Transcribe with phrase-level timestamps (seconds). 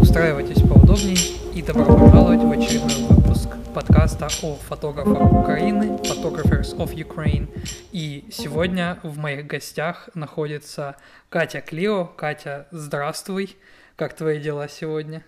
[0.00, 1.16] Устраивайтесь поудобнее
[1.52, 7.48] и добро пожаловать в очередной выпуск подкаста о фотографах Украины, Photographers of Ukraine.
[7.90, 10.94] И сегодня в моих гостях находится
[11.28, 12.04] Катя Клио.
[12.04, 13.56] Катя, здравствуй.
[13.96, 15.24] Как твои дела сегодня?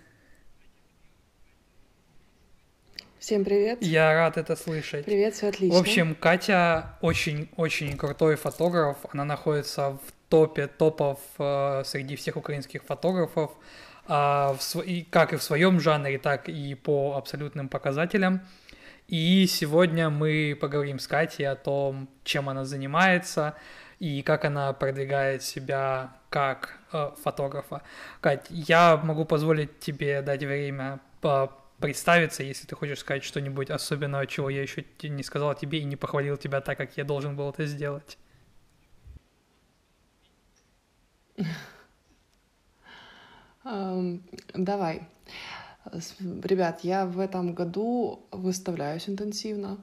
[3.19, 3.83] Всем привет.
[3.83, 5.05] Я рад это слышать.
[5.05, 5.77] Привет, все отлично.
[5.77, 8.99] В общем, Катя очень-очень крутой фотограф.
[9.13, 13.53] Она находится в топе топов э, среди всех украинских фотографов,
[14.07, 14.87] э, в св...
[14.87, 18.43] и как и в своем жанре, так и по абсолютным показателям.
[19.07, 23.55] И сегодня мы поговорим с Катей о том, чем она занимается
[23.99, 27.83] и как она продвигает себя как э, фотографа.
[28.21, 34.27] Кать, я могу позволить тебе дать время по представиться, если ты хочешь сказать что-нибудь особенного,
[34.27, 37.51] чего я еще не сказал тебе и не похвалил тебя так, как я должен был
[37.51, 38.19] это сделать.
[44.55, 45.03] Давай.
[46.21, 49.79] Ребят, я в этом году выставляюсь интенсивно.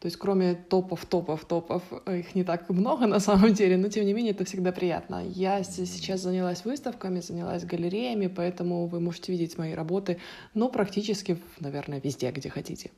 [0.00, 4.04] То есть кроме топов, топов, топов, их не так много на самом деле, но тем
[4.06, 5.22] не менее это всегда приятно.
[5.24, 10.18] Я сейчас занялась выставками, занялась галереями, поэтому вы можете видеть мои работы,
[10.54, 12.90] но практически, наверное, везде, где хотите.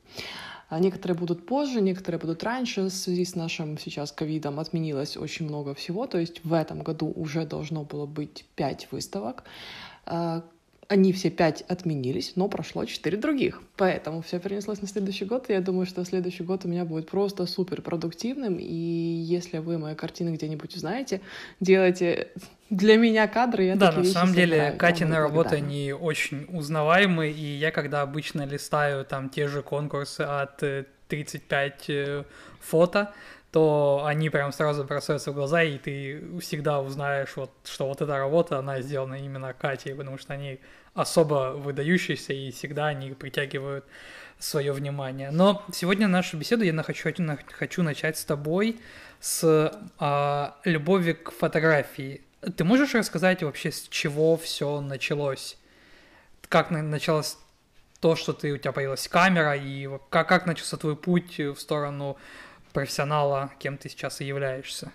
[0.72, 2.84] А некоторые будут позже, некоторые будут раньше.
[2.84, 6.06] В связи с нашим сейчас ковидом отменилось очень много всего.
[6.06, 9.44] То есть в этом году уже должно было быть пять выставок.
[10.92, 13.62] Они все пять отменились, но прошло четыре других.
[13.78, 17.08] Поэтому все перенеслось на следующий год, и я думаю, что следующий год у меня будет
[17.08, 18.58] просто супер продуктивным.
[18.58, 21.22] И если вы мои картины где-нибудь узнаете,
[21.60, 22.28] делайте
[22.68, 24.76] для меня кадры, я Да, на самом деле, собираю.
[24.76, 30.62] Катины работы, они очень узнаваемы, и я когда обычно листаю там те же конкурсы от
[31.08, 32.24] 35 э, э,
[32.60, 33.14] фото,
[33.50, 38.18] то они прям сразу бросаются в глаза, и ты всегда узнаешь, вот, что вот эта
[38.18, 40.58] работа, она сделана именно Катей, потому что они
[40.94, 43.84] особо выдающиеся, и всегда они притягивают
[44.38, 45.30] свое внимание.
[45.30, 47.10] Но сегодня нашу беседу я хочу,
[47.50, 48.80] хочу начать с тобой
[49.20, 52.22] с а, любови к фотографии.
[52.56, 55.56] Ты можешь рассказать вообще, с чего все началось?
[56.48, 57.38] Как началось
[58.00, 62.18] то, что ты, у тебя появилась камера, и как, как начался твой путь в сторону
[62.72, 64.90] профессионала, кем ты сейчас и являешься?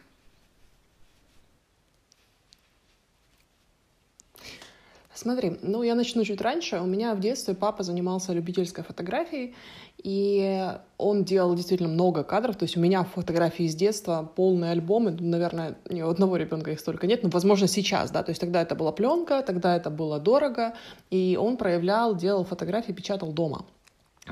[5.17, 6.79] Смотри, ну я начну чуть раньше.
[6.79, 9.55] У меня в детстве папа занимался любительской фотографией,
[10.03, 10.69] и
[10.99, 12.55] он делал действительно много кадров.
[12.55, 15.09] То есть у меня фотографии из детства, полные альбомы.
[15.19, 18.21] Наверное, ни у одного ребенка их столько нет, но, возможно, сейчас, да.
[18.21, 20.75] То есть тогда это была пленка, тогда это было дорого,
[21.09, 23.65] и он проявлял, делал фотографии, печатал дома.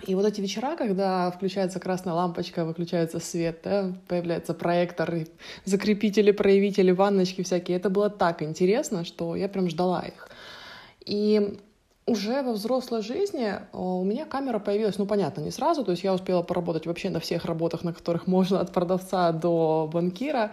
[0.06, 5.26] И вот эти вечера, когда включается красная лампочка, выключается свет, да, появляется проектор,
[5.64, 10.30] закрепители, проявители, ванночки всякие, это было так интересно, что я прям ждала их.
[11.06, 11.60] И
[12.06, 16.14] уже во взрослой жизни у меня камера появилась, ну, понятно, не сразу, то есть я
[16.14, 20.52] успела поработать вообще на всех работах, на которых можно, от продавца до банкира,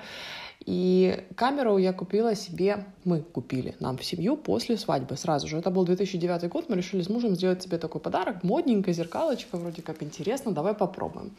[0.65, 5.59] и камеру я купила себе, мы купили нам в семью после свадьбы сразу же.
[5.59, 9.83] Это был 2009 год, мы решили с мужем сделать себе такой подарок, модненькая зеркалочка, вроде
[9.83, 11.33] как интересно, давай попробуем.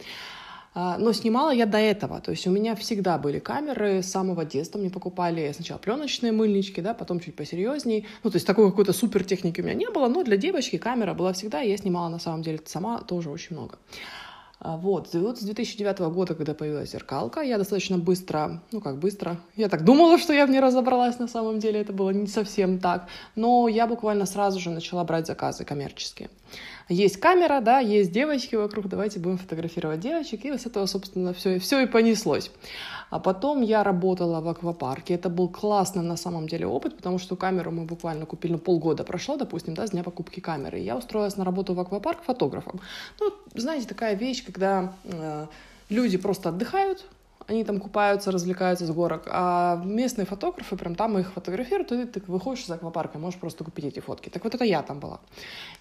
[0.75, 4.43] А, но снимала я до этого, то есть у меня всегда были камеры с самого
[4.43, 8.91] детства, мне покупали сначала пленочные мыльнички, да, потом чуть посерьезней, ну то есть такой какой-то
[8.91, 12.19] супер техники у меня не было, но для девочки камера была всегда, я снимала на
[12.19, 13.77] самом деле сама тоже очень много.
[14.59, 19.69] А, вот с 2009 года, когда появилась зеркалка, я достаточно быстро, ну как быстро, я
[19.69, 23.07] так думала, что я в ней разобралась, на самом деле это было не совсем так,
[23.35, 26.31] но я буквально сразу же начала брать заказы коммерческие.
[26.89, 31.59] Есть камера, да, есть девочки вокруг, давайте будем фотографировать девочек, и с этого, собственно, все,
[31.59, 32.51] все и понеслось.
[33.09, 35.13] А потом я работала в аквапарке.
[35.13, 39.03] Это был классный на самом деле опыт, потому что камеру мы буквально купили, ну, полгода
[39.03, 40.79] прошло, допустим, да, с дня покупки камеры.
[40.79, 42.81] Я устроилась на работу в аквапарк фотографом.
[43.19, 45.45] Ну, знаете, такая вещь, когда э,
[45.89, 47.05] люди просто отдыхают,
[47.47, 52.21] они там купаются, развлекаются с горок, а местные фотографы прям там их фотографируют, и ты
[52.27, 54.29] выходишь из аквапарка, можешь просто купить эти фотки.
[54.29, 55.19] Так вот это я там была.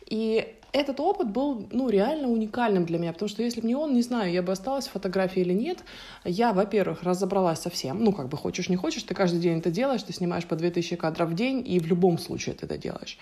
[0.06, 3.94] И этот опыт был, ну, реально уникальным для меня, потому что если бы не он,
[3.94, 5.85] не знаю, я бы осталась в фотографии или нет.
[6.25, 10.03] Я, во-первых, разобралась совсем, ну, как бы хочешь, не хочешь, ты каждый день это делаешь,
[10.03, 13.19] ты снимаешь по 2000 кадров в день, и в любом случае ты это делаешь.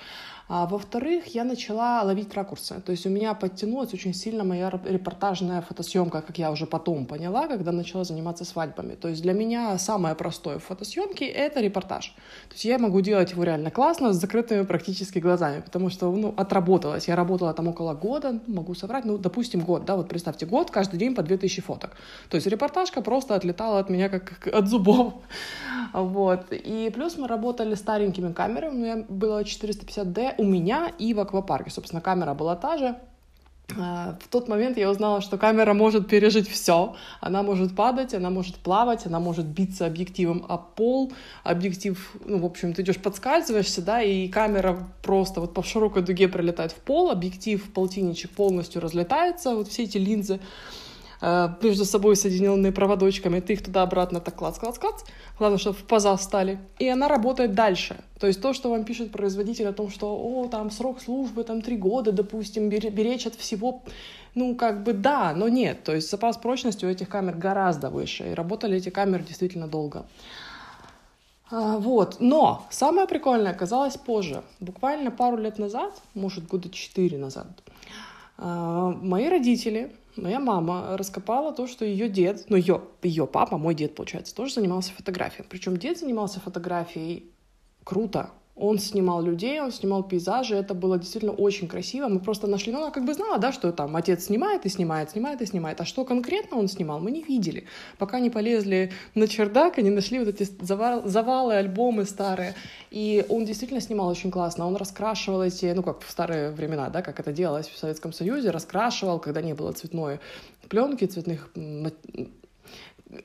[0.52, 2.80] А во-вторых, я начала ловить ракурсы.
[2.84, 7.46] То есть у меня подтянулась очень сильно моя репортажная фотосъемка, как я уже потом поняла,
[7.46, 8.96] когда начала заниматься свадьбами.
[8.96, 12.16] То есть для меня самое простое в фотосъемке— это репортаж.
[12.48, 16.34] То есть я могу делать его реально классно, с закрытыми практически глазами, потому что ну,
[16.36, 17.06] отработалась.
[17.06, 20.98] Я работала там около года, могу соврать, ну, допустим, год, да, вот представьте, год, каждый
[20.98, 21.92] день по 2000 фоток.
[22.28, 25.14] То есть репортажка просто отлетала от меня как от зубов.
[25.92, 26.52] Вот.
[26.52, 31.70] И плюс мы работали старенькими камерами, у меня было 450D у меня и в аквапарке.
[31.70, 32.96] Собственно, камера была та же,
[33.78, 36.96] а, в тот момент я узнала, что камера может пережить все.
[37.20, 41.12] Она может падать, она может плавать, она может биться объективом о пол.
[41.44, 46.28] Объектив, ну, в общем, ты идешь подскальзываешься, да, и камера просто вот по широкой дуге
[46.28, 50.40] пролетает в пол, объектив полтинничек полностью разлетается, вот все эти линзы
[51.20, 55.02] между собой соединенные проводочками, ты их туда-обратно так клац-клац-клац,
[55.38, 57.96] главное, чтобы в паза стали, и она работает дальше.
[58.18, 61.60] То есть то, что вам пишет производитель о том, что, о, там срок службы, там
[61.60, 63.82] три года, допустим, беречь от всего,
[64.34, 65.84] ну, как бы да, но нет.
[65.84, 70.06] То есть запас прочности у этих камер гораздо выше, и работали эти камеры действительно долго.
[71.50, 74.42] А, вот, но самое прикольное оказалось позже.
[74.60, 77.48] Буквально пару лет назад, может, года четыре назад,
[78.38, 83.74] а, мои родители моя мама раскопала то, что ее дед, ну ее, ее папа, мой
[83.74, 85.46] дед, получается, тоже занимался фотографией.
[85.48, 87.30] Причем дед занимался фотографией
[87.84, 88.30] круто,
[88.60, 92.08] он снимал людей, он снимал пейзажи, это было действительно очень красиво.
[92.08, 95.10] Мы просто нашли, ну, она как бы знала, да, что там отец снимает и снимает,
[95.10, 95.80] снимает и снимает.
[95.80, 97.64] А что конкретно он снимал, мы не видели.
[97.98, 102.54] Пока не полезли на чердак, они нашли вот эти завал, завалы, альбомы старые.
[102.90, 104.66] И он действительно снимал очень классно.
[104.66, 108.50] Он раскрашивал эти, ну, как в старые времена, да, как это делалось в Советском Союзе,
[108.50, 110.20] раскрашивал, когда не было цветной
[110.68, 111.50] пленки, цветных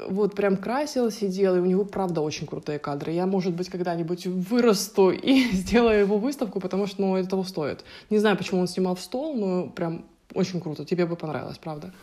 [0.07, 3.11] вот прям красил, сидел, и у него, правда, очень крутые кадры.
[3.11, 7.83] Я, может быть, когда-нибудь вырасту и сделаю его выставку, потому что, ну, это того стоит.
[8.09, 10.85] Не знаю, почему он снимал в стол, но прям очень круто.
[10.85, 11.93] Тебе бы понравилось, правда?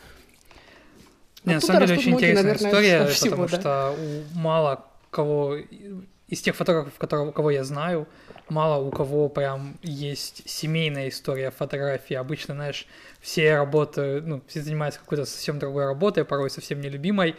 [1.44, 3.60] Не, на самом деле, очень интересная наверное, история, всего, потому да?
[3.60, 5.56] что у мало кого
[6.28, 8.06] из тех фотографов, которого, кого я знаю,
[8.48, 12.14] мало у кого прям есть семейная история фотографии.
[12.14, 12.86] Обычно, знаешь,
[13.20, 17.34] все работают, ну, все занимаются какой-то совсем другой работой, порой совсем нелюбимой,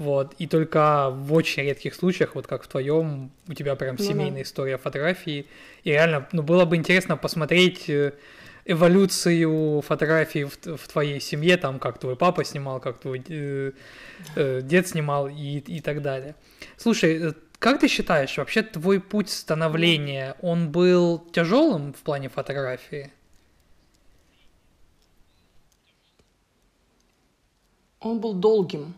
[0.00, 4.04] вот, и только в очень редких случаях, вот как в твоем, у тебя прям ну,
[4.04, 4.42] семейная да.
[4.42, 5.44] история фотографии.
[5.84, 8.14] И реально, ну, было бы интересно посмотреть э,
[8.64, 13.72] эволюцию фотографий в, в твоей семье, там, как твой папа снимал, как твой э,
[14.36, 16.34] э, дед снимал и, и так далее.
[16.78, 23.12] Слушай, э, как ты считаешь, вообще твой путь становления, он был тяжелым в плане фотографии?
[28.00, 28.94] Он был долгим.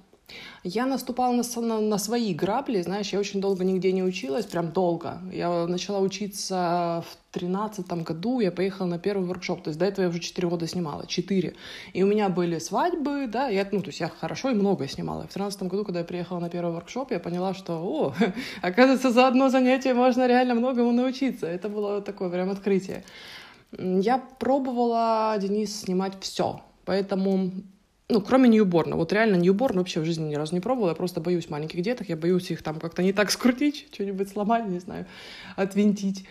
[0.65, 4.71] Я наступала на, на, на свои грабли, знаешь, я очень долго нигде не училась, прям
[4.71, 5.21] долго.
[5.33, 10.05] Я начала учиться в тринадцатом году, я поехала на первый воркшоп, то есть до этого
[10.05, 11.57] я уже четыре года снимала, четыре.
[11.95, 15.27] И у меня были свадьбы, да, я, ну, то есть я хорошо и много снимала.
[15.27, 18.15] В тринадцатом году, когда я приехала на первый воркшоп, я поняла, что, о,
[18.63, 21.49] оказывается, за одно занятие можно реально многому научиться.
[21.49, 23.03] Это было такое прям открытие.
[23.77, 26.61] Я пробовала, Денис, снимать все.
[26.85, 27.51] Поэтому
[28.09, 28.97] ну, кроме Ньюборна.
[28.97, 30.91] Вот реально Ньюборн вообще в жизни ни разу не пробовала.
[30.91, 32.09] Я просто боюсь маленьких деток.
[32.09, 35.07] Я боюсь их там как-то не так скрутить, что-нибудь сломать, не знаю,
[35.57, 36.27] отвинтить.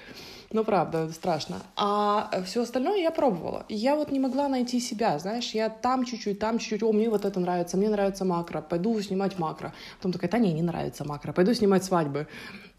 [0.54, 1.62] Ну, правда, страшно.
[1.78, 3.66] А все остальное я пробовала.
[3.70, 7.24] Я вот не могла найти себя, знаешь, я там чуть-чуть, там чуть-чуть, о, мне вот
[7.24, 9.74] это нравится, мне нравится макро, пойду снимать макро.
[9.98, 12.28] Потом такая, да не, не нравится макро, пойду снимать свадьбы.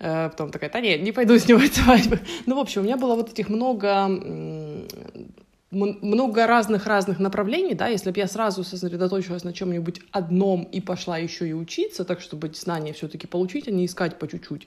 [0.01, 2.21] Э, потом такая, да не, не пойду снимать свадьбы.
[2.45, 4.09] Ну, в общем, у меня было вот этих много
[5.73, 11.49] много разных-разных направлений, да, если бы я сразу сосредоточилась на чем-нибудь одном и пошла еще
[11.49, 14.67] и учиться, так чтобы знания все-таки получить, а не искать по чуть-чуть,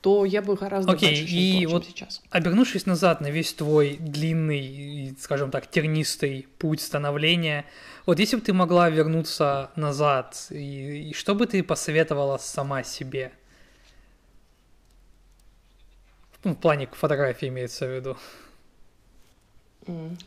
[0.00, 2.22] то я бы гораздо okay, дальше и вот сейчас.
[2.30, 7.66] Обернувшись назад на весь твой длинный, скажем так, тернистый путь становления,
[8.06, 13.32] вот если бы ты могла вернуться назад, и, и что бы ты посоветовала сама себе?
[16.42, 18.16] Ну, в плане фотографии имеется в виду.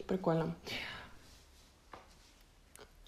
[0.07, 0.55] Прикольно.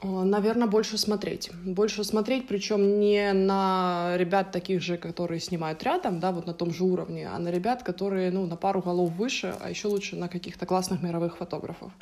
[0.05, 1.49] Наверное, больше смотреть.
[1.63, 6.73] Больше смотреть, причем не на ребят таких же, которые снимают рядом, да, вот на том
[6.73, 10.27] же уровне, а на ребят, которые, ну, на пару голов выше, а еще лучше на
[10.27, 11.93] каких-то классных мировых фотографов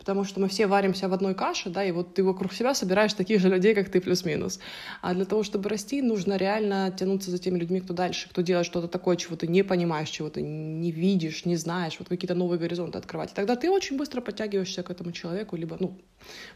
[0.00, 3.12] потому что мы все варимся в одной каше, да, и вот ты вокруг себя собираешь
[3.12, 4.58] таких же людей, как ты, плюс-минус.
[5.02, 8.66] А для того, чтобы расти, нужно реально тянуться за теми людьми, кто дальше, кто делает
[8.66, 12.58] что-то такое, чего ты не понимаешь, чего ты не видишь, не знаешь, вот какие-то новые
[12.58, 13.32] горизонты открывать.
[13.32, 15.98] И тогда ты очень быстро подтягиваешься к этому человеку, либо, ну,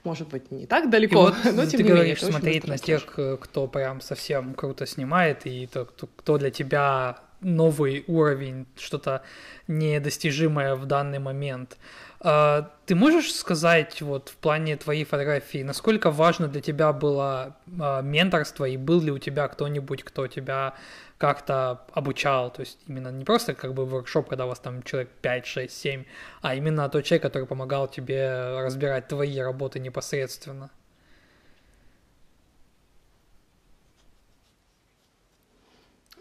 [0.05, 3.05] может быть, не так далеко, вот но тем ты не говоришь, менее, смотреть на тех,
[3.41, 9.23] кто прям совсем круто снимает, и то, кто для тебя новый уровень, что-то
[9.69, 11.77] недостижимое в данный момент.
[12.27, 18.01] А, ты можешь сказать вот в плане твоей фотографии, насколько важно для тебя было а,
[18.01, 20.75] менторство и был ли у тебя кто-нибудь, кто тебя
[21.19, 25.11] как-то обучал, то есть именно не просто как бы воркшоп, когда у вас там человек
[25.21, 26.05] 5, 6, 7,
[26.41, 30.71] а именно тот человек, который помогал тебе разбирать твои работы непосредственно.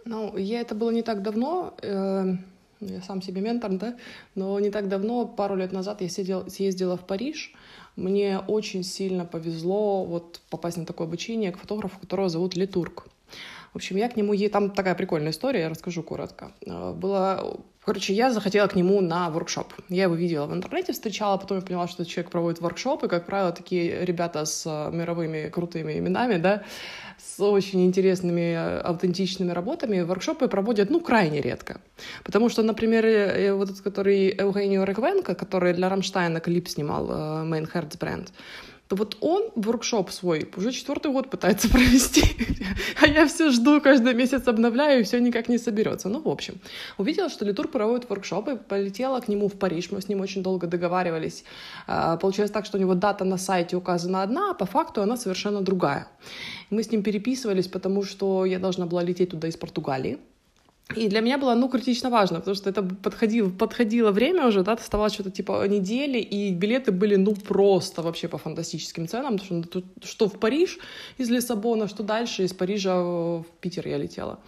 [0.03, 2.36] Ну, я это было не так давно, э,
[2.87, 3.95] я сам себе ментор, да,
[4.35, 7.53] но не так давно, пару лет назад я сидел, съездила в Париж,
[7.95, 13.07] мне очень сильно повезло вот попасть на такое обучение к фотографу, которого зовут Литург.
[13.73, 14.35] В общем, я к нему...
[14.49, 16.51] Там такая прикольная история, я расскажу коротко.
[16.65, 17.59] Э, было...
[17.83, 19.73] Короче, я захотела к нему на воркшоп.
[19.89, 23.51] Я его видела в интернете, встречала, потом я поняла, что человек проводит воркшопы, как правило,
[23.51, 26.63] такие ребята с э, мировыми крутыми именами, да,
[27.17, 31.82] с очень интересными, э, аутентичными работами, воркшопы проводят, ну, крайне редко.
[32.24, 33.03] Потому что, например,
[33.55, 37.10] вот этот, который Евгений Реквенко, который для Рамштайна клип снимал,
[37.46, 38.32] Main Hertz бренд,
[38.93, 42.23] то вот он воркшоп свой уже четвертый год пытается провести,
[43.01, 46.09] а я все жду, каждый месяц обновляю, и все никак не соберется.
[46.09, 46.59] Ну, в общем,
[47.00, 50.67] увидела, что Литур проводит воркшопы, полетела к нему в Париж, мы с ним очень долго
[50.67, 51.43] договаривались.
[51.88, 55.17] А, получилось так, что у него дата на сайте указана одна, а по факту она
[55.17, 56.07] совершенно другая.
[56.69, 60.19] Мы с ним переписывались, потому что я должна была лететь туда из Португалии,
[60.95, 64.73] и для меня было, ну, критично важно, потому что это подходило, подходило время уже, да,
[64.73, 69.79] оставалось что-то типа недели, и билеты были, ну, просто вообще по фантастическим ценам, потому что,
[69.79, 70.77] ну, что в Париж
[71.17, 74.39] из Лиссабона, что дальше из Парижа в Питер я летела.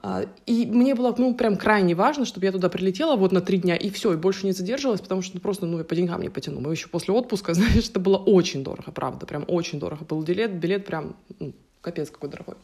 [0.00, 3.58] А, и мне было, ну, прям крайне важно, чтобы я туда прилетела вот на три
[3.58, 6.22] дня, и все, и больше не задерживалась, потому что ну, просто, ну, я по деньгам
[6.22, 6.60] не потяну.
[6.60, 10.04] Мы еще после отпуска, знаешь, это было очень дорого, правда, прям очень дорого.
[10.04, 12.54] Был билет, билет прям, ну, капец какой дорогой.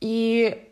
[0.00, 0.71] И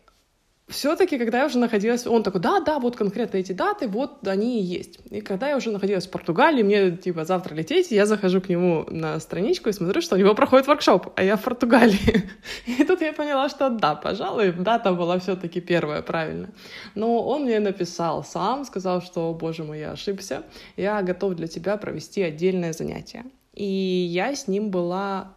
[0.71, 4.61] все-таки, когда я уже находилась, он такой, да, да, вот конкретно эти даты, вот они
[4.61, 4.99] и есть.
[5.09, 8.85] И когда я уже находилась в Португалии, мне, типа, завтра лететь, я захожу к нему
[8.89, 12.29] на страничку и смотрю, что у него проходит воркшоп, а я в Португалии.
[12.65, 16.49] И тут я поняла, что да, пожалуй, дата была все-таки первая, правильно.
[16.95, 20.43] Но он мне написал сам, сказал, что, боже мой, я ошибся,
[20.77, 23.25] я готов для тебя провести отдельное занятие.
[23.53, 25.33] И я с ним была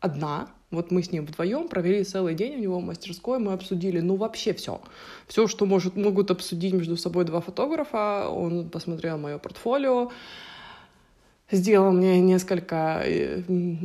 [0.00, 4.00] одна, вот мы с ним вдвоем провели целый день у него в мастерской, мы обсудили,
[4.00, 4.80] ну, вообще все.
[5.26, 8.28] Все, что может, могут обсудить между собой два фотографа.
[8.28, 10.10] Он посмотрел мое портфолио,
[11.50, 13.42] сделал мне несколько э,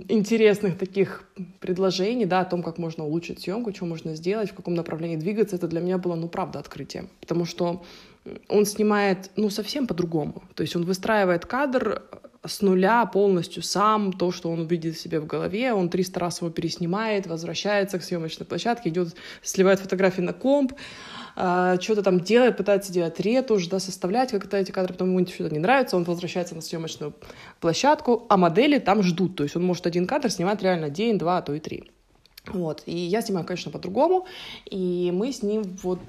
[0.10, 1.26] интересных таких
[1.62, 5.56] предложений, да, о том, как можно улучшить съемку, что можно сделать, в каком направлении двигаться.
[5.56, 7.08] Это для меня было, ну, правда, открытие.
[7.22, 7.82] Потому что
[8.50, 10.44] он снимает, ну, совсем по-другому.
[10.56, 12.04] То есть он выстраивает кадр
[12.46, 16.52] с нуля полностью сам, то, что он увидит себе в голове, он 300 раз его
[16.52, 20.74] переснимает, возвращается к съемочной площадке, идет, сливает фотографии на комп,
[21.36, 25.54] а, что-то там делает, пытается делать ретушь, да, составлять как-то эти кадры, потом ему что-то
[25.54, 27.14] не нравится, он возвращается на съемочную
[27.62, 31.38] площадку, а модели там ждут, то есть он может один кадр снимать реально день, два,
[31.38, 31.92] а то и три.
[32.48, 34.26] Вот, и я снимаю, конечно, по-другому,
[34.66, 36.00] и мы с ним вот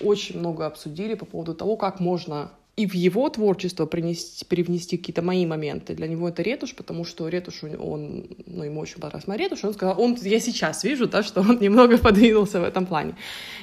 [0.00, 5.22] очень много обсудили по поводу того, как можно и в его творчество принести, привнести какие-то
[5.22, 5.94] мои моменты.
[5.94, 9.74] Для него это ретушь, потому что ретушь, он, ну, ему очень понравилась моя ретушь, он
[9.74, 13.14] сказал, он, я сейчас вижу, да, что он немного подвинулся в этом плане.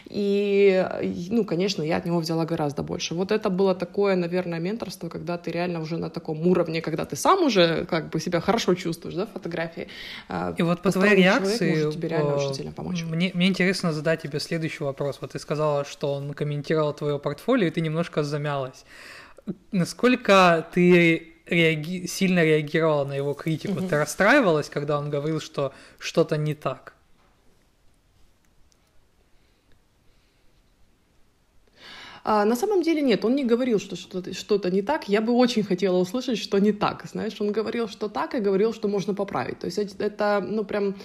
[0.10, 0.86] И,
[1.32, 3.16] ну, конечно, я от него взяла гораздо больше.
[3.16, 7.16] Вот это было такое, наверное, менторство, когда ты реально уже на таком уровне, когда ты
[7.16, 9.88] сам уже как бы себя хорошо чувствуешь, да, в фотографии.
[10.30, 13.04] А и вот по твоей реакции может тебе реально очень сильно помочь.
[13.04, 15.18] Мне, мне интересно задать тебе следующий вопрос.
[15.22, 18.86] Вот ты сказала, что он комментировал твое портфолио, и ты немножко замялась.
[19.72, 22.06] Насколько ты реаги...
[22.08, 23.80] сильно реагировала на его критику?
[23.80, 23.89] Mm-hmm.
[23.89, 26.94] Ты расстраивалась, когда он говорил, что что-то не так?
[32.30, 35.08] А, на самом деле нет, он не говорил, что что-то, что-то не так.
[35.08, 37.06] Я бы очень хотела услышать, что не так.
[37.06, 39.60] Знаешь, он говорил, что так, и говорил, что можно поправить.
[39.60, 40.96] То есть это, ну, прям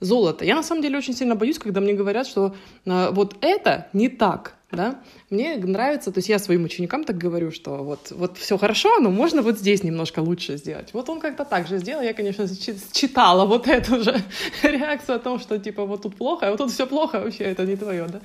[0.00, 0.44] золото.
[0.44, 4.10] Я на самом деле очень сильно боюсь, когда мне говорят, что э, вот это не
[4.10, 5.00] так, да.
[5.30, 9.10] Мне нравится, то есть я своим ученикам так говорю, что вот, вот все хорошо, но
[9.10, 10.94] можно вот здесь немножко лучше сделать.
[10.94, 12.46] Вот он как-то так же сделал, я, конечно,
[12.92, 14.16] читала вот эту же
[14.62, 17.64] реакцию о том, что типа вот тут плохо, а вот тут все плохо, вообще это
[17.64, 18.20] не твое, да.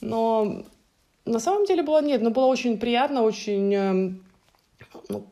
[0.00, 0.62] Но
[1.24, 4.20] на самом деле было нет, но было очень приятно, очень эм,
[5.08, 5.26] ну,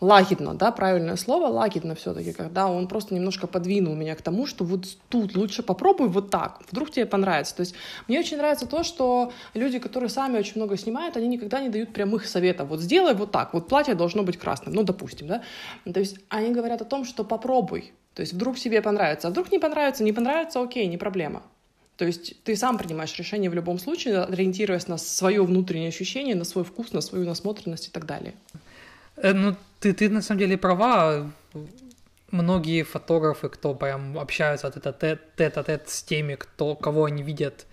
[0.00, 4.64] лагидно, да, правильное слово, лагидно все-таки, когда он просто немножко подвинул меня к тому, что
[4.64, 7.56] вот тут лучше попробуй вот так, вдруг тебе понравится.
[7.56, 7.74] То есть
[8.06, 11.92] мне очень нравится то, что люди, которые сами очень много снимают, они никогда не дают
[11.92, 12.68] прямых советов.
[12.68, 15.42] Вот сделай вот так, вот платье должно быть красным, ну, допустим, да.
[15.92, 19.50] То есть они говорят о том, что попробуй, то есть вдруг себе понравится, а вдруг
[19.50, 21.42] не понравится, не понравится, окей, не проблема.
[21.96, 26.44] То есть ты сам принимаешь решение в любом случае, ориентируясь на свое внутреннее ощущение, на
[26.44, 28.34] свой вкус, на свою насмотренность и так далее.
[29.22, 31.30] Э, ну, ты, ты на самом деле права.
[32.30, 37.66] Многие фотографы, кто прям общаются тет-а-тет с теми, кто, кого они видят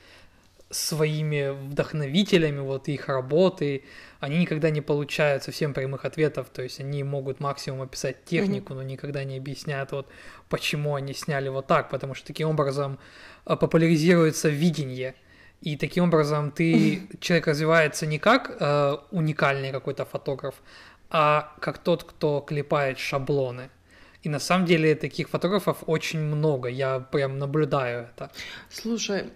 [0.70, 3.84] своими вдохновителями вот их работы,
[4.20, 8.78] они никогда не получают совсем прямых ответов, то есть они могут максимум описать технику, mm-hmm.
[8.78, 10.08] но никогда не объясняют вот
[10.50, 12.98] почему они сняли вот так, потому что таким образом
[13.46, 15.16] э, популяризируется видение,
[15.62, 20.56] и таким образом ты человек развивается не как э, уникальный какой-то фотограф,
[21.18, 23.70] а как тот, кто клепает шаблоны.
[24.24, 28.32] И на самом деле таких фотографов очень много, я прям наблюдаю это.
[28.70, 29.32] Слушай,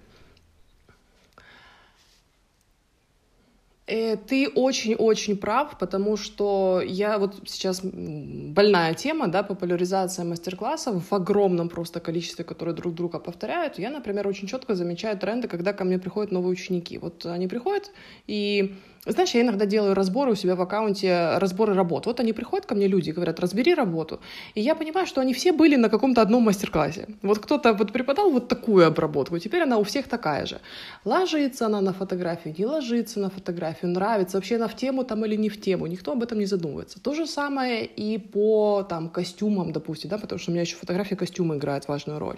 [3.90, 11.16] Э, ты очень-очень прав, потому что я вот сейчас больная тема, да, популяризация мастер-классов в
[11.16, 13.80] огромном просто количестве, которые друг друга повторяют.
[13.80, 17.00] Я, например, очень четко замечаю тренды, когда ко мне приходят новые ученики.
[17.00, 17.92] Вот они приходят,
[18.28, 18.76] и
[19.12, 22.06] знаешь, я иногда делаю разборы у себя в аккаунте, разборы работ.
[22.06, 24.20] Вот они приходят ко мне, люди, говорят, разбери работу.
[24.56, 27.08] И я понимаю, что они все были на каком-то одном мастер-классе.
[27.22, 30.60] Вот кто-то вот преподал вот такую обработку, теперь она у всех такая же.
[31.06, 35.36] Ложится она на фотографию, не ложится на фотографию, нравится, вообще она в тему там или
[35.36, 37.00] не в тему, никто об этом не задумывается.
[37.00, 41.16] То же самое и по там костюмам, допустим, да, потому что у меня еще фотография
[41.16, 42.38] костюма играет важную роль.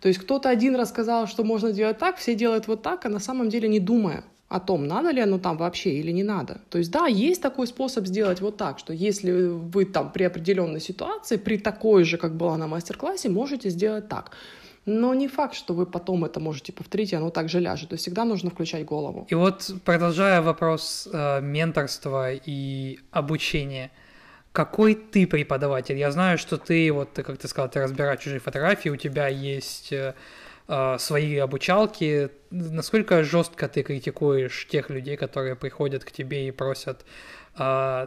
[0.00, 3.20] То есть кто-то один рассказал, что можно делать так, все делают вот так, а на
[3.20, 6.60] самом деле не думая о том, надо ли оно там вообще или не надо.
[6.70, 10.80] То есть, да, есть такой способ сделать вот так, что если вы там при определенной
[10.80, 14.30] ситуации, при такой же, как была на мастер-классе, можете сделать так.
[14.86, 17.88] Но не факт, что вы потом это можете повторить, и оно также ляжет.
[17.88, 19.26] То есть всегда нужно включать голову.
[19.30, 23.90] И вот продолжая вопрос э, менторства и обучения,
[24.52, 25.96] какой ты преподаватель?
[25.96, 29.90] Я знаю, что ты, вот, как ты сказал, ты разбираешь чужие фотографии, у тебя есть
[29.92, 30.14] э,
[30.66, 32.30] свои обучалки.
[32.50, 37.04] Насколько жестко ты критикуешь тех людей, которые приходят к тебе и просят
[37.58, 38.06] э,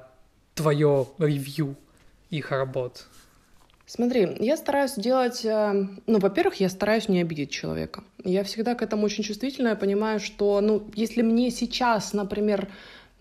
[0.55, 1.75] твое ревью
[2.29, 3.05] их работ?
[3.85, 5.45] Смотри, я стараюсь делать...
[5.45, 8.03] Э, ну, во-первых, я стараюсь не обидеть человека.
[8.23, 9.69] Я всегда к этому очень чувствительна.
[9.69, 12.67] Я понимаю, что, ну, если мне сейчас, например,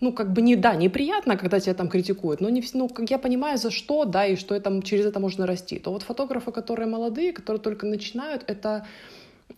[0.01, 3.17] ну, как бы не, да, неприятно, когда тебя там критикуют, но не, ну, как я
[3.17, 6.87] понимаю, за что, да, и что это, через это можно расти, то вот фотографы, которые
[6.87, 8.85] молодые, которые только начинают, это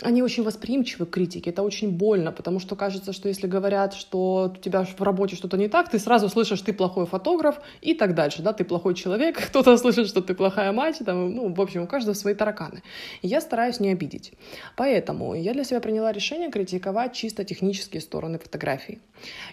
[0.01, 1.50] они очень восприимчивы к критике.
[1.50, 5.57] Это очень больно, потому что кажется, что если говорят, что у тебя в работе что-то
[5.57, 9.38] не так, ты сразу слышишь, ты плохой фотограф и так дальше, да, ты плохой человек,
[9.50, 12.81] кто-то слышит, что ты плохая мать, там, ну, в общем, у каждого свои тараканы.
[13.22, 14.33] Я стараюсь не обидеть.
[14.75, 19.00] Поэтому я для себя приняла решение критиковать чисто технические стороны фотографии.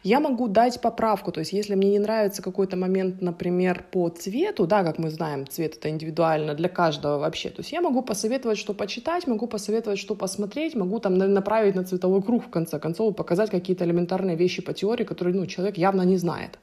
[0.05, 4.67] Я могу дать поправку, то есть если мне не нравится какой-то момент, например, по цвету,
[4.67, 8.59] да, как мы знаем, цвет это индивидуально для каждого вообще, то есть я могу посоветовать,
[8.59, 10.36] что почитать, могу посоветовать, что посмотреть,
[10.75, 15.05] могу там направить на цветовой круг в конце концов, показать какие-то элементарные вещи по теории,
[15.05, 16.59] которые ну, человек явно не знает.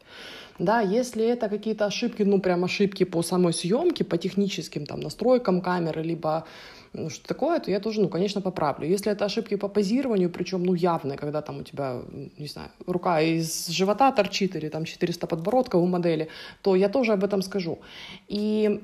[0.60, 5.62] Да, если это какие-то ошибки, ну прям ошибки по самой съемке, по техническим там настройкам
[5.62, 6.46] камеры, либо
[6.94, 8.88] ну, что такое, то я тоже, ну, конечно, поправлю.
[8.88, 12.02] Если это ошибки по позированию, причем, ну, явные, когда там у тебя,
[12.38, 16.28] не знаю, рука из живота торчит или там 400 подбородков у модели,
[16.62, 17.80] то я тоже об этом скажу.
[18.28, 18.80] И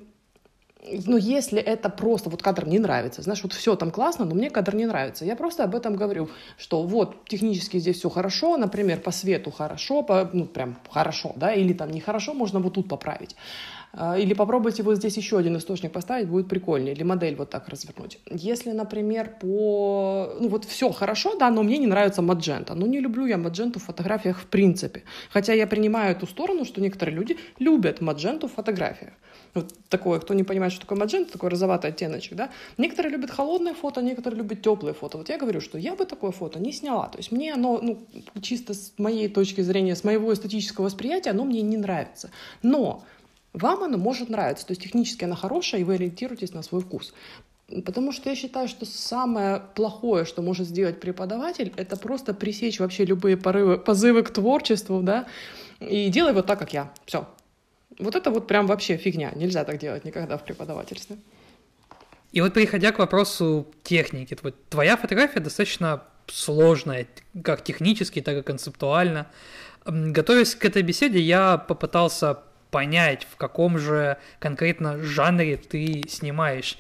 [1.05, 4.49] но если это просто, вот кадр не нравится, знаешь, вот все там классно, но мне
[4.49, 9.01] кадр не нравится, я просто об этом говорю, что вот технически здесь все хорошо, например,
[9.01, 13.35] по свету хорошо, по, ну прям хорошо, да, или там нехорошо, можно вот тут поправить.
[13.91, 16.93] А, или попробуйте вот здесь еще один источник поставить, будет прикольнее.
[16.93, 18.19] Или модель вот так развернуть.
[18.29, 20.35] Если, например, по...
[20.39, 22.75] Ну вот все хорошо, да, но мне не нравится маджента.
[22.75, 25.03] Ну не люблю я мадженту в фотографиях в принципе.
[25.31, 29.13] Хотя я принимаю эту сторону, что некоторые люди любят мадженту в фотографиях.
[29.55, 32.51] Вот такое, кто не понимает, что такое маджента, такой розоватый оттеночек, да.
[32.77, 35.17] Некоторые любят холодные фото, некоторые любят теплые фото.
[35.17, 37.07] Вот я говорю, что я бы такое фото не сняла.
[37.07, 37.99] То есть мне оно, ну,
[38.41, 42.29] чисто с моей точки зрения, с моего эстетического восприятия, оно мне не нравится.
[42.61, 43.03] Но
[43.53, 47.13] вам оно может нравиться, то есть технически она хорошая, и вы ориентируетесь на свой вкус.
[47.85, 53.05] Потому что я считаю, что самое плохое, что может сделать преподаватель, это просто пресечь вообще
[53.05, 55.27] любые порывы, позывы к творчеству, да,
[55.79, 56.91] и делай вот так, как я.
[57.05, 57.27] Все.
[57.99, 59.31] Вот это вот прям вообще фигня.
[59.35, 61.17] Нельзя так делать никогда в преподавательстве.
[62.31, 64.37] И вот переходя к вопросу техники,
[64.69, 67.07] твоя фотография достаточно сложная,
[67.43, 69.27] как технически, так и концептуально.
[69.85, 72.37] Готовясь к этой беседе, я попытался
[72.71, 76.77] понять, в каком же конкретно жанре ты снимаешь.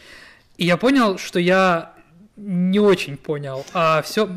[0.57, 1.93] И я понял, что я
[2.35, 4.29] не очень понял, а все,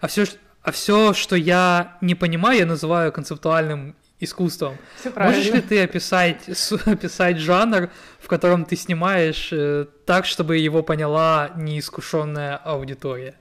[0.00, 0.24] а все,
[0.62, 4.78] а все, что я не понимаю, я называю концептуальным искусством.
[5.16, 6.48] Можешь ли ты описать,
[6.86, 13.34] описать жанр, в котором ты снимаешь э, так, чтобы его поняла неискушенная аудитория?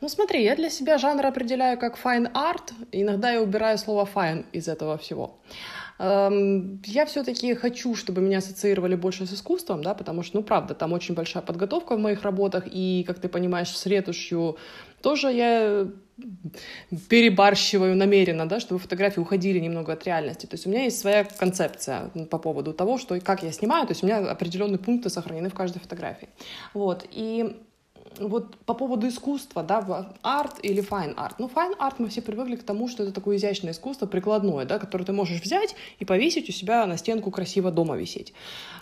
[0.00, 4.44] Ну смотри, я для себя жанр определяю как fine art, иногда я убираю слово fine
[4.52, 5.38] из этого всего.
[5.38, 10.74] Эм, я все-таки хочу, чтобы меня ассоциировали больше с искусством, да, потому что, ну, правда,
[10.74, 14.58] там очень большая подготовка в моих работах, и, как ты понимаешь, с ретушью
[15.02, 15.88] тоже я
[17.08, 20.46] перебарщиваю намеренно, да, чтобы фотографии уходили немного от реальности.
[20.46, 23.86] То есть у меня есть своя концепция по поводу того, что и как я снимаю,
[23.86, 26.28] то есть у меня определенные пункты сохранены в каждой фотографии.
[26.74, 27.56] Вот, и
[28.18, 31.34] вот по поводу искусства, да, арт или fine art.
[31.38, 34.78] Ну, fine art мы все привыкли к тому, что это такое изящное искусство, прикладное, да,
[34.78, 38.32] которое ты можешь взять и повесить у себя на стенку красиво дома висеть.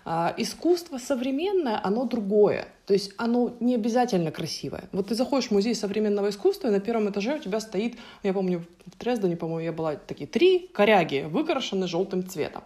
[0.04, 2.68] А, искусство современное, оно другое.
[2.86, 4.84] То есть оно не обязательно красивое.
[4.92, 8.34] Вот ты заходишь в музей современного искусства, и на первом этаже у тебя стоит, я
[8.34, 12.62] помню, в Дрездене, по-моему, я была такие три коряги, выкрашены желтым цветом.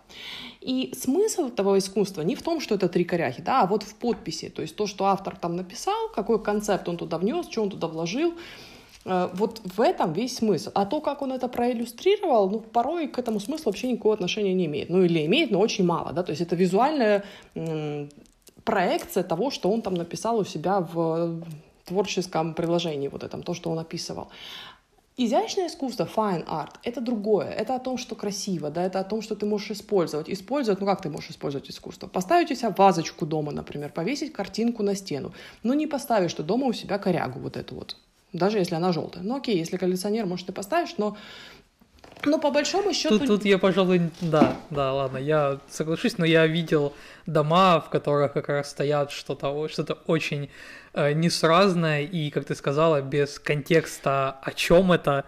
[0.60, 3.94] И смысл этого искусства не в том, что это три коряги, да, а вот в
[3.94, 4.48] подписи.
[4.48, 7.86] То есть то, что автор там написал, какой концепт он туда внес, что он туда
[7.86, 8.34] вложил,
[9.04, 10.70] э, вот в этом весь смысл.
[10.74, 14.66] А то, как он это проиллюстрировал, ну, порой к этому смыслу вообще никакого отношения не
[14.66, 14.90] имеет.
[14.90, 17.24] Ну, или имеет, но очень мало, да, то есть это визуальная
[18.64, 21.40] проекция того, что он там написал у себя в
[21.88, 24.28] творческом приложении, вот этом, то, что он описывал.
[25.20, 27.50] Изящное искусство, fine art, это другое.
[27.50, 30.30] Это о том, что красиво, да, это о том, что ты можешь использовать.
[30.30, 32.06] Использовать, ну как ты можешь использовать искусство?
[32.06, 35.34] Поставить у себя вазочку дома, например, повесить картинку на стену.
[35.64, 37.96] Но не поставишь ты дома у себя корягу вот эту вот,
[38.32, 39.24] даже если она желтая.
[39.24, 41.16] Ну окей, если коллекционер, может, ты поставишь, но
[42.24, 43.18] но по большому счету...
[43.18, 46.92] Тут, тут я, пожалуй, да, да, ладно, я соглашусь, но я видел
[47.26, 50.50] дома, в которых как раз стоят что-то что очень
[50.92, 55.24] э, несуразное и, как ты сказала, без контекста, о чем это,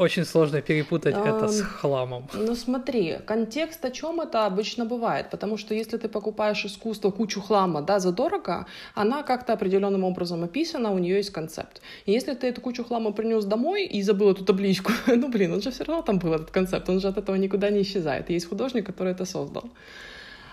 [0.00, 2.26] очень сложно перепутать это с хламом.
[2.32, 7.42] Ну смотри, контекст о чем это обычно бывает, потому что если ты покупаешь искусство кучу
[7.42, 11.82] хлама, да, задорого, она как-то определенным образом описана, у нее есть концепт.
[12.06, 15.60] И если ты эту кучу хлама принес домой и забыл эту табличку, ну блин, он
[15.60, 18.30] же все равно там был этот концепт, он же от этого никуда не исчезает.
[18.30, 19.64] И есть художник, который это создал.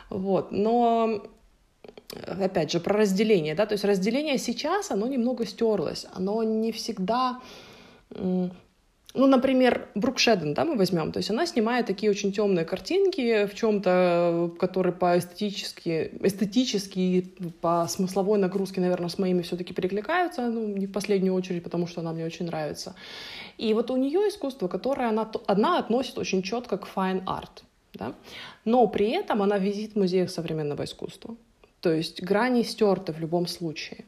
[0.09, 1.23] Вот, но
[2.25, 7.41] опять же, про разделение, да, то есть разделение сейчас, оно немного стерлось, оно не всегда
[9.17, 13.47] ну, например, Брук Шеден, да, мы возьмем, то есть она снимает такие очень темные картинки
[13.47, 20.67] в чем-то, которые по эстетически, эстетически по смысловой нагрузке, наверное, с моими все-таки перекликаются, ну,
[20.67, 22.95] не в последнюю очередь, потому что она мне очень нравится.
[23.57, 28.13] И вот у нее искусство, которое она, она относит очень четко к fine art, да,
[28.65, 31.35] но при этом она висит в музеях современного искусства.
[31.87, 34.03] То есть грани стерты в любом случае.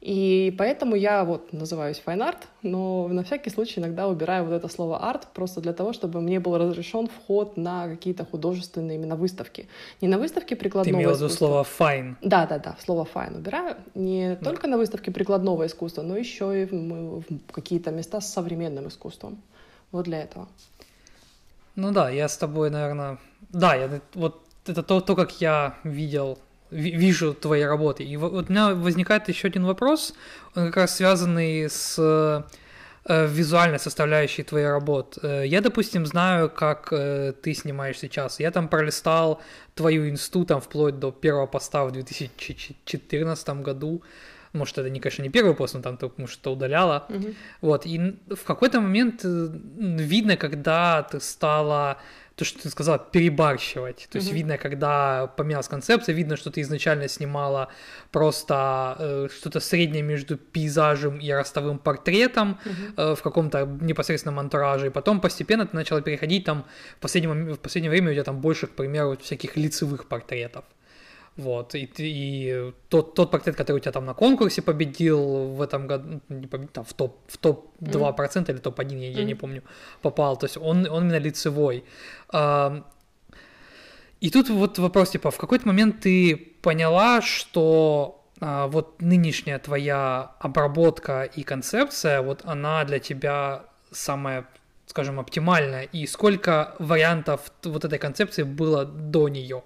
[0.00, 4.68] И поэтому я вот называюсь fine art, но на всякий случай иногда убираю вот это
[4.68, 9.66] слово арт просто для того, чтобы мне был разрешен вход на какие-то художественные именно выставки.
[10.00, 12.14] Не на выставке прикладного Ты имела в виду слово fine?
[12.22, 13.76] Да, да, да, слово fine убираю.
[13.96, 14.50] Не да.
[14.50, 19.42] только на выставке прикладного искусства, но еще и в, в какие-то места с современным искусством.
[19.90, 20.46] Вот для этого.
[21.74, 23.18] Ну да, я с тобой, наверное...
[23.48, 26.38] Да, я вот это то, то, как я видел
[26.70, 28.04] вижу твои работы.
[28.04, 30.14] И вот у меня возникает еще один вопрос,
[30.54, 31.96] он как раз связанный с
[33.04, 35.18] э, визуальной составляющей твоей работ.
[35.22, 38.40] Э, я, допустим, знаю, как э, ты снимаешь сейчас.
[38.40, 39.40] Я там пролистал
[39.74, 44.02] твою инсту там вплоть до первого поста в 2014 году.
[44.52, 47.06] Может, это, не, конечно, не первый пост, но там может, что удаляла.
[47.08, 47.34] Mm-hmm.
[47.60, 51.98] Вот, и в какой-то момент видно, когда ты стала
[52.40, 54.08] то, что ты сказала, перебарщивать.
[54.10, 54.34] То есть mm-hmm.
[54.34, 57.68] видно, когда поменялась концепция, видно, что ты изначально снимала
[58.12, 62.94] просто э, что-то среднее между пейзажем и ростовым портретом mm-hmm.
[62.96, 66.64] э, в каком-то непосредственном антураже, и потом постепенно ты начала переходить там,
[66.96, 70.64] в последнее, в последнее время у тебя там больше, к примеру, всяких лицевых портретов.
[71.36, 75.86] Вот, и, и тот, тот портрет, который у тебя там на конкурсе победил в этом
[75.86, 78.50] году, ну, не победил, там в топ, в топ 2% mm-hmm.
[78.50, 79.12] или топ-1, я, mm-hmm.
[79.12, 79.62] я не помню,
[80.02, 81.84] попал, то есть он, он именно лицевой.
[84.20, 90.32] И тут вот вопрос, типа, в какой-то момент ты поняла, что а, вот нынешняя твоя
[90.40, 94.46] обработка и концепция, вот она для тебя самая,
[94.86, 99.62] скажем, оптимальная, и сколько вариантов вот этой концепции было до нее?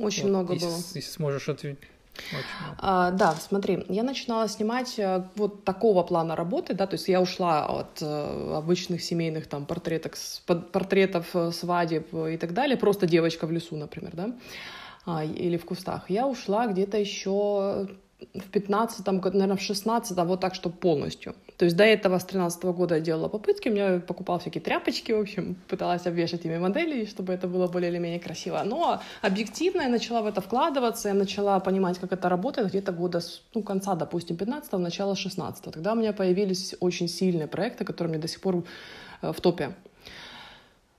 [0.00, 0.76] Очень вот, много если, было.
[0.76, 1.78] Если сможешь ответить.
[2.78, 7.20] А, да, смотри, я начинала снимать э, вот такого плана работы, да, то есть я
[7.20, 10.14] ушла от э, обычных семейных там портретов,
[10.72, 14.32] портретов э, свадеб и так далее, просто девочка в лесу, например, да,
[15.06, 16.10] а, или в кустах.
[16.10, 17.88] Я ушла где-то еще
[18.34, 21.34] в 15-м, наверное, в 16-м, вот так, что полностью.
[21.56, 24.62] То есть до этого с 13 -го года я делала попытки, у меня покупал всякие
[24.62, 28.62] тряпочки, в общем, пыталась обвешать ими модели, чтобы это было более или менее красиво.
[28.64, 33.20] Но объективно я начала в это вкладываться, я начала понимать, как это работает где-то года
[33.54, 35.70] ну, конца, допустим, 15-го, начала 16-го.
[35.70, 38.64] Тогда у меня появились очень сильные проекты, которые мне до сих пор
[39.22, 39.74] э, в топе.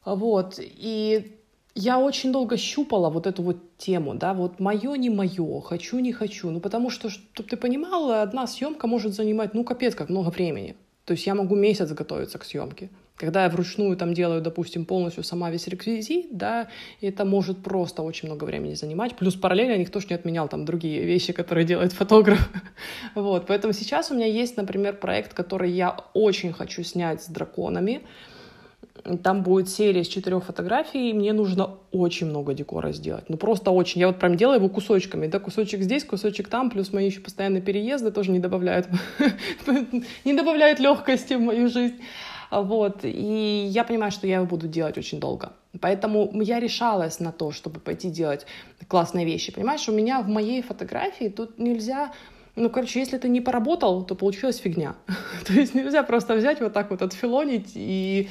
[0.06, 1.40] Вот, и
[1.76, 6.12] я очень долго щупала вот эту вот тему, да, вот мое, не мое, хочу, не
[6.12, 6.50] хочу.
[6.50, 10.76] Ну, потому что, чтобы ты понимала, одна съемка может занимать, ну, капец, как много времени.
[11.06, 12.90] То есть я могу месяц готовиться к съемке.
[13.16, 16.70] Когда я вручную там делаю, допустим, полностью сама весь реквизит, да,
[17.02, 19.16] это может просто очень много времени занимать.
[19.16, 22.50] Плюс параллельно никто же не отменял там другие вещи, которые делает фотограф.
[23.16, 28.02] вот, поэтому сейчас у меня есть, например, проект, который я очень хочу снять с драконами.
[29.23, 33.30] Там будет серия из четырех фотографий, и мне нужно очень много декора сделать.
[33.30, 34.01] Ну, просто очень.
[34.01, 37.62] Я вот прям делаю его кусочками, да, кусочек здесь, кусочек там, плюс мои еще постоянные
[37.62, 38.88] переезды тоже не добавляют,
[40.25, 42.01] не добавляют легкости в мою жизнь.
[42.51, 45.54] Вот, и я понимаю, что я его буду делать очень долго.
[45.80, 48.45] Поэтому я решалась на то, чтобы пойти делать
[48.89, 49.54] классные вещи.
[49.54, 52.12] Понимаешь, у меня в моей фотографии тут нельзя
[52.56, 54.96] ну, короче, если ты не поработал, то получилась фигня.
[55.48, 58.28] то есть нельзя просто взять вот так вот отфилонить и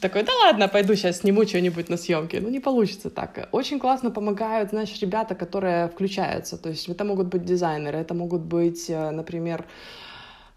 [0.00, 2.40] такой, да ладно, пойду сейчас сниму что-нибудь на съемке.
[2.40, 3.48] Ну, не получится так.
[3.52, 6.58] Очень классно помогают, знаешь, ребята, которые включаются.
[6.58, 9.64] То есть это могут быть дизайнеры, это могут быть, э, например,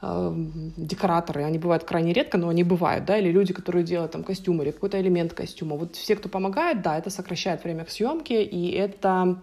[0.02, 0.34] э,
[0.76, 4.65] декораторы, они бывают крайне редко, но они бывают, да, или люди, которые делают там костюмы
[4.65, 5.78] или какой-то элемент костюма.
[5.78, 9.41] Вот все, кто помогает, да, это сокращает время к съемке, и это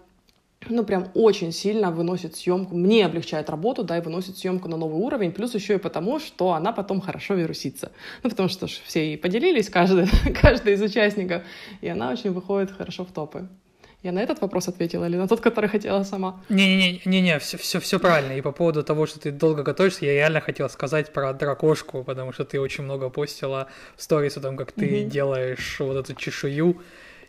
[0.69, 4.97] ну, прям очень сильно выносит съемку, мне облегчает работу, да, и выносит съемку на новый
[4.97, 7.91] уровень, плюс еще и потому, что она потом хорошо вирусится.
[8.23, 10.07] Ну, потому что ж, все и поделились, каждый,
[10.41, 11.43] каждый из участников,
[11.81, 13.47] и она очень выходит хорошо в топы.
[14.05, 16.43] Я на этот вопрос ответила или на тот, который хотела сама?
[16.49, 18.33] Не-не-не, все, все, все правильно.
[18.33, 22.31] И по поводу того, что ты долго готовишься, я реально хотела сказать про дракошку, потому
[22.31, 25.09] что ты очень много постила в сторис о том, как ты mm-hmm.
[25.09, 26.83] делаешь вот эту чешую,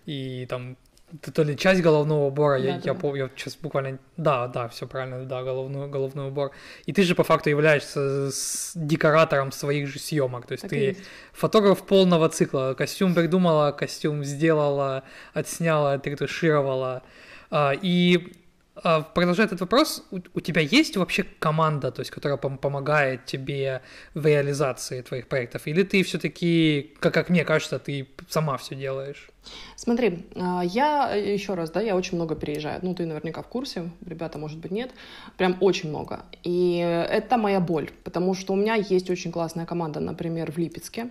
[0.04, 0.76] и там
[1.12, 2.80] это то ли часть головного убора, да, я, да.
[2.84, 6.50] я помню, я сейчас буквально, да, да, все правильно, да, головной, головной убор.
[6.84, 8.30] И ты же по факту являешься
[8.74, 11.00] декоратором своих же съемок, то есть так ты есть.
[11.32, 17.02] фотограф полного цикла, костюм придумала, костюм сделала, отсняла, отретушировала,
[17.50, 18.32] а, и
[18.82, 23.82] продолжая этот вопрос, у, тебя есть вообще команда, то есть, которая пом- помогает тебе
[24.14, 29.30] в реализации твоих проектов, или ты все-таки, как, как мне кажется, ты сама все делаешь?
[29.76, 32.80] Смотри, а, я еще раз, да, я очень много переезжаю.
[32.82, 34.90] Ну, ты наверняка в курсе, ребята, может быть, нет.
[35.36, 36.24] Прям очень много.
[36.42, 41.10] И это моя боль, потому что у меня есть очень классная команда, например, в Липецке.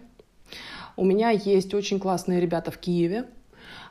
[0.98, 3.26] У меня есть очень классные ребята в Киеве.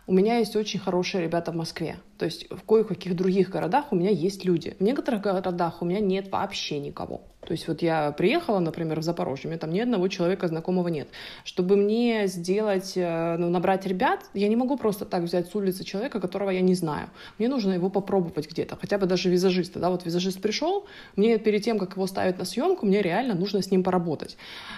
[0.06, 1.96] У меня есть очень хорошие ребята в Москве.
[2.18, 4.76] То есть в кое-каких других городах у меня есть люди.
[4.78, 7.22] В некоторых городах у меня нет вообще никого.
[7.44, 10.88] То есть вот я приехала, например, в Запорожье, у меня там ни одного человека знакомого
[10.88, 11.08] нет.
[11.44, 15.84] Чтобы мне сделать, э, ну, набрать ребят, я не могу просто так взять с улицы
[15.84, 17.08] человека, которого я не знаю.
[17.38, 19.78] Мне нужно его попробовать где-то, хотя бы даже визажиста.
[19.78, 19.90] Да?
[19.90, 23.70] Вот визажист пришел, мне перед тем, как его ставить на съемку, мне реально нужно с
[23.70, 24.36] ним поработать.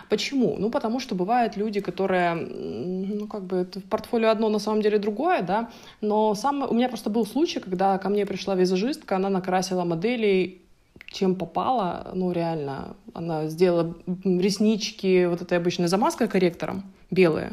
[0.08, 0.56] Почему?
[0.58, 4.98] Ну, потому что бывают люди, которые, ну, как бы, в портфолио одно, на самом деле
[4.98, 9.30] другое, да, но сам, у меня просто был случай, когда ко мне пришла визажистка, она
[9.30, 10.65] накрасила моделей
[11.06, 17.52] чем попала, ну, реально, она сделала реснички вот этой обычной замазкой корректором, белые.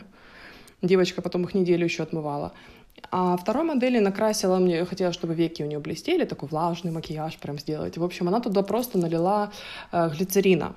[0.81, 2.51] Девочка потом их неделю еще отмывала.
[3.11, 7.59] А второй модели накрасила мне, хотела, чтобы веки у нее блестели, такой влажный макияж прям
[7.59, 7.97] сделать.
[7.97, 9.51] В общем, она туда просто налила
[9.91, 10.75] э, глицерина.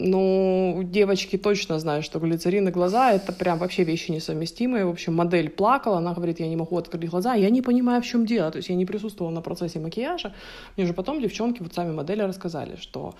[0.00, 4.86] Ну, девочки точно знают, что глицерин и глаза— это прям вообще вещи несовместимые.
[4.86, 7.34] В общем, модель плакала, она говорит, я не могу открыть глаза.
[7.34, 8.48] Я не понимаю, в чем дело.
[8.52, 10.32] То есть я не присутствовала на процессе макияжа.
[10.76, 13.16] Мне же потом девчонки, вот сами модели рассказали, что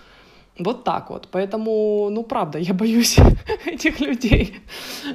[0.57, 1.27] вот так вот.
[1.33, 3.17] Поэтому, ну, правда, я боюсь
[3.67, 4.55] этих людей.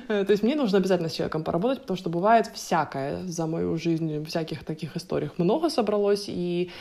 [0.10, 4.26] То есть мне нужно обязательно с человеком поработать, потому что бывает всякое за мою жизнь,
[4.26, 6.72] всяких таких историй много собралось, и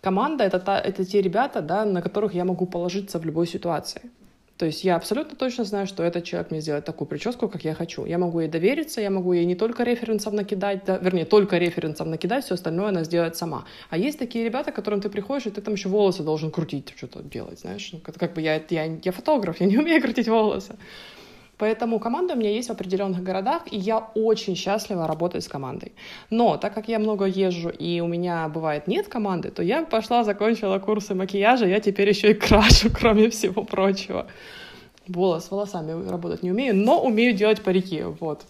[0.00, 4.02] команда это, та, это те ребята, да, на которых я могу положиться в любой ситуации.
[4.60, 7.72] То есть я абсолютно точно знаю, что этот человек мне сделает такую прическу, как я
[7.74, 8.04] хочу.
[8.04, 12.06] Я могу ей довериться, я могу ей не только референсов накидать, да, вернее, только референсов
[12.06, 13.64] накидать, все остальное она сделает сама.
[13.88, 16.92] А есть такие ребята, к которым ты приходишь, и ты там еще волосы должен крутить,
[16.94, 17.88] что-то делать, знаешь.
[17.90, 20.76] Ну, как, как бы я, я, я фотограф, я не умею крутить волосы.
[21.60, 25.92] Поэтому команда у меня есть в определенных городах, и я очень счастлива работать с командой.
[26.30, 30.24] Но так как я много езжу, и у меня бывает нет команды, то я пошла,
[30.24, 34.26] закончила курсы макияжа, я теперь еще и крашу, кроме всего прочего.
[35.06, 38.46] Волос, волосами работать не умею, но умею делать парики, вот.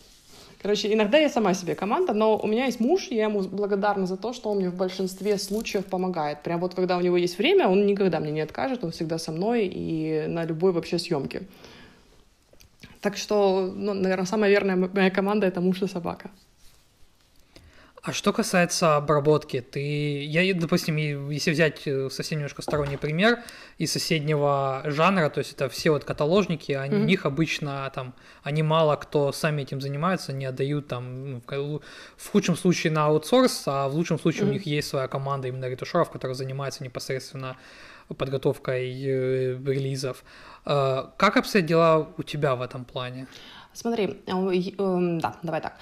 [0.62, 4.06] Короче, иногда я сама себе команда, но у меня есть муж, и я ему благодарна
[4.06, 6.44] за то, что он мне в большинстве случаев помогает.
[6.44, 9.32] Прям вот когда у него есть время, он никогда мне не откажет, он всегда со
[9.32, 11.42] мной и на любой вообще съемке.
[13.00, 16.30] Так что, ну, наверное, самая верная моя команда— это муж и собака.
[18.02, 23.40] А что касается обработки, ты, я, допустим, если взять э, совсем немножко сторонний пример
[23.76, 27.02] из соседнего жанра, то есть это все вот каталожники, они, mm-hmm.
[27.02, 31.82] у них обычно там, они мало кто сами этим занимаются, не отдают там, ну,
[32.16, 34.48] в худшем случае на аутсорс, а в лучшем случае mm-hmm.
[34.48, 37.58] у них есть своя команда именно ретушеров, которая занимается непосредственно
[38.16, 40.24] подготовкой э, релизов.
[40.66, 43.26] Э, как обстоят дела у тебя в этом плане?
[43.72, 45.74] Смотри, э, э, да, давай так.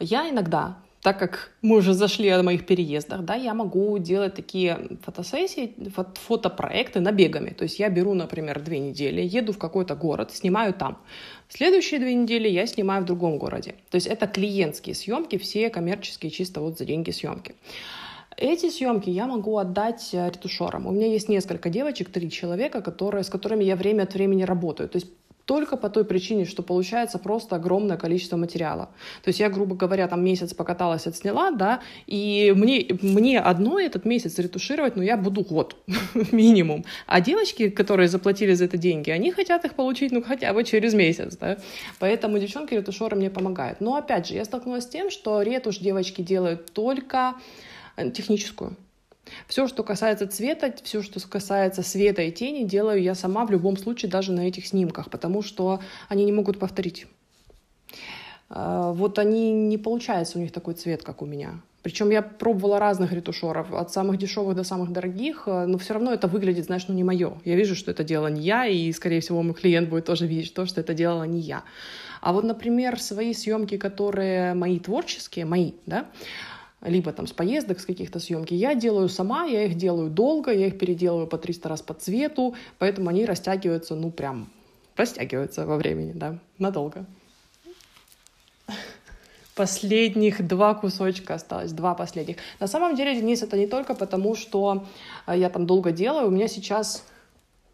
[0.00, 4.98] Я иногда так как мы уже зашли о моих переездах, да, я могу делать такие
[5.04, 5.72] фотосессии,
[6.26, 7.50] фотопроекты набегами.
[7.50, 10.98] То есть я беру, например, две недели, еду в какой-то город, снимаю там.
[11.48, 13.76] Следующие две недели я снимаю в другом городе.
[13.88, 17.54] То есть это клиентские съемки, все коммерческие, чисто вот за деньги съемки.
[18.36, 20.86] Эти съемки я могу отдать э, ретушерам.
[20.86, 24.90] У меня есть несколько девочек, три человека, которые, с которыми я время от времени работаю.
[24.90, 25.08] То есть
[25.46, 28.90] только по той причине, что получается просто огромное количество материала.
[29.22, 34.04] То есть я, грубо говоря, там месяц покаталась, отсняла, да, и мне, мне одно этот
[34.04, 35.76] месяц ретушировать, но я буду год
[36.32, 36.84] минимум.
[37.06, 40.94] А девочки, которые заплатили за это деньги, они хотят их получить, ну, хотя бы через
[40.94, 41.58] месяц, да.
[42.00, 43.80] Поэтому девчонки-ретушеры мне помогают.
[43.80, 47.34] Но, опять же, я столкнулась с тем, что ретушь девочки делают только
[48.14, 48.76] техническую.
[49.48, 53.76] Все, что касается цвета, все, что касается света и тени, делаю я сама в любом
[53.76, 57.06] случае, даже на этих снимках, потому что они не могут повторить.
[58.48, 61.60] А, вот они не получается у них такой цвет, как у меня.
[61.82, 66.12] Причем я пробовала разных ретушеров, от самых дешевых до самых дорогих, а, но все равно
[66.12, 67.38] это выглядит, знаешь, ну не мое.
[67.44, 70.54] Я вижу, что это делала не я, и, скорее всего, мой клиент будет тоже видеть
[70.54, 71.64] то, что это делала не я.
[72.20, 76.06] А вот, например, свои съемки, которые мои творческие, мои, да,
[76.86, 78.54] либо там с поездок, с каких-то съемки.
[78.54, 82.54] Я делаю сама, я их делаю долго, я их переделываю по 300 раз по цвету,
[82.78, 84.48] поэтому они растягиваются, ну прям
[84.96, 87.04] растягиваются во времени, да, надолго.
[89.54, 92.36] Последних два кусочка осталось, два последних.
[92.60, 94.84] На самом деле, Денис, это не только потому, что
[95.26, 97.04] э, я там долго делаю, у меня сейчас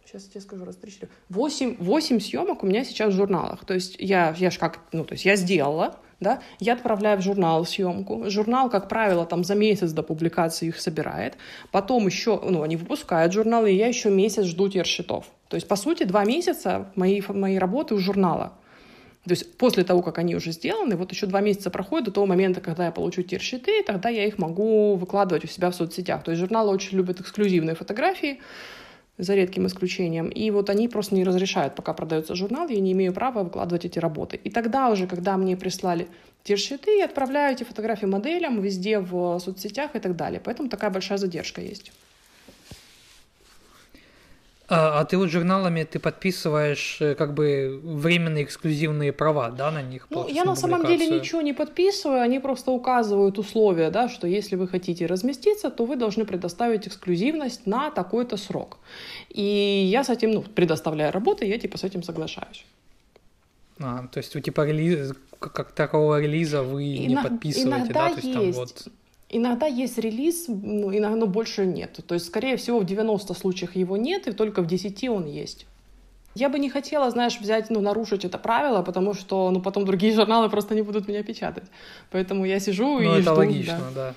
[0.05, 3.65] сейчас я тебе скажу, раз, три, четыре, восемь, восемь съемок у меня сейчас в журналах.
[3.65, 7.23] То есть я, я ж как, ну, то есть я сделала, да, я отправляю в
[7.23, 8.31] журнал съемку.
[8.31, 11.37] Журнал, как правило, там за месяц до публикации их собирает.
[11.71, 15.27] Потом еще, ну, они выпускают журналы, и я еще месяц жду тершитов.
[15.49, 18.53] То есть, по сути, два месяца моей, моей работы у журнала.
[19.25, 22.27] То есть после того, как они уже сделаны, вот еще два месяца проходит до того
[22.27, 26.25] момента, когда я получу тир-щиты, тогда я их могу выкладывать у себя в соцсетях.
[26.25, 28.41] То есть журналы очень любят эксклюзивные фотографии,
[29.19, 30.29] за редким исключением.
[30.29, 33.99] И вот они просто не разрешают, пока продается журнал, я не имею права выкладывать эти
[33.99, 34.37] работы.
[34.37, 36.09] И тогда уже, когда мне прислали
[36.43, 40.41] те щиты, я отправляю эти фотографии моделям везде в соцсетях и так далее.
[40.45, 41.93] Поэтому такая большая задержка есть.
[44.73, 49.83] А, а ты вот журналами ты подписываешь э, как бы временные эксклюзивные права, да, на
[49.83, 50.07] них?
[50.09, 54.57] Ну, я на самом деле ничего не подписываю, они просто указывают условия, да, что если
[54.57, 58.79] вы хотите разместиться, то вы должны предоставить эксклюзивность на такой-то срок.
[59.29, 62.65] И я с этим, ну, предоставляю работу, я типа с этим соглашаюсь.
[63.79, 67.09] А, то есть у типа релиз, как такого релиза вы Иног...
[67.09, 68.09] не подписываете, иногда да?
[68.09, 68.35] То есть, есть.
[68.35, 68.89] Там вот...
[69.35, 71.99] Иногда есть релиз, ну, иногда но больше нет.
[72.07, 75.67] То есть, скорее всего, в 90 случаях его нет, и только в 10 он есть.
[76.35, 80.13] Я бы не хотела, знаешь, взять, ну, нарушить это правило, потому что, ну, потом другие
[80.17, 81.65] журналы просто не будут меня печатать.
[82.11, 83.35] Поэтому я сижу ну, и это жду.
[83.35, 84.09] логично, да.
[84.09, 84.15] да.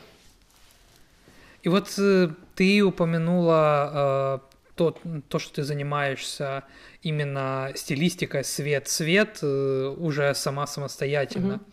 [1.64, 4.98] И вот э, ты упомянула э, то,
[5.30, 6.64] то, что ты занимаешься
[7.02, 11.56] именно стилистикой свет-свет э, уже сама самостоятельно.
[11.56, 11.64] Угу.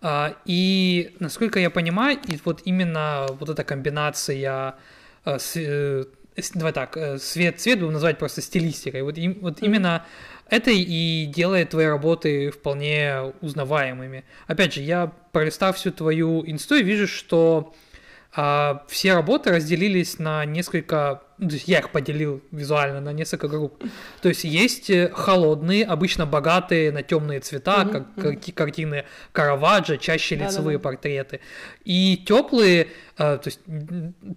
[0.00, 4.76] А, и насколько я понимаю, и вот именно вот эта комбинация
[5.24, 6.04] а, э,
[6.54, 9.02] давай так, э, свет-цвет будем назвать просто стилистикой.
[9.02, 9.64] Вот, им, вот mm-hmm.
[9.64, 10.06] именно
[10.48, 14.24] это и делает твои работы вполне узнаваемыми.
[14.46, 17.74] Опять же, я пролистав всю твою инсту, вижу, что
[18.34, 23.48] а, все работы разделились на несколько, ну, то есть я их поделил визуально на несколько
[23.48, 23.82] групп.
[24.20, 28.52] То есть есть э, холодные, обычно богатые на темные цвета, mm-hmm, как mm-hmm.
[28.52, 31.40] картины Караваджо, чаще лицевые да, да, портреты.
[31.84, 33.60] И теплые, а, то есть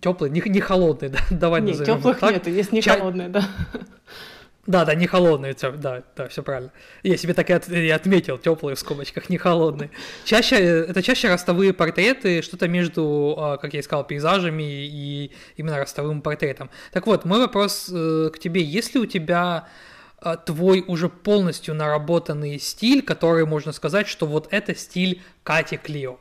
[0.01, 2.32] теплые, не, не холодные, да, давай не, назовем теплых так.
[2.32, 3.45] нет, есть не Ча- холодные, да.
[4.67, 6.71] Да, да, не холодные, да, да, все правильно.
[7.02, 9.89] Я себе так и, от, и отметил, теплые в скобочках, не холодные.
[10.24, 15.80] Чаще, это чаще ростовые портреты, что-то между, а, как я и сказал, пейзажами и именно
[15.80, 16.69] ростовым портретом.
[16.91, 19.67] Так вот, мой вопрос э, к тебе, есть ли у тебя
[20.19, 26.19] а, твой уже полностью наработанный стиль, который можно сказать, что вот это стиль Кати Клио?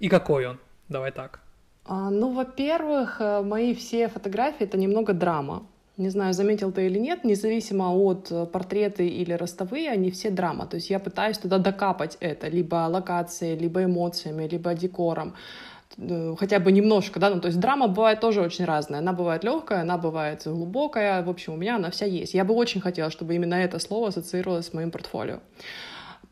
[0.00, 0.58] И какой он?
[0.88, 1.40] Давай так.
[1.84, 5.66] А, ну, во-первых, э, мои все фотографии это немного драма.
[5.96, 10.66] Не знаю, заметил ты или нет, независимо от э, портреты или ростовые, они все драма.
[10.66, 15.34] То есть я пытаюсь туда докапать это, либо локацией, либо эмоциями, либо декором
[15.96, 19.44] э, хотя бы немножко, да, ну, то есть драма бывает тоже очень разная, она бывает
[19.44, 22.34] легкая, она бывает глубокая, в общем, у меня она вся есть.
[22.34, 25.38] Я бы очень хотела, чтобы именно это слово ассоциировалось с моим портфолио.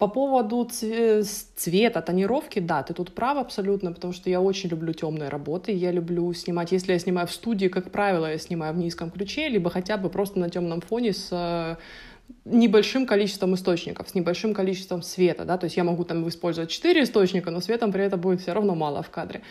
[0.03, 5.29] По поводу цвета, тонировки, да, ты тут прав абсолютно, потому что я очень люблю темные
[5.29, 5.71] работы.
[5.71, 9.49] Я люблю снимать, если я снимаю в студии, как правило, я снимаю в низком ключе,
[9.49, 11.77] либо хотя бы просто на темном фоне с э,
[12.45, 17.05] небольшим количеством источников, с небольшим количеством света, да, то есть я могу там использовать 4
[17.05, 19.43] источника, но светом при этом будет все равно мало в кадре.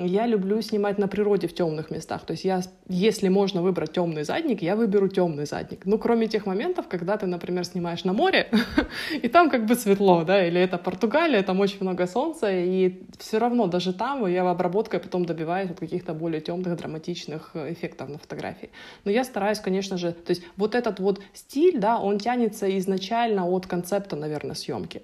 [0.00, 2.24] Я люблю снимать на природе в темных местах.
[2.24, 5.86] То есть я, если можно выбрать темный задник, я выберу темный задник.
[5.86, 8.48] Ну, кроме тех моментов, когда ты, например, снимаешь на море,
[9.22, 13.38] и там как бы светло, да, или это Португалия, там очень много солнца, и все
[13.38, 18.70] равно даже там я обработкой потом добиваюсь вот каких-то более темных, драматичных эффектов на фотографии.
[19.04, 23.48] Но я стараюсь, конечно же, то есть вот этот вот стиль, да, он тянется изначально
[23.48, 25.02] от концепта, наверное, съемки.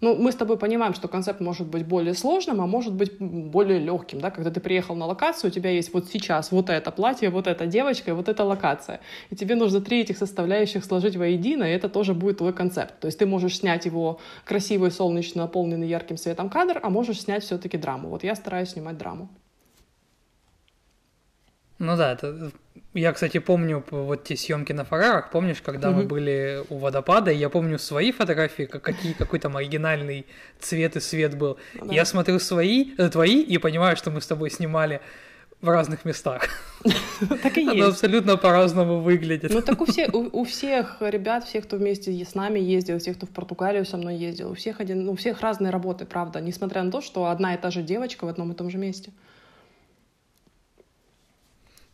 [0.00, 3.78] Ну, мы с тобой понимаем, что концепт может быть более сложным, а может быть более
[3.78, 7.30] легким, да, когда ты приехал на локацию, у тебя есть вот сейчас вот это платье,
[7.30, 11.64] вот эта девочка и вот эта локация, и тебе нужно три этих составляющих сложить воедино,
[11.64, 13.00] и это тоже будет твой концепт.
[13.00, 17.42] То есть ты можешь снять его красивый, солнечно наполненный ярким светом кадр, а можешь снять
[17.44, 18.08] все-таки драму.
[18.08, 19.30] Вот я стараюсь снимать драму.
[21.78, 22.50] Ну да, это
[22.96, 27.36] я, кстати, помню вот те съемки на Фарарах, помнишь, когда мы были у водопада, и
[27.36, 30.24] я помню свои фотографии, как, какие, какой там оригинальный
[30.60, 31.58] цвет и свет был.
[31.74, 31.94] Да.
[31.94, 35.00] Я смотрю свои, э, твои, и понимаю, что мы с тобой снимали
[35.60, 36.48] в разных местах.
[37.42, 37.72] Так и есть.
[37.72, 39.50] Оно абсолютно по-разному выглядит.
[39.52, 43.16] Ну так у всех, у, у всех ребят, всех, кто вместе с нами ездил, всех,
[43.16, 46.40] кто в Португалию со мной ездил, у всех, один, ну, у всех разные работы, правда,
[46.40, 49.10] несмотря на то, что одна и та же девочка в одном и том же месте.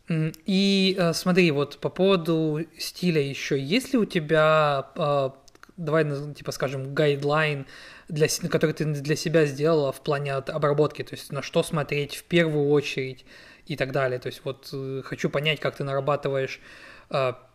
[0.09, 5.29] И э, смотри, вот по поводу стиля еще, есть ли у тебя, э,
[5.77, 7.65] давай, типа, скажем, гайдлайн,
[8.09, 12.25] для, который ты для себя сделала в плане обработки, то есть на что смотреть в
[12.25, 13.25] первую очередь
[13.65, 14.19] и так далее.
[14.19, 16.59] То есть вот э, хочу понять, как ты нарабатываешь,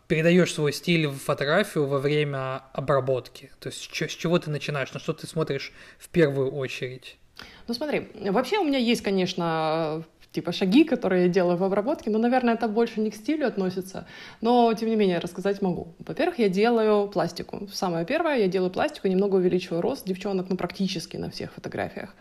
[0.07, 3.51] передаешь свой стиль в фотографию во время обработки.
[3.61, 7.19] То есть с чего ты начинаешь, на что ты смотришь в первую очередь?
[7.67, 12.19] Ну смотри, вообще у меня есть, конечно, типа шаги, которые я делаю в обработке, но,
[12.19, 14.07] наверное, это больше не к стилю относится,
[14.41, 15.89] но, тем не менее, рассказать могу.
[15.99, 17.69] Во-первых, я делаю пластику.
[17.73, 22.15] Самое первое, я делаю пластику, немного увеличиваю рост девчонок, ну, практически на всех фотографиях.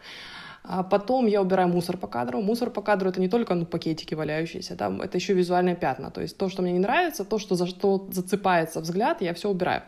[0.69, 2.41] А потом я убираю мусор по кадру.
[2.41, 6.11] Мусор по кадру это не только ну, пакетики валяющиеся, да, это еще визуальные пятна.
[6.11, 9.49] То есть то, что мне не нравится, то, что за что зацепается взгляд, я все
[9.49, 9.83] убираю.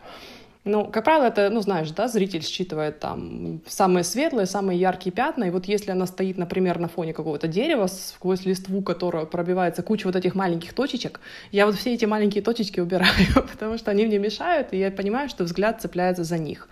[0.64, 5.44] Ну, как правило, это, ну, знаешь, да, зритель считывает там самые светлые, самые яркие пятна,
[5.44, 10.06] и вот если она стоит, например, на фоне какого-то дерева, сквозь листву которого пробивается куча
[10.06, 13.14] вот этих маленьких точечек, я вот все эти маленькие точечки убираю,
[13.52, 16.68] потому что они мне мешают, и я понимаю, что взгляд цепляется за них.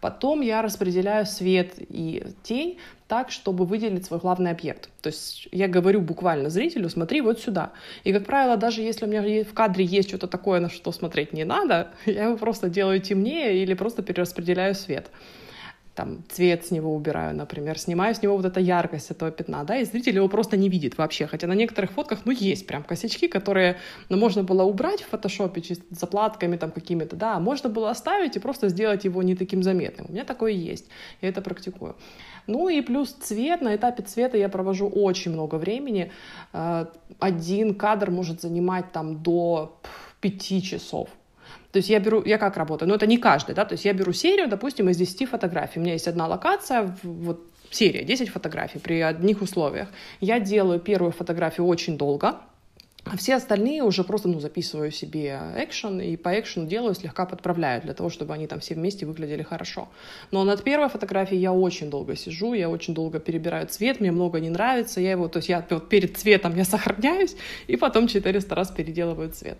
[0.00, 2.78] Потом я распределяю свет и тень
[3.08, 4.88] так, чтобы выделить свой главный объект.
[5.00, 7.72] То есть я говорю буквально зрителю, смотри вот сюда.
[8.04, 11.32] И, как правило, даже если у меня в кадре есть что-то такое, на что смотреть
[11.32, 15.10] не надо, я его просто делаю темнее или просто перераспределяю свет
[15.96, 19.78] там цвет с него убираю, например, снимаю с него вот эта яркость этого пятна, да,
[19.78, 23.28] и зритель его просто не видит вообще, хотя на некоторых фотках, ну, есть прям косячки,
[23.28, 23.78] которые,
[24.10, 28.36] ну, можно было убрать в фотошопе чисто заплатками там какими-то, да, а можно было оставить
[28.36, 30.06] и просто сделать его не таким заметным.
[30.08, 30.86] У меня такое есть,
[31.22, 31.96] я это практикую.
[32.46, 36.12] Ну и плюс цвет, на этапе цвета я провожу очень много времени,
[36.52, 36.86] э,
[37.18, 39.80] один кадр может занимать там до
[40.20, 41.08] пяти часов,
[41.72, 43.92] то есть я беру, я как работаю, но это не каждый, да, то есть я
[43.92, 45.80] беру серию, допустим, из 10 фотографий.
[45.80, 49.88] У меня есть одна локация, вот серия, 10 фотографий при одних условиях.
[50.20, 52.36] Я делаю первую фотографию очень долго,
[53.08, 57.80] а все остальные уже просто ну, записываю себе экшен и по экшену делаю, слегка подправляю
[57.82, 59.88] для того, чтобы они там все вместе выглядели хорошо.
[60.32, 64.40] Но над первой фотографией я очень долго сижу, я очень долго перебираю цвет, мне много
[64.40, 67.36] не нравится, я его, то есть я вот перед цветом я сохраняюсь,
[67.68, 69.58] и потом 400 раз переделываю цвет.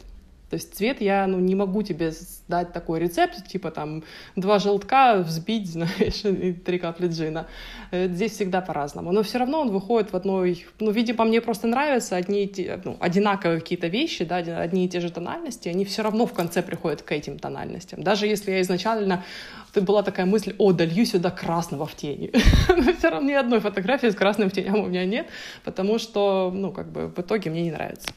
[0.51, 2.12] То есть цвет я ну, не могу тебе
[2.47, 4.05] дать такой рецепт, типа там
[4.36, 7.47] два желтка взбить, знаешь, и три капли джина.
[7.90, 9.12] Э, здесь всегда по-разному.
[9.12, 10.64] Но все равно он выходит в одной...
[10.78, 14.88] Ну, видимо, мне просто нравятся одни и те, ну, одинаковые какие-то вещи, да, одни и
[14.88, 18.03] те же тональности, они все равно в конце приходят к этим тональностям.
[18.03, 19.24] Даже если я изначально...
[19.72, 22.30] Ты была такая мысль, о, долью сюда красного в тени.
[22.68, 25.26] Но все равно ни одной фотографии с красным в теням у меня нет,
[25.64, 28.09] потому что, ну, как бы в итоге мне не нравится.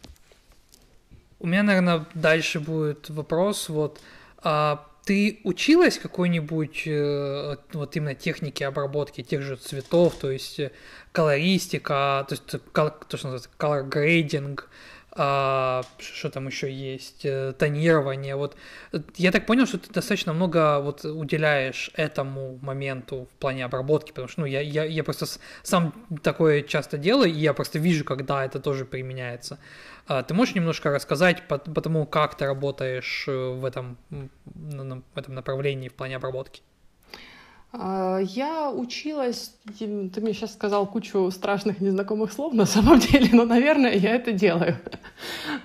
[1.40, 4.02] У меня, наверное, дальше будет вопрос, вот,
[4.44, 10.72] а ты училась какой-нибудь э, вот именно технике обработки тех же цветов, то есть э,
[11.12, 14.60] колористика, то есть то, что называется color grading,
[15.12, 18.36] а, что там еще есть, э, тонирование.
[18.36, 18.56] Вот
[19.18, 24.28] я так понял, что ты достаточно много вот уделяешь этому моменту в плане обработки, потому
[24.28, 25.26] что ну, я, я, я просто
[25.64, 29.58] сам такое часто делаю, и я просто вижу, когда это тоже применяется.
[30.10, 35.18] А, ты можешь немножко рассказать по, по тому, как ты работаешь э, в этом, в
[35.18, 36.64] этом направлении в плане обработки?
[37.72, 43.46] А, я училась, ты мне сейчас сказал кучу страшных незнакомых слов на самом деле, но,
[43.46, 44.78] наверное, я это делаю.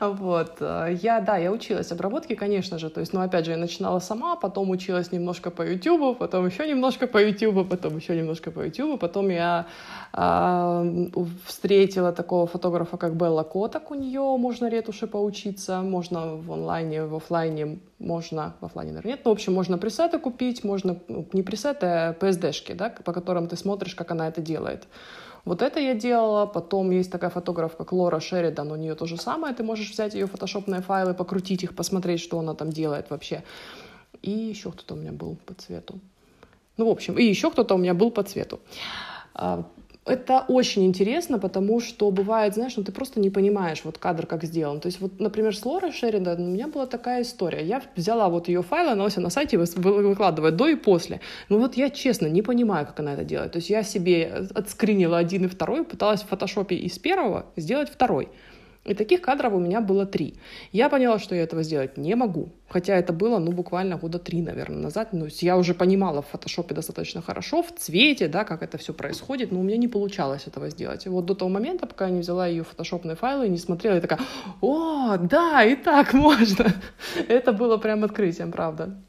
[0.00, 0.56] Вот.
[0.60, 4.00] А, я, да, я училась обработке, конечно же, то есть, ну, опять же, я начинала
[4.00, 8.64] сама, потом училась немножко по YouTube, потом еще немножко по YouTube, потом еще немножко по
[8.64, 9.66] YouTube, потом я
[10.12, 11.08] э,
[11.46, 17.14] встретила такого фотографа, как Белла Коток, у нее можно ретуши поучиться, можно в онлайне, в
[17.14, 21.42] офлайне можно, в офлайне, наверное, нет, но, в общем, можно пресеты купить, можно, ну, не
[21.42, 24.86] пресеты, а PSD-шки, да, по которым ты смотришь, как она это делает.
[25.44, 26.46] Вот это я делала.
[26.46, 29.54] Потом есть такая фотограф, как Лора Шеридан, у нее то же самое.
[29.54, 33.42] Ты можешь взять ее фотошопные файлы, покрутить их, посмотреть, что она там делает вообще.
[34.22, 35.98] И еще кто-то у меня был по цвету.
[36.76, 38.60] Ну, в общем, и еще кто-то у меня был по цвету.
[40.06, 44.44] Это очень интересно, потому что бывает, знаешь, ну ты просто не понимаешь вот кадр как
[44.44, 44.80] сделан.
[44.80, 47.64] То есть вот, например, с Лорой Шеридан у меня была такая история.
[47.64, 51.20] Я взяла вот ее файлы, она все на сайте выкладывает до и после.
[51.48, 53.52] Но вот я честно не понимаю, как она это делает.
[53.52, 58.28] То есть я себе отскринила один и второй, пыталась в фотошопе из первого сделать второй.
[58.84, 60.34] И таких кадров у меня было три.
[60.72, 62.50] Я поняла, что я этого сделать не могу.
[62.68, 65.12] Хотя это было, ну, буквально года три, наверное, назад.
[65.12, 69.52] Ну, я уже понимала в фотошопе достаточно хорошо, в цвете, да, как это все происходит,
[69.52, 71.06] но у меня не получалось этого сделать.
[71.06, 73.94] И вот до того момента, пока я не взяла ее фотошопные файлы и не смотрела,
[73.94, 74.20] я такая,
[74.60, 76.66] о, да, и так можно.
[77.28, 79.00] Это было прям открытием, правда.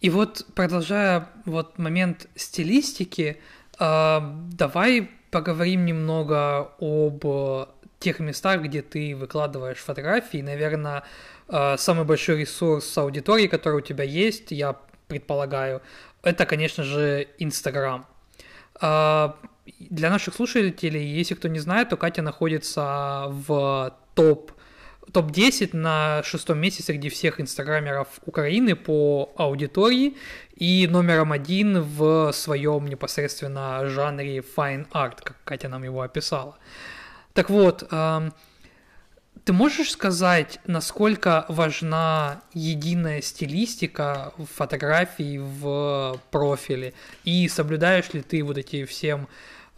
[0.00, 3.38] И вот, продолжая вот момент стилистики,
[3.80, 4.20] э,
[4.52, 7.24] давай поговорим немного об
[8.06, 10.42] тех местах, где ты выкладываешь фотографии.
[10.42, 11.02] Наверное,
[11.48, 14.76] э, самый большой ресурс аудитории, который у тебя есть, я
[15.08, 15.80] предполагаю,
[16.22, 18.06] это, конечно же, Инстаграм.
[18.80, 19.32] Э,
[19.80, 24.52] для наших слушателей, если кто не знает, то Катя находится в топ
[25.12, 30.16] топ-10 на шестом месте среди всех инстаграмеров Украины по аудитории
[30.56, 36.56] и номером один в своем непосредственно жанре fine art, как Катя нам его описала.
[37.36, 37.84] Так вот,
[39.46, 46.94] ты можешь сказать, насколько важна единая стилистика в фотографии в профиле?
[47.22, 49.28] И соблюдаешь ли ты вот эти всем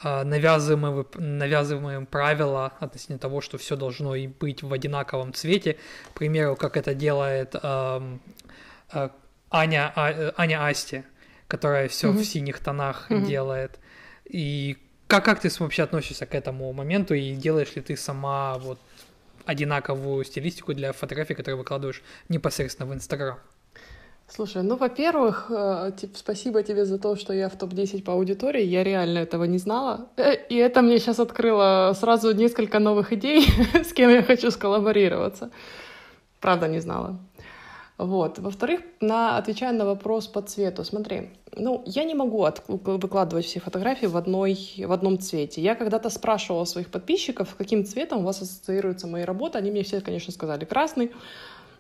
[0.01, 5.77] а, навязываемые, навязываемые правила относительно того, что все должно и быть в одинаковом цвете?
[6.15, 8.19] К примеру, как это делает э,
[8.93, 9.09] э,
[9.51, 11.05] Аня, а, Аня Асти,
[11.47, 12.23] которая все mm-hmm.
[12.23, 13.27] в синих тонах mm-hmm.
[13.27, 13.81] делает.
[14.25, 14.79] И
[15.09, 18.79] как, как ты вообще относишься к этому моменту и делаешь ли ты сама вот
[19.47, 23.39] одинаковую стилистику для фотографий, которые выкладываешь непосредственно в Инстаграм?
[24.31, 28.63] Слушай, ну, во-первых, э, спасибо тебе за то, что я в топ-10 по аудитории.
[28.63, 30.09] Я реально этого не знала.
[30.19, 35.51] Э, и это мне сейчас открыло сразу несколько новых идей, с кем я хочу сколлаборироваться.
[36.41, 37.19] Правда, не знала.
[37.99, 38.39] Вот.
[38.39, 43.59] Во-вторых, на, отвечая на вопрос по цвету, смотри, ну, я не могу от, выкладывать все
[43.59, 45.61] фотографии в, одной, в одном цвете.
[45.61, 49.59] Я когда-то спрашивала своих подписчиков, каким цветом у вас ассоциируются мои работы.
[49.59, 51.11] Они мне все, конечно, сказали красный.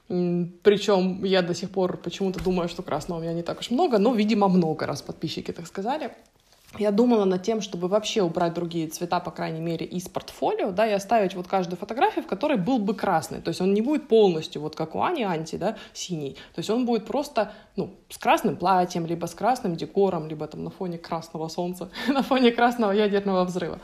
[0.09, 3.99] Причем я до сих пор почему-то думаю, что красного у меня не так уж много,
[3.99, 6.11] но, видимо, много раз подписчики так сказали
[6.77, 10.87] я думала над тем, чтобы вообще убрать другие цвета, по крайней мере, из портфолио, да,
[10.87, 13.41] и оставить вот каждую фотографию, в которой был бы красный.
[13.41, 16.35] То есть он не будет полностью, вот как у Ани Анти, да, синий.
[16.55, 20.63] То есть он будет просто, ну, с красным платьем, либо с красным декором, либо там
[20.63, 23.81] на фоне красного солнца, на фоне красного ядерного взрыва.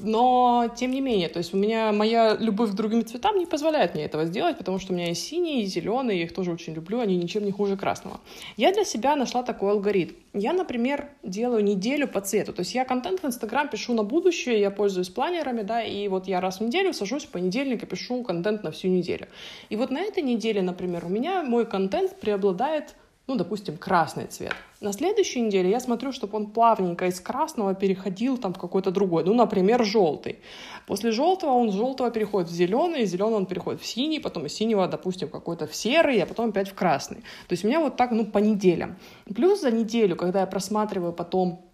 [0.00, 3.94] Но, тем не менее, то есть у меня моя любовь к другим цветам не позволяет
[3.94, 6.74] мне этого сделать, потому что у меня есть синий и зеленый, я их тоже очень
[6.74, 8.18] люблю, они ничем не хуже красного.
[8.56, 10.14] Я для себя нашла такой алгоритм.
[10.34, 12.52] Я, например, делаю неделю по цвету.
[12.52, 16.26] То есть я контент в Инстаграм пишу на будущее, я пользуюсь планерами, да, и вот
[16.26, 19.28] я раз в неделю сажусь в понедельник и пишу контент на всю неделю.
[19.68, 22.94] И вот на этой неделе, например, у меня мой контент преобладает
[23.28, 24.54] ну, допустим, красный цвет.
[24.80, 29.22] На следующей неделе я смотрю, чтобы он плавненько из красного переходил там в какой-то другой,
[29.24, 30.38] ну, например, желтый.
[30.86, 34.46] После желтого он с желтого переходит в зеленый, из зеленого он переходит в синий, потом
[34.46, 37.18] из синего, допустим, какой-то в серый, а потом опять в красный.
[37.18, 38.96] То есть у меня вот так, ну, по неделям.
[39.26, 41.67] Плюс за неделю, когда я просматриваю потом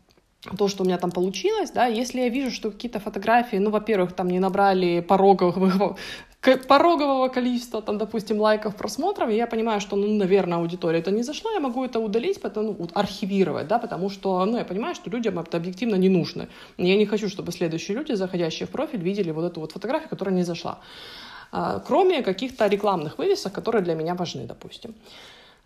[0.59, 4.13] то, что у меня там получилось, да, если я вижу, что какие-то фотографии, ну, во-первых,
[4.13, 5.57] там не набрали пороговых
[6.69, 11.23] порогового количества, там, допустим, лайков, просмотров, и я понимаю, что, ну, наверное, аудитория это не
[11.23, 15.11] зашла, я могу это удалить, потом, ну, архивировать, да, потому что, ну, я понимаю, что
[15.11, 16.49] людям это объективно не нужно.
[16.77, 20.35] Я не хочу, чтобы следующие люди, заходящие в профиль, видели вот эту вот фотографию, которая
[20.35, 20.79] не зашла.
[21.53, 24.95] А, кроме каких-то рекламных вывесок, которые для меня важны, допустим.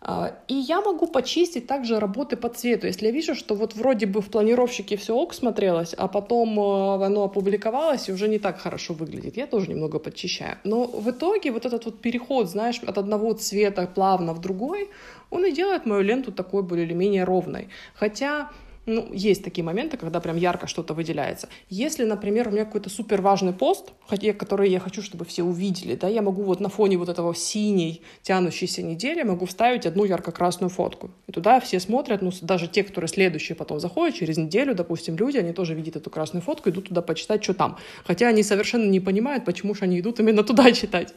[0.01, 2.87] А, и я могу почистить также работы по цвету.
[2.87, 7.05] Если я вижу, что вот вроде бы в планировщике все ок смотрелось, а потом э,
[7.05, 10.57] оно опубликовалось и уже не так хорошо выглядит, я тоже немного подчищаю.
[10.63, 14.89] Но в итоге вот этот вот переход, знаешь, от одного цвета плавно в другой,
[15.31, 17.67] он и делает мою ленту такой более или менее ровной.
[17.93, 18.49] Хотя
[18.85, 21.47] ну, есть такие моменты, когда прям ярко что-то выделяется.
[21.69, 23.91] Если, например, у меня какой-то супер важный пост,
[24.37, 28.01] который я хочу, чтобы все увидели, да, я могу вот на фоне вот этого синей
[28.21, 31.11] тянущейся недели могу вставить одну ярко-красную фотку.
[31.27, 35.37] И туда все смотрят, ну, даже те, которые следующие потом заходят, через неделю, допустим, люди,
[35.37, 37.77] они тоже видят эту красную фотку, идут туда почитать, что там.
[38.05, 41.13] Хотя они совершенно не понимают, почему же они идут именно туда читать.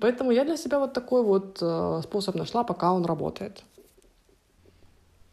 [0.00, 3.64] Поэтому я для себя вот такой вот э, способ нашла, пока он работает.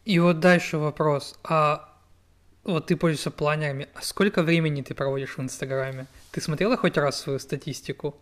[0.04, 1.38] И вот дальше вопрос.
[1.44, 1.88] А
[2.64, 3.88] вот ты пользуешься планерами.
[3.94, 6.06] А сколько времени ты проводишь в Инстаграме?
[6.30, 8.14] Ты смотрела хоть раз свою статистику?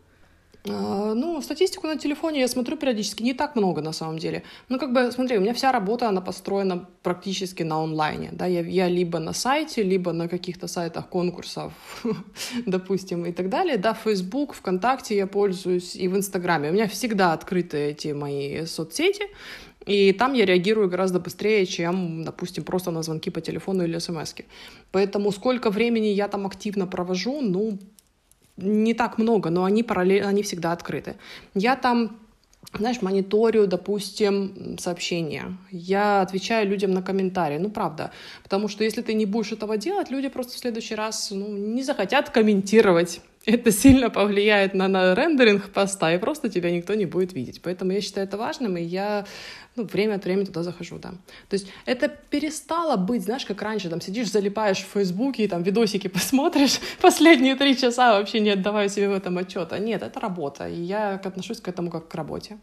[0.69, 4.45] А, ну, статистику на телефоне я смотрю периодически, не так много на самом деле.
[4.69, 8.61] Ну, как бы, смотри, у меня вся работа, она построена практически на онлайне, да, я,
[8.61, 11.73] я либо на сайте, либо на каких-то сайтах конкурсов,
[12.67, 16.71] допустим, и так далее, да, Facebook, ВКонтакте я пользуюсь, и в Инстаграме.
[16.71, 19.27] У меня всегда открыты эти мои соцсети,
[19.87, 24.35] и там я реагирую гораздо быстрее, чем, допустим, просто на звонки по телефону или смс.
[24.91, 27.79] Поэтому сколько времени я там активно провожу, ну,
[28.57, 31.17] не так много, но они параллельно, они всегда открыты.
[31.55, 32.19] Я там
[32.79, 35.59] знаешь, мониторю, допустим, сообщения.
[35.71, 37.59] Я отвечаю людям на комментарии.
[37.59, 38.13] Ну, правда.
[38.43, 41.83] Потому что если ты не будешь этого делать, люди просто в следующий раз ну, не
[41.83, 47.33] захотят комментировать это сильно повлияет на, на рендеринг поста, и просто тебя никто не будет
[47.33, 47.61] видеть.
[47.63, 49.27] Поэтому я считаю это важным, и я
[49.75, 51.11] ну, время от времени туда захожу, да.
[51.49, 55.63] То есть это перестало быть, знаешь, как раньше, там сидишь, залипаешь в Фейсбуке, и там
[55.63, 59.79] видосики посмотришь последние три часа, вообще не отдавая себе в этом отчета.
[59.79, 62.59] Нет, это работа, и я отношусь к этому как к работе.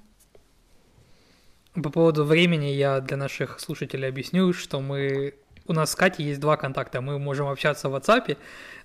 [1.73, 5.35] По поводу времени я для наших слушателей объясню, что мы
[5.69, 6.99] у нас с Катей есть два контакта.
[6.99, 8.37] Мы можем общаться в WhatsApp,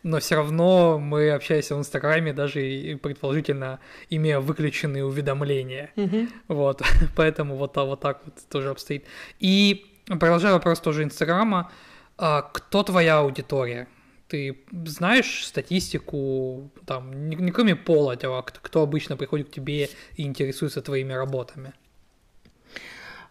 [0.04, 3.80] но все равно мы общаемся в Инстаграме, даже и предположительно
[4.10, 5.90] имея выключенные уведомления.
[5.96, 6.28] Mm-hmm.
[6.48, 6.82] Вот,
[7.16, 9.06] поэтому вот, вот так вот тоже обстоит.
[9.40, 11.72] И продолжая вопрос тоже Инстаграма,
[12.18, 13.88] а, кто твоя аудитория?
[14.28, 20.24] Ты знаешь статистику, там, не, не кроме пола, а кто обычно приходит к тебе и
[20.24, 21.72] интересуется твоими работами?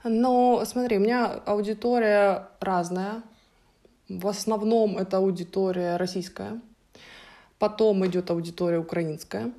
[0.03, 3.23] Ну, смотри, у меня аудитория разная.
[4.19, 6.61] В основном это аудитория российская,
[7.57, 9.51] потом идет аудитория украинская,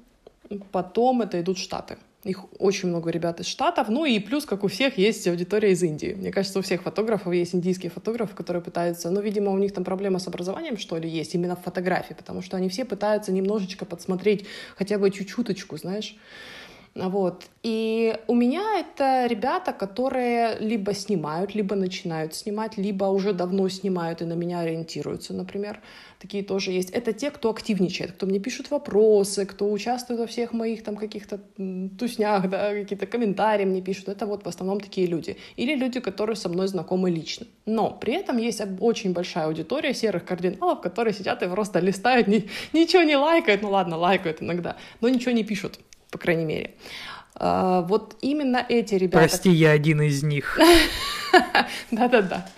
[0.71, 1.97] потом это идут Штаты.
[2.23, 3.89] Их очень много ребят из Штатов.
[3.89, 6.15] Ну и плюс, как у всех, есть аудитория из Индии.
[6.15, 9.11] Мне кажется, у всех фотографов есть индийские фотографы, которые пытаются...
[9.11, 12.41] Ну, видимо, у них там проблема с образованием, что ли, есть именно в фотографии, потому
[12.41, 14.47] что они все пытаются немножечко подсмотреть
[14.77, 16.17] хотя бы чуть-чуточку, знаешь.
[16.95, 17.47] Вот.
[17.65, 24.23] И у меня это ребята, которые либо снимают, либо начинают снимать, либо уже давно снимают
[24.23, 25.81] и на меня ориентируются, например.
[26.21, 26.91] Такие тоже есть.
[26.91, 31.41] Это те, кто активничает, кто мне пишут вопросы, кто участвует во всех моих там каких-то
[31.99, 34.09] туснях, да, какие-то комментарии мне пишут.
[34.09, 35.37] Это вот в основном такие люди.
[35.57, 37.47] Или люди, которые со мной знакомы лично.
[37.67, 42.49] Но при этом есть очень большая аудитория серых кардиналов, которые сидят и просто листают, ни,
[42.73, 45.81] ничего не лайкают, ну ладно, лайкают иногда, но ничего не пишут
[46.15, 46.71] по крайней мере.
[47.35, 49.19] А, вот именно эти ребята...
[49.19, 50.57] Прости, я один из них.
[51.91, 52.49] Да-да-да.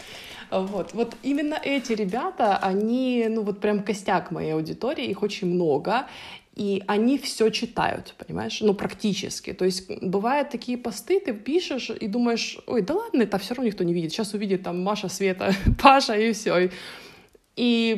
[0.50, 6.06] Вот, вот именно эти ребята, они, ну вот прям костяк моей аудитории, их очень много,
[6.54, 9.54] и они все читают, понимаешь, ну практически.
[9.54, 13.68] То есть бывают такие посты, ты пишешь и думаешь, ой, да ладно, это все равно
[13.68, 14.12] никто не видит.
[14.12, 15.52] Сейчас увидит там Маша, Света,
[15.82, 16.58] Паша и все.
[16.58, 16.70] И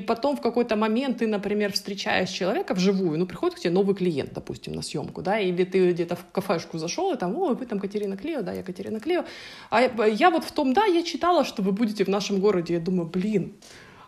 [0.07, 4.33] потом в какой-то момент ты, например, встречаешь человека вживую, ну, приходит к тебе новый клиент,
[4.33, 7.81] допустим, на съемку, да, или ты где-то в кафешку зашел, и там, о, вы там
[7.81, 9.25] Катерина Клео, да, я Катерина Клео.
[9.71, 12.75] А я, я вот в том, да, я читала, что вы будете в нашем городе.
[12.75, 13.55] Я думаю, блин,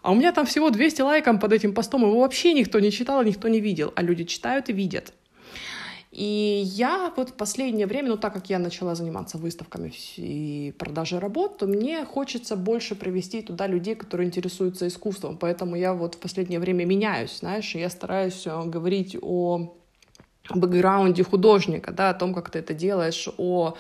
[0.03, 3.23] а у меня там всего 200 лайков под этим постом, его вообще никто не читал,
[3.23, 3.93] никто не видел.
[3.97, 5.13] А люди читают и видят.
[6.11, 11.21] И я вот в последнее время, ну так как я начала заниматься выставками и продажей
[11.21, 15.39] работ, то мне хочется больше привести туда людей, которые интересуются искусством.
[15.39, 19.73] Поэтому я вот в последнее время меняюсь, знаешь, и я стараюсь э, говорить о
[20.53, 23.77] бэкграунде художника, да, о том, как ты это делаешь, о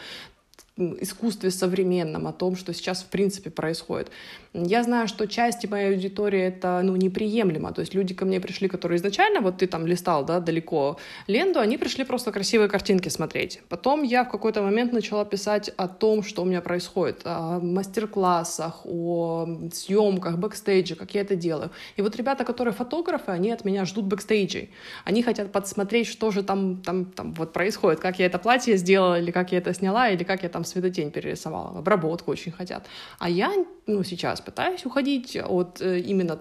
[0.76, 4.10] искусстве современном, о том, что сейчас в принципе происходит.
[4.52, 7.72] Я знаю, что части моей аудитории это ну, неприемлемо.
[7.72, 10.98] То есть люди ко мне пришли, которые изначально, вот ты там листал да, далеко
[11.28, 13.60] ленту, они пришли просто красивые картинки смотреть.
[13.68, 18.80] Потом я в какой-то момент начала писать о том, что у меня происходит, о мастер-классах,
[18.84, 21.70] о съемках, бэкстейдже, как я это делаю.
[21.96, 24.70] И вот ребята, которые фотографы, они от меня ждут бэкстейджей.
[25.04, 29.20] Они хотят подсмотреть, что же там, там, там вот происходит, как я это платье сделала,
[29.20, 31.78] или как я это сняла, или как я там светотень перерисовала.
[31.78, 32.86] Обработку очень хотят.
[33.18, 33.52] А я,
[33.86, 36.38] ну, сейчас пытаюсь уходить от э, именно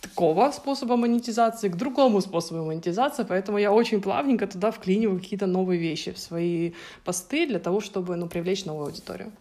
[0.00, 5.80] такого способа монетизации к другому способу монетизации, поэтому я очень плавненько туда вклиниваю какие-то новые
[5.80, 6.72] вещи в свои
[7.04, 9.32] посты для того, чтобы ну, привлечь новую аудиторию.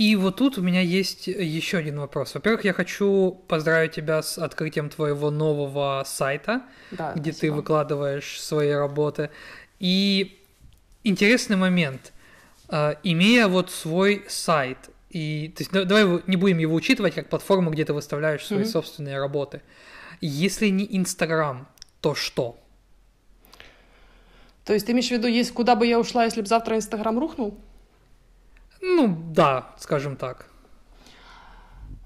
[0.00, 2.32] И вот тут у меня есть еще один вопрос.
[2.32, 7.56] Во-первых, я хочу поздравить тебя с открытием твоего нового сайта, да, где спасибо.
[7.56, 9.28] ты выкладываешь свои работы.
[9.78, 10.39] И
[11.04, 12.12] интересный момент.
[12.68, 17.70] А, имея вот свой сайт, и то есть, давай не будем его учитывать как платформу,
[17.70, 18.66] где ты выставляешь свои mm-hmm.
[18.66, 19.62] собственные работы.
[20.20, 21.66] Если не Инстаграм,
[22.00, 22.58] то что?
[24.64, 27.18] То есть ты имеешь в виду, есть куда бы я ушла, если бы завтра Инстаграм
[27.18, 27.58] рухнул?
[28.80, 30.49] Ну, да, скажем так.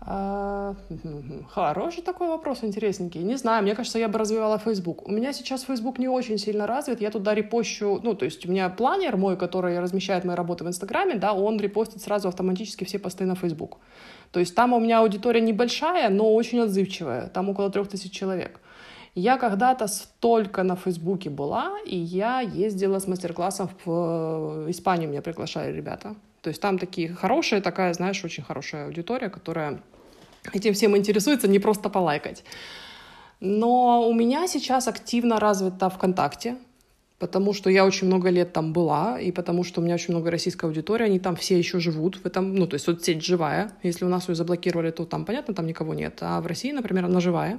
[0.07, 0.75] А,
[1.49, 3.23] хороший такой вопрос, интересненький.
[3.23, 5.09] Не знаю, мне кажется, я бы развивала Facebook.
[5.09, 8.51] У меня сейчас Facebook не очень сильно развит, я туда репощу, ну, то есть у
[8.51, 12.99] меня планер мой, который размещает мои работы в Инстаграме, да, он репостит сразу автоматически все
[12.99, 13.79] посты на Facebook.
[14.31, 18.61] То есть там у меня аудитория небольшая, но очень отзывчивая, там около трех тысяч человек.
[19.15, 25.73] Я когда-то столько на Фейсбуке была, и я ездила с мастер-классом в Испанию, меня приглашали
[25.73, 26.17] ребята.
[26.43, 29.81] То есть там такие хорошие, такая, знаешь, очень хорошая аудитория, которая
[30.53, 32.45] этим всем интересуется, не просто полайкать.
[33.41, 36.57] Но у меня сейчас активно развита ВКонтакте,
[37.19, 40.31] потому что я очень много лет там была, и потому что у меня очень много
[40.31, 43.73] российской аудитории, они там все еще живут в этом, ну, то есть соцсеть живая.
[43.83, 46.19] Если у нас ее заблокировали, то там, понятно, там никого нет.
[46.21, 47.59] А в России, например, она живая.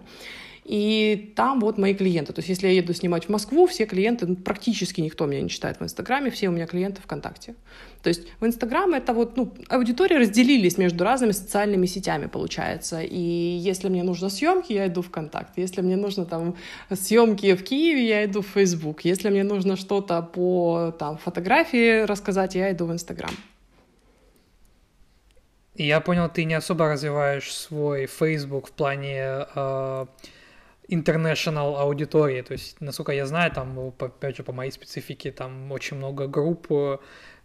[0.65, 2.33] И там вот мои клиенты.
[2.33, 5.49] То есть если я еду снимать в Москву, все клиенты, ну, практически никто меня не
[5.49, 7.53] читает в Инстаграме, все у меня клиенты ВКонтакте.
[8.01, 13.01] То есть в Инстаграм это вот, ну, аудитории разделились между разными социальными сетями, получается.
[13.01, 15.55] И если мне нужно съемки, я иду в ВКонтакт.
[15.55, 16.55] Если мне нужно там
[16.91, 19.05] съемки в Киеве, я иду в Фейсбук.
[19.05, 23.31] Если мне нужно что-то по там, фотографии рассказать, я иду в Инстаграм.
[25.75, 30.05] Я понял, ты не особо развиваешь свой Facebook в плане э,
[30.89, 32.41] international аудитории.
[32.41, 36.67] То есть, насколько я знаю, там, опять же, по моей специфике, там очень много групп,
[36.69, 36.97] э,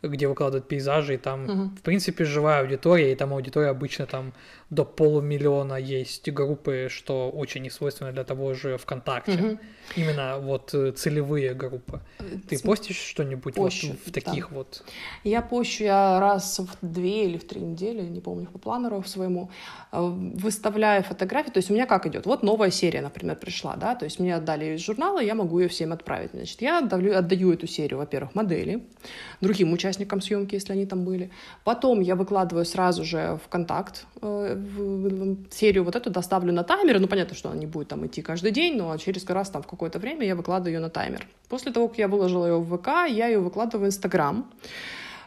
[0.02, 1.76] где выкладывают пейзажи, и там, угу.
[1.76, 4.32] в принципе, живая аудитория, и там аудитория обычно там
[4.70, 9.32] до полумиллиона есть группы, что очень не свойственно для того же ВКонтакте.
[9.32, 9.58] Угу.
[9.96, 12.00] Именно вот э, целевые группы.
[12.48, 12.66] Ты См...
[12.66, 14.56] постишь что-нибудь вот в таких да.
[14.56, 14.84] вот?
[15.24, 19.50] Я пощу я раз в две или в три недели, не помню по планеру своему,
[19.90, 21.50] э, выставляю фотографии.
[21.50, 22.26] То есть у меня как идет?
[22.26, 25.68] Вот новая серия, например, пришла, да, то есть мне отдали из журнала, я могу ее
[25.68, 26.30] всем отправить.
[26.32, 28.84] Значит, я отдаю, отдаю эту серию, во-первых, модели,
[29.40, 31.30] другим участникам съемки, если они там были.
[31.64, 34.59] Потом я выкладываю сразу же в контакт э,
[35.50, 37.00] серию вот эту доставлю на таймер.
[37.00, 39.66] Ну, понятно, что она не будет там идти каждый день, но через раз там в
[39.66, 41.26] какое-то время я выкладываю ее на таймер.
[41.48, 44.50] После того, как я выложила ее в ВК, я ее выкладываю в Инстаграм.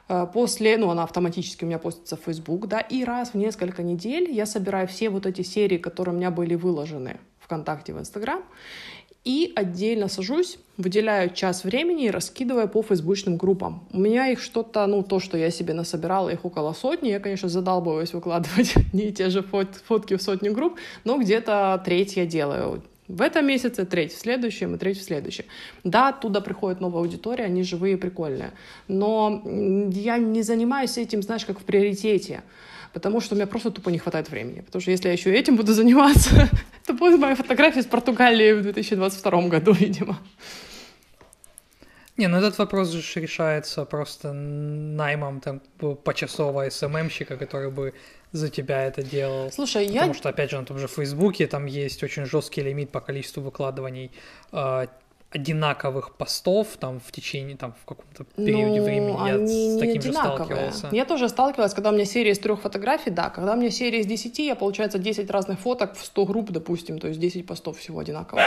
[0.09, 3.83] Э, после, ну, она автоматически у меня постится в Facebook, да, и раз в несколько
[3.83, 8.41] недель я собираю все вот эти серии, которые у меня были выложены ВКонтакте, в Инстаграм,
[9.23, 13.87] и отдельно сажусь, выделяю час времени и раскидываю по фейсбучным группам.
[13.91, 17.09] У меня их что-то, ну, то, что я себе насобирала, их около сотни.
[17.09, 22.17] Я, конечно, задалбываюсь выкладывать не те же фот фотки в сотню групп, но где-то треть
[22.17, 22.83] я делаю.
[23.07, 25.45] В этом месяце треть, в следующем и треть в следующем.
[25.83, 28.51] Да, оттуда приходит новая аудитория, они живые, прикольные.
[28.87, 29.43] Но
[29.91, 32.43] я не занимаюсь этим, знаешь, как в приоритете
[32.93, 34.61] потому что у меня просто тупо не хватает времени.
[34.61, 36.49] Потому что если я еще этим буду заниматься,
[36.85, 40.19] то будет моя фотография с Португалии в 2022 году, видимо.
[42.15, 45.61] Не, ну этот вопрос же решается просто наймом там
[46.03, 47.95] почасового СММщика, который бы
[48.31, 49.51] за тебя это делал.
[49.51, 49.99] Слушай, Потому я...
[50.01, 53.41] Потому что, опять же, на том же Фейсбуке там есть очень жесткий лимит по количеству
[53.41, 54.11] выкладываний
[54.51, 54.87] а,
[55.33, 59.27] одинаковых постов там в течение, там в каком-то периоде ну, времени.
[59.27, 60.89] Я с таким же сталкивался.
[60.91, 63.99] Я тоже сталкивалась, когда у меня серия из трех фотографий, да, когда у меня серия
[63.99, 67.77] из десяти, я, получается, 10 разных фоток в 100 групп, допустим, то есть 10 постов
[67.77, 68.43] всего одинаковых.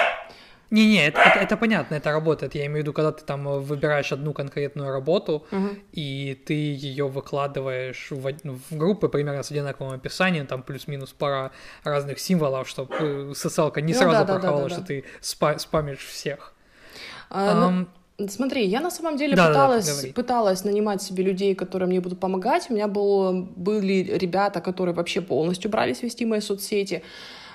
[0.70, 2.54] Не-не, это, это, это понятно, это работает.
[2.54, 5.78] Я имею в виду, когда ты там выбираешь одну конкретную работу, uh-huh.
[5.92, 11.52] и ты ее выкладываешь в, в группы примерно с одинаковым описанием, там плюс-минус пара
[11.84, 15.04] разных символов, чтобы э, социалка не ну, сразу да, прохавала, да, да, да, что ты
[15.20, 16.55] спа- спамишь всех.
[17.30, 17.86] А, um,
[18.28, 22.18] Смотри, я на самом деле да, пыталась, да, пыталась нанимать себе людей, которые мне будут
[22.18, 22.66] помогать.
[22.70, 27.02] У меня был, были ребята, которые вообще полностью брались вести мои соцсети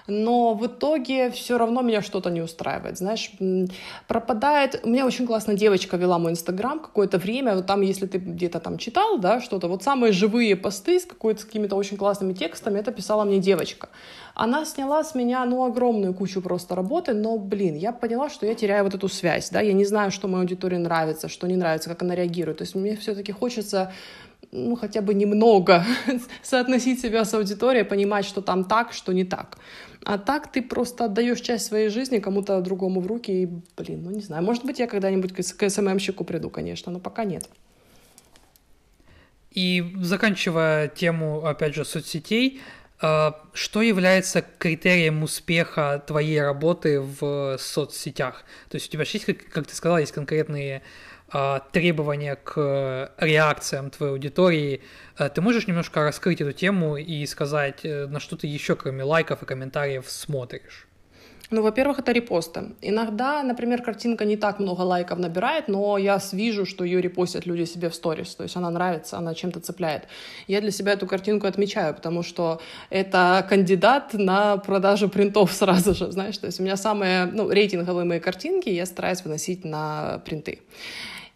[0.08, 3.32] но в итоге все равно меня что-то не устраивает, знаешь,
[4.08, 8.18] пропадает, у меня очень классная девочка вела мой инстаграм какое-то время, вот там, если ты
[8.18, 12.80] где-то там читал, да, что-то, вот самые живые посты с, с какими-то очень классными текстами,
[12.80, 13.90] это писала мне девочка.
[14.34, 18.56] Она сняла с меня, ну, огромную кучу просто работы, но, блин, я поняла, что я
[18.56, 21.90] теряю вот эту связь, да, я не знаю, что моей аудитории нравится, что не нравится,
[21.90, 23.92] как она реагирует, то есть мне все-таки хочется
[24.52, 25.86] ну, хотя бы немного
[26.44, 29.58] соотносить себя с аудиторией, понимать, что там так, что не так.
[30.04, 33.46] А так ты просто отдаешь часть своей жизни кому-то другому в руки, и,
[33.78, 37.48] блин, ну не знаю, может быть, я когда-нибудь к СММщику приду, конечно, но пока нет.
[39.52, 42.62] И заканчивая тему, опять же, соцсетей,
[43.02, 48.46] э, что является критерием успеха твоей работы в соцсетях?
[48.70, 50.82] То есть у тебя есть, как ты сказал, есть конкретные а,
[51.72, 54.82] требования к реакциям твоей аудитории.
[55.18, 59.04] Э, ты можешь немножко раскрыть эту тему и сказать, э, на что ты еще, кроме
[59.04, 60.88] лайков и комментариев, смотришь?
[61.52, 62.62] Ну, во-первых, это репосты.
[62.82, 67.66] Иногда, например, картинка не так много лайков набирает, но я вижу, что ее репостят люди
[67.66, 68.36] себе в сторис.
[68.36, 70.08] То есть она нравится, она чем-то цепляет.
[70.48, 76.10] Я для себя эту картинку отмечаю, потому что это кандидат на продажу принтов сразу же,
[76.12, 76.38] знаешь.
[76.38, 80.60] То есть у меня самые ну, рейтинговые мои картинки я стараюсь выносить на принты.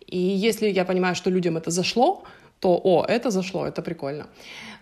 [0.08, 2.24] И если я понимаю, что людям это зашло,
[2.60, 4.28] то, о, это зашло, это прикольно.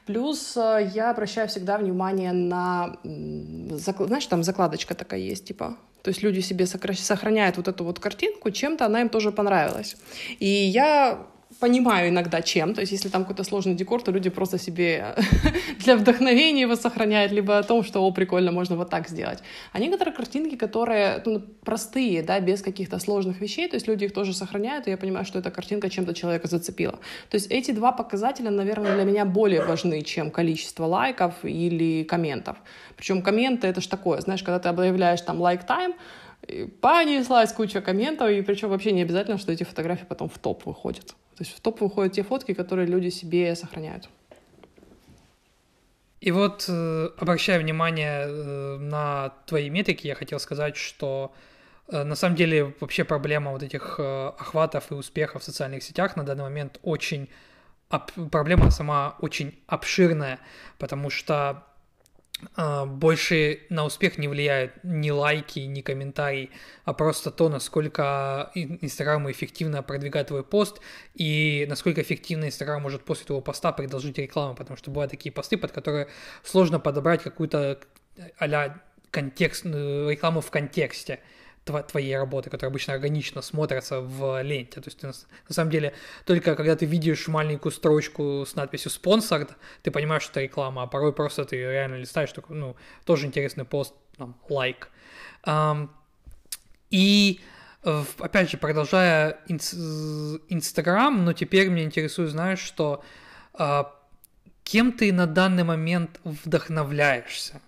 [0.06, 6.22] Плюс э, я обращаю всегда внимание на, знаешь, там закладочка такая есть, типа, то есть
[6.22, 9.96] люди себе сохраняют вот эту вот картинку, чем-то она им тоже понравилась.
[10.40, 11.26] И я
[11.64, 12.74] понимаю иногда чем.
[12.74, 15.16] То есть, если там какой-то сложный декор, то люди просто себе
[15.80, 19.40] для вдохновения его сохраняют, либо о том, что, о, прикольно, можно вот так сделать.
[19.72, 24.14] А некоторые картинки, которые ну, простые, да, без каких-то сложных вещей, то есть люди их
[24.14, 27.00] тоже сохраняют, и я понимаю, что эта картинка чем-то человека зацепила.
[27.30, 32.58] То есть эти два показателя, наверное, для меня более важны, чем количество лайков или комментов.
[32.98, 35.94] Причем комменты— это ж такое, знаешь, когда ты объявляешь там like time,
[36.82, 41.16] понеслась куча комментов, и причем вообще не обязательно, что эти фотографии потом в топ выходят.
[41.36, 44.10] То есть в топ выходят те фотки, которые люди себе сохраняют.
[46.24, 51.34] И вот, э, обращая внимание э, на твои метрики, я хотел сказать, что
[51.90, 56.24] э, на самом деле вообще проблема вот этих охватов и успехов в социальных сетях на
[56.24, 57.30] данный момент очень...
[58.32, 60.40] Проблема сама очень обширная,
[60.80, 61.66] потому что
[62.86, 66.52] больше на успех не влияют ни лайки, ни комментарии,
[66.84, 70.80] а просто то, насколько Инстаграм эффективно продвигает твой пост
[71.16, 75.58] и насколько эффективно Инстаграм может после твоего поста предложить рекламу, потому что бывают такие посты,
[75.58, 76.10] под которые
[76.44, 77.80] сложно подобрать какую-то
[78.38, 78.78] а
[79.10, 81.20] контекстную рекламу в контексте
[81.64, 84.82] твоей работы, которые обычно органично смотрятся в ленте.
[84.82, 85.14] То есть ты, на
[85.54, 85.94] самом деле
[86.26, 89.48] только когда ты видишь маленькую строчку с надписью «спонсор»,
[89.82, 93.66] ты понимаешь, что это реклама, а порой просто ты реально листаешь такой, ну, тоже интересный
[93.66, 94.90] пост, там, лайк.
[95.46, 95.90] Um,
[96.90, 97.42] и
[97.84, 103.04] опять же, продолжая Инстаграм, но теперь меня интересует, знаешь, что
[103.54, 103.88] uh,
[104.64, 107.62] кем ты на данный момент вдохновляешься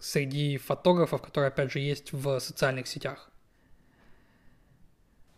[0.00, 3.30] среди фотографов, которые, опять же, есть в социальных сетях?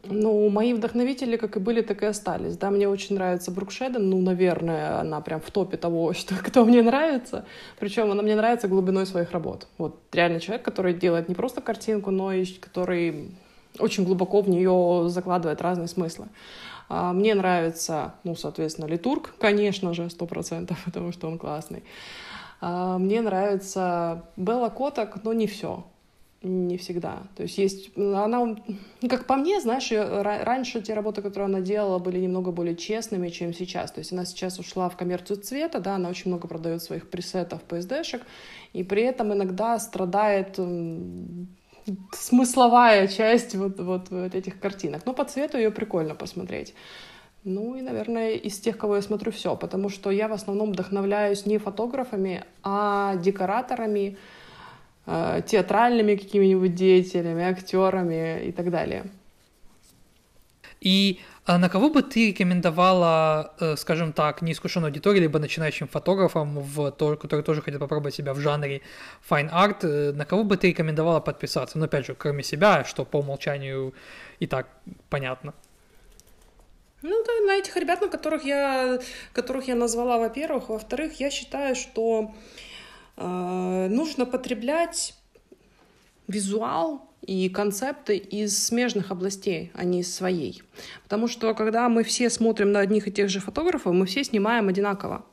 [0.06, 2.56] Ну, мои вдохновители как и были, так и остались.
[2.56, 6.64] Да, мне очень нравится Брук Шеден, ну, наверное, она прям в топе того, что, кто
[6.64, 7.44] мне нравится.
[7.78, 9.66] Причем она мне нравится глубиной своих работ.
[9.78, 13.30] Вот реально человек, который делает не просто картинку, но и который
[13.78, 16.26] очень глубоко в нее закладывает разные смыслы.
[16.88, 21.82] А, мне нравится, ну, соответственно, Литург, конечно же, сто процентов, потому что он классный.
[22.60, 25.84] А, мне нравится Белла Коток, но не все.
[26.44, 27.22] Не всегда.
[27.36, 27.96] То есть есть...
[27.96, 32.76] Она, ну, как по мне, знаешь, раньше те работы, которые она делала, были немного более
[32.76, 33.92] честными, чем сейчас.
[33.92, 37.62] То есть она сейчас ушла в коммерцию цвета, да, она очень много продает своих пресетов,
[37.66, 38.20] PSD-шек,
[38.74, 40.58] и при этом иногда страдает
[42.12, 45.06] смысловая часть вот, вот, вот этих картинок.
[45.06, 46.74] Но по цвету ее прикольно посмотреть.
[47.42, 51.46] Ну и, наверное, из тех, кого я смотрю, все, потому что я в основном вдохновляюсь
[51.46, 54.18] не фотографами, а декораторами,
[55.06, 59.04] Э, театральными какими-нибудь деятелями, актерами и так далее.
[60.80, 66.58] И а на кого бы ты рекомендовала, э, скажем так, неискушенной аудитории, либо начинающим фотографам,
[66.58, 68.80] в то, которые тоже хотят попробовать себя в жанре
[69.28, 71.78] fine art, э, на кого бы ты рекомендовала подписаться?
[71.78, 73.92] Ну, опять же, кроме себя, что по умолчанию
[74.40, 74.68] и так
[75.10, 75.52] понятно.
[77.02, 78.98] Ну, да, на этих ребят, на которых я,
[79.34, 80.70] которых я назвала, во-первых.
[80.70, 82.64] Во-вторых, я считаю, что э,
[83.16, 85.14] нужно потреблять
[86.26, 90.62] визуал и концепты из смежных областей, а не из своей.
[91.04, 94.68] Потому что когда мы все смотрим на одних и тех же фотографов, мы все снимаем
[94.68, 95.24] одинаково.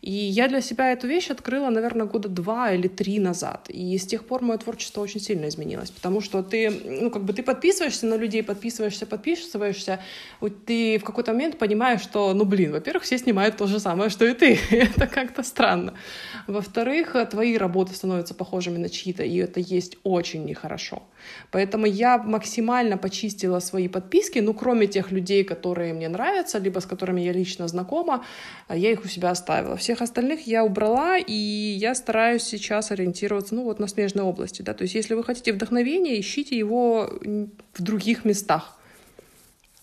[0.00, 3.68] И я для себя эту вещь открыла, наверное, года два или три назад.
[3.68, 7.32] И с тех пор мое творчество очень сильно изменилось, потому что ты, ну, как бы
[7.32, 9.98] ты подписываешься на людей, подписываешься, подписываешься,
[10.40, 14.08] вот ты в какой-то момент понимаешь, что, ну, блин, во-первых, все снимают то же самое,
[14.08, 14.58] что и ты.
[14.70, 15.94] это как-то странно.
[16.48, 21.02] Во-вторых, твои работы становятся похожими на чьи-то, и это есть очень нехорошо.
[21.50, 26.86] Поэтому я максимально почистила свои подписки, ну, кроме тех людей, которые мне нравятся, либо с
[26.86, 28.24] которыми я лично знакома,
[28.70, 29.76] я их у себя оставила.
[29.76, 34.72] Всех остальных я убрала, и я стараюсь сейчас ориентироваться, ну, вот на смежной области, да,
[34.72, 37.10] то есть если вы хотите вдохновения, ищите его
[37.74, 38.78] в других местах,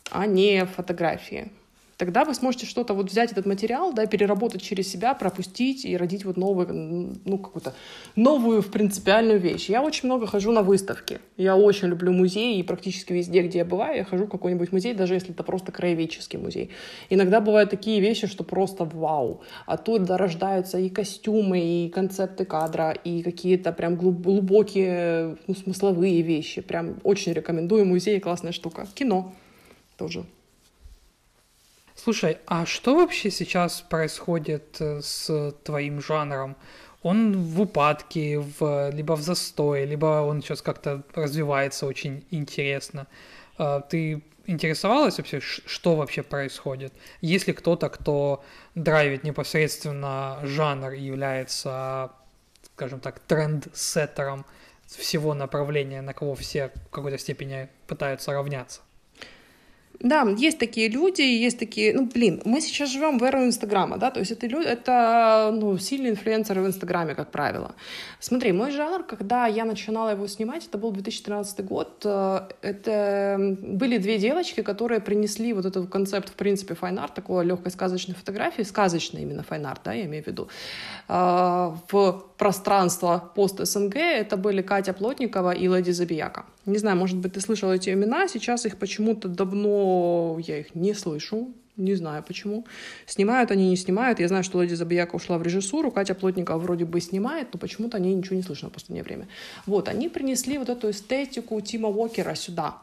[0.09, 1.51] а не в фотографии
[1.97, 6.25] тогда вы сможете что-то вот взять этот материал, да, переработать через себя, пропустить и родить
[6.25, 7.73] вот новую, ну, какую-то
[8.15, 9.69] новую в принципиальную вещь.
[9.69, 11.19] Я очень много хожу на выставки.
[11.37, 14.93] Я очень люблю музеи, и практически везде, где я бываю, я хожу в какой-нибудь музей,
[14.93, 16.71] даже если это просто краеведческий музей.
[17.09, 19.41] Иногда бывают такие вещи, что просто вау.
[19.65, 26.61] Оттуда рождаются и костюмы, и концепты кадра, и какие-то прям глубокие, ну, смысловые вещи.
[26.61, 28.87] Прям очень рекомендую музей, классная штука.
[28.93, 29.33] Кино
[29.97, 30.25] тоже
[32.05, 36.55] Слушай, а что вообще сейчас происходит э, с твоим жанром?
[37.01, 43.07] Он в упадке, в, либо в застое, либо он сейчас как-то развивается очень интересно.
[43.57, 46.93] А, ты интересовалась вообще, что вообще происходит?
[47.21, 48.43] Есть ли кто-то, кто
[48.75, 52.11] драйвит непосредственно жанр и является,
[52.75, 54.45] скажем так, тренд-сеттером
[54.85, 58.81] всего направления, на кого все в какой-то степени пытаются равняться?
[59.99, 64.11] Да, есть такие люди, есть такие, ну, блин, мы сейчас живем в эру Инстаграма, да,
[64.11, 67.75] то есть это люди, это, ну, сильные инфлюенсеры в Инстаграме, как правило.
[68.19, 73.97] Смотри, мой жанр, когда я начинала его снимать, это был 2013 год, э, это были
[73.97, 78.63] две девочки, которые принесли вот этот концепт, в принципе, fine art, такой легкой сказочной фотографии,
[78.63, 80.49] сказочной именно fine art, да, я имею в виду,
[81.07, 86.45] э, в пространство пост-СНГ, это были Катя Плотникова и Леди Забияка.
[86.65, 89.84] Не знаю, может быть, ты слышал эти имена, сейчас их почему-то давно
[90.45, 92.65] я их не слышу, не знаю почему.
[93.05, 94.19] Снимают они, не снимают.
[94.19, 97.97] Я знаю, что Леди Забияка ушла в режиссуру, Катя Плотникова вроде бы снимает, но почему-то
[97.97, 99.27] о ней ничего не слышно в последнее время.
[99.65, 102.77] Вот, они принесли вот эту эстетику Тима Уокера сюда.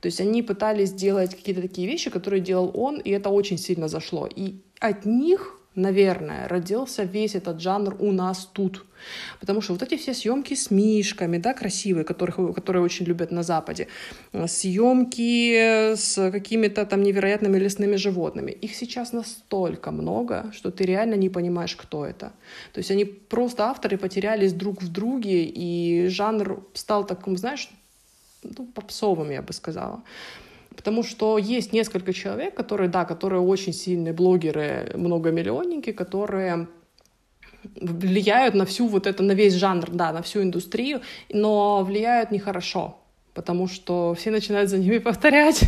[0.00, 3.88] То есть они пытались сделать какие-то такие вещи, которые делал он, и это очень сильно
[3.88, 4.28] зашло.
[4.34, 8.84] И от них наверное, родился весь этот жанр у нас тут.
[9.40, 13.42] Потому что вот эти все съемки с мишками, да, красивые, которых, которые очень любят на
[13.42, 13.86] Западе,
[14.46, 21.30] съемки с какими-то там невероятными лесными животными, их сейчас настолько много, что ты реально не
[21.30, 22.32] понимаешь, кто это.
[22.72, 27.70] То есть они просто авторы потерялись друг в друге, и жанр стал таким, знаешь,
[28.42, 30.02] ну, попсовым, я бы сказала.
[30.78, 36.68] Потому что есть несколько человек, которые, да, которые очень сильные блогеры, многомиллионники, которые
[37.80, 41.00] влияют на всю вот это, на весь жанр, да, на всю индустрию,
[41.30, 42.96] но влияют нехорошо
[43.38, 45.62] потому что все начинают за ними повторять.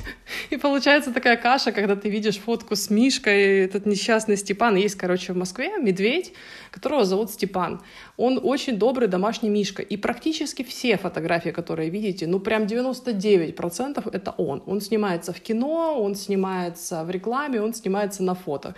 [0.50, 4.74] И получается такая каша, когда ты видишь фотку с Мишкой, этот несчастный Степан.
[4.74, 6.32] Есть, короче, в Москве медведь,
[6.72, 7.80] которого зовут Степан.
[8.16, 9.82] Он очень добрый домашний Мишка.
[9.82, 14.64] И практически все фотографии, которые видите, ну прям 99% это он.
[14.66, 18.74] Он снимается в кино, он снимается в рекламе, он снимается на фото.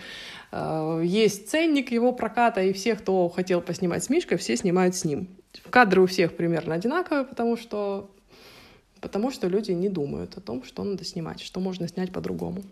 [0.53, 5.07] Э, есть ценник его проката, и все, кто хотел поснимать с Мишкой, все снимают с
[5.07, 5.28] ним.
[5.70, 8.11] Кадры у всех примерно одинаковые, потому что
[9.03, 12.62] потому что люди не думают о том, что надо снимать, что можно снять по-другому.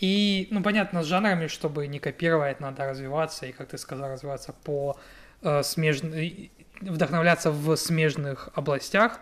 [0.00, 4.52] И, ну, понятно, с жанрами, чтобы не копировать, надо развиваться, и, как ты сказал, развиваться
[4.64, 4.96] по
[5.42, 6.50] э, смежной,
[6.80, 9.20] вдохновляться в смежных областях.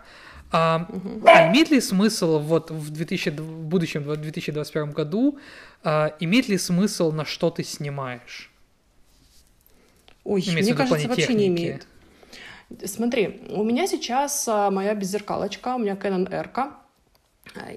[0.51, 1.21] А, угу.
[1.25, 5.39] а имеет ли смысл вот в, 2000, в будущем, в 2021 году,
[5.83, 8.51] а, имеет ли смысл, на что ты снимаешь?
[10.23, 11.87] Ой, Имеется мне кажется, вообще не имеет.
[12.85, 16.49] Смотри, у меня сейчас а, моя беззеркалочка, у меня Canon R.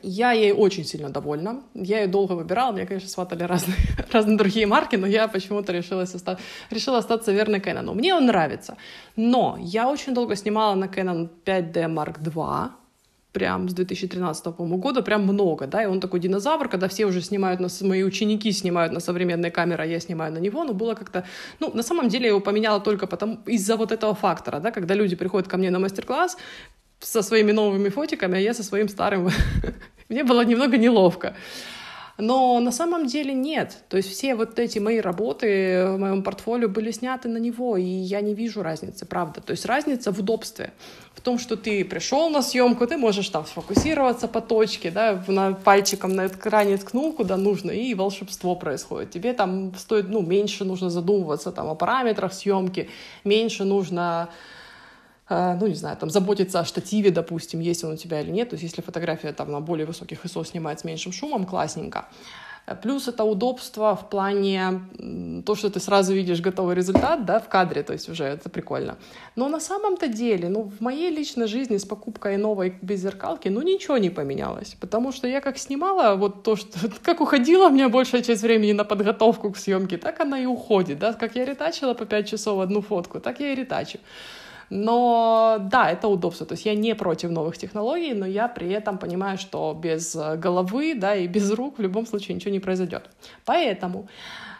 [0.02, 1.62] Я ей очень сильно довольна.
[1.74, 2.72] Я ее долго выбирала.
[2.72, 3.76] Мне, конечно, сватали разные,
[4.12, 6.38] разные другие марки, но я почему-то решила, оста...
[6.70, 7.94] решила остаться верной Canon.
[7.94, 8.76] Мне он нравится.
[9.16, 12.70] Но я очень долго снимала на Canon 5D Mark II
[13.32, 17.60] прям с 2013 года, прям много, да, и он такой динозавр, когда все уже снимают,
[17.60, 21.24] на, мои ученики снимают на современной камере, а я снимаю на него, но было как-то,
[21.60, 24.94] ну, на самом деле я его поменяла только потому, из-за вот этого фактора, да, когда
[24.94, 26.36] люди приходят ко мне на мастер-класс
[26.98, 29.30] со своими новыми фотиками, а я со своим старым,
[30.08, 31.34] мне было немного неловко.
[32.20, 33.78] Но на самом деле нет.
[33.88, 37.84] То есть все вот эти мои работы в моем портфолио были сняты на него, и
[37.84, 39.40] я не вижу разницы, правда.
[39.40, 40.72] То есть разница в удобстве.
[41.14, 45.52] В том, что ты пришел на съемку, ты можешь там сфокусироваться по точке, да, на
[45.52, 49.10] пальчиком на экране ткнул, куда нужно, и волшебство происходит.
[49.10, 52.88] Тебе там стоит, ну, меньше нужно задумываться там о параметрах съемки,
[53.24, 54.28] меньше нужно
[55.30, 58.50] ну, не знаю, там, заботиться о штативе, допустим, есть он у тебя или нет.
[58.50, 62.06] То есть, если фотография там на более высоких ISO снимает с меньшим шумом, классненько.
[62.66, 64.80] Э, плюс это удобство в плане
[65.44, 68.96] то, что ты сразу видишь готовый результат, да, в кадре, то есть уже это прикольно.
[69.36, 73.98] Но на самом-то деле, ну, в моей личной жизни с покупкой новой беззеркалки, ну, ничего
[73.98, 74.76] не поменялось.
[74.80, 78.72] Потому что я как снимала вот то, что, как уходила у меня большая часть времени
[78.72, 81.12] на подготовку к съемке, так она и уходит, да.
[81.12, 83.98] Как я ретачила по 5 часов одну фотку, так я и ретачу.
[84.70, 86.46] Но да, это удобство.
[86.46, 90.36] То есть я не против новых технологий, но я при этом понимаю, что без э,
[90.36, 93.10] головы да, и без рук в любом случае ничего не произойдет.
[93.44, 94.08] Поэтому,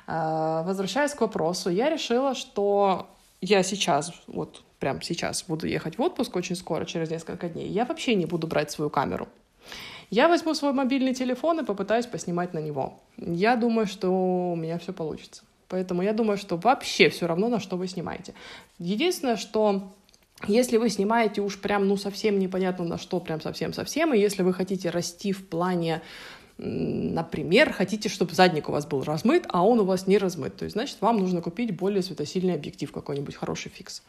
[0.09, 3.07] э, возвращаясь к вопросу, я решила, что
[3.41, 7.85] я сейчас, вот прям сейчас буду ехать в отпуск очень скоро, через несколько дней, я
[7.85, 9.29] вообще не буду брать свою камеру.
[10.11, 12.99] Я возьму свой мобильный телефон и попытаюсь поснимать на него.
[13.17, 15.45] Я думаю, что у меня все получится.
[15.69, 18.35] Поэтому я думаю, что вообще все равно, на что вы снимаете.
[18.81, 19.93] Единственное, что
[20.47, 24.53] если вы снимаете уж прям, ну, совсем непонятно на что, прям совсем-совсем, и если вы
[24.53, 26.03] хотите расти в плане
[26.63, 30.57] например, хотите, чтобы задник у вас был размыт, а он у вас не размыт.
[30.57, 34.03] То есть, значит, вам нужно купить более светосильный объектив, какой-нибудь хороший фикс.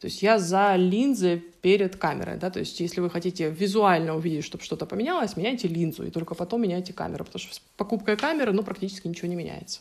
[0.00, 4.44] То есть я за линзы перед камерой, да, то есть если вы хотите визуально увидеть,
[4.44, 8.52] чтобы что-то поменялось, меняйте линзу, и только потом меняйте камеру, потому что с покупкой камеры,
[8.52, 9.80] ну, практически ничего не меняется.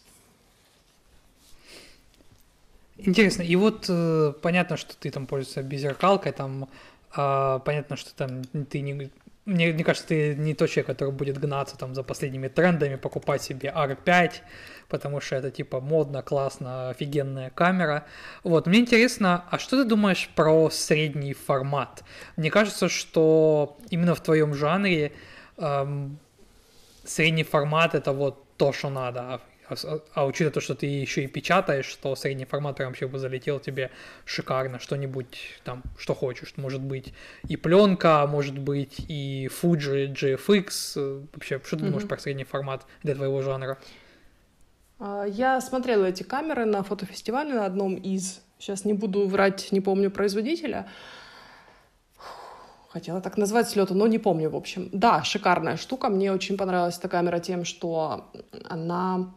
[2.97, 6.69] Интересно, и вот э, понятно, что ты там пользуешься беззеркалкой, там
[7.15, 9.11] э, понятно, что там ты не...
[9.45, 13.43] Мне, мне кажется, ты не тот человек, который будет гнаться там за последними трендами, покупать
[13.43, 14.31] себе R5,
[14.89, 18.05] потому что это типа модно, классно, офигенная камера.
[18.43, 22.03] Вот, мне интересно, а что ты думаешь про средний формат?
[22.37, 25.11] Мне кажется, что именно в твоем жанре
[25.57, 26.17] эм,
[27.03, 29.41] средний формат это вот то, что надо.
[29.67, 29.75] А,
[30.13, 33.59] а учитывая то, что ты еще и печатаешь, что средний формат прям вообще бы залетел
[33.59, 33.91] тебе
[34.25, 36.53] шикарно, что-нибудь там, что хочешь.
[36.57, 37.13] Может быть
[37.47, 41.27] и пленка, может быть и Fuji GFX.
[41.33, 41.87] Вообще, что ты mm-hmm.
[41.87, 43.77] думаешь про средний формат для твоего жанра?
[44.99, 48.41] А, я смотрела эти камеры на фотофестивале на одном из.
[48.59, 50.87] Сейчас не буду врать, не помню производителя.
[52.89, 54.89] Хотела так назвать слету, но не помню, в общем.
[54.93, 56.07] Да, шикарная штука.
[56.07, 58.31] Мне очень понравилась эта камера тем, что
[58.69, 59.33] она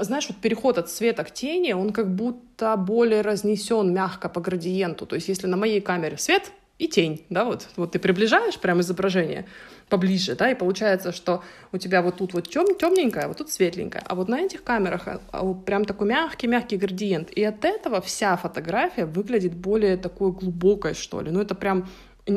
[0.00, 5.06] знаешь, вот переход от света к тени, он как будто более разнесен мягко по градиенту.
[5.06, 8.80] То есть если на моей камере свет и тень, да, вот, вот ты приближаешь прям
[8.80, 9.46] изображение
[9.88, 11.42] поближе, да, и получается, что
[11.72, 14.62] у тебя вот тут вот тем, темненькое, а вот тут светленькое, а вот на этих
[14.62, 20.30] камерах а, а, прям такой мягкий-мягкий градиент, и от этого вся фотография выглядит более такой
[20.32, 21.88] глубокой, что ли, ну это прям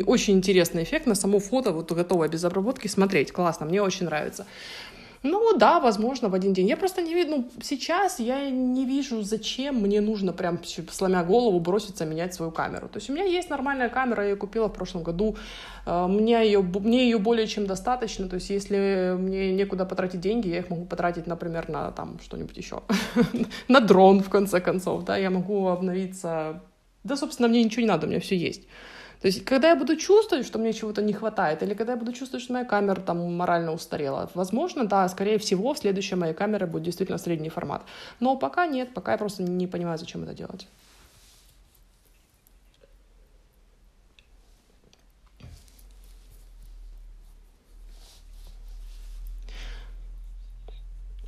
[0.06, 4.46] очень интересный эффект на само фото, вот готовое без обработки, смотреть, классно, мне очень нравится.
[5.24, 6.68] Ну да, возможно, в один день.
[6.68, 7.38] Я просто не видно.
[7.38, 10.60] ну, сейчас я не вижу, зачем мне нужно прям
[10.92, 12.88] сломя голову броситься менять свою камеру.
[12.88, 15.36] То есть у меня есть нормальная камера, я ее купила в прошлом году,
[15.86, 20.48] а, мне ее, мне ее более чем достаточно, то есть если мне некуда потратить деньги,
[20.48, 22.82] я их могу потратить, например, на там что-нибудь еще,
[23.68, 26.62] на дрон, в конце концов, да, я могу обновиться,
[27.04, 28.64] да, собственно, мне ничего не надо, у меня все есть.
[29.22, 32.12] То есть, когда я буду чувствовать, что мне чего-то не хватает, или когда я буду
[32.12, 36.84] чувствовать, что моя камера там морально устарела, возможно, да, скорее всего, следующая моя камера будет
[36.84, 37.84] действительно средний формат.
[38.20, 40.68] Но пока нет, пока я просто не понимаю, зачем это делать.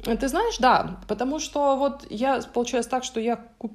[0.03, 3.71] Ты знаешь, да, потому что вот я, получилось так, что я куп...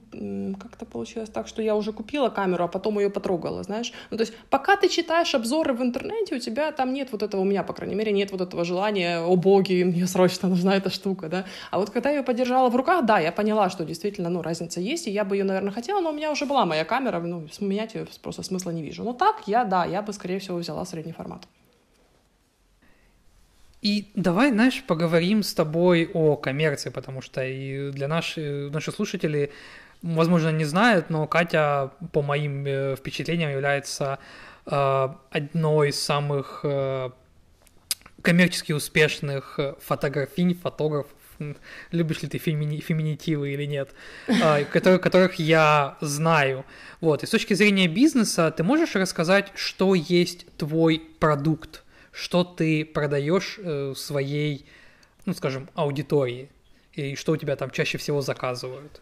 [0.60, 3.92] как-то получилось так, что я уже купила камеру, а потом ее потрогала, знаешь.
[4.10, 7.40] Ну, то есть пока ты читаешь обзоры в интернете, у тебя там нет вот этого,
[7.40, 10.90] у меня, по крайней мере, нет вот этого желания, о боги, мне срочно нужна эта
[10.90, 11.44] штука, да.
[11.70, 14.80] А вот когда я ее подержала в руках, да, я поняла, что действительно, ну, разница
[14.80, 17.48] есть, и я бы ее, наверное, хотела, но у меня уже была моя камера, ну,
[17.60, 19.02] менять ее просто смысла не вижу.
[19.02, 21.46] Но так я, да, я бы, скорее всего, взяла средний формат.
[23.80, 29.50] И давай, знаешь, поговорим с тобой о коммерции, потому что и для наших, наших слушателей,
[30.02, 34.18] возможно, не знают, но Катя, по моим э, впечатлениям, является
[34.66, 37.10] э, одной из самых э,
[38.22, 41.12] коммерчески успешных фотографинь, фотографов,
[41.92, 43.90] любишь ли ты фемини, феминитивы или нет,
[44.26, 46.64] э, которых, которых я знаю.
[47.00, 47.22] Вот.
[47.22, 51.84] И с точки зрения бизнеса, ты можешь рассказать, что есть твой продукт?
[52.18, 54.66] Что ты продаешь э, своей
[55.24, 56.48] ну, скажем, аудитории?
[56.94, 59.00] И что у тебя там чаще всего заказывают?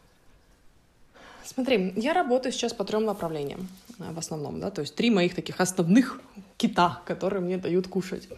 [1.44, 3.68] Смотри, я работаю сейчас по трем направлениям
[4.00, 6.20] э, в основном, да, то есть три моих таких основных
[6.56, 8.28] кита, которые мне дают кушать.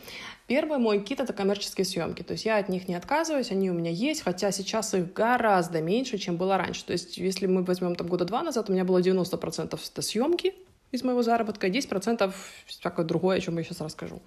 [0.47, 3.75] Первый мой кит— это коммерческие съемки, то есть я от них не отказываюсь, они у
[3.75, 6.85] меня есть, хотя сейчас их гораздо меньше, чем было раньше.
[6.85, 10.55] То есть если мы возьмем там года два назад, у меня было 90% это съемки,
[10.91, 12.33] из моего заработка, и 10%
[12.67, 14.23] всякое другое, о чем я сейчас расскажу.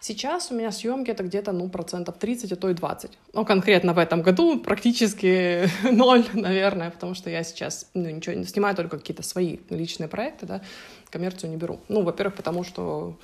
[0.00, 3.10] Сейчас у меня съемки это где-то, ну, процентов 30, а то и 20.
[3.32, 8.44] Ну, конкретно в этом году практически ноль, наверное, потому что я сейчас ну, ничего не
[8.44, 10.62] снимаю, только какие-то свои личные проекты, да,
[11.10, 11.80] коммерцию не беру.
[11.88, 13.16] Ну, во-первых, потому что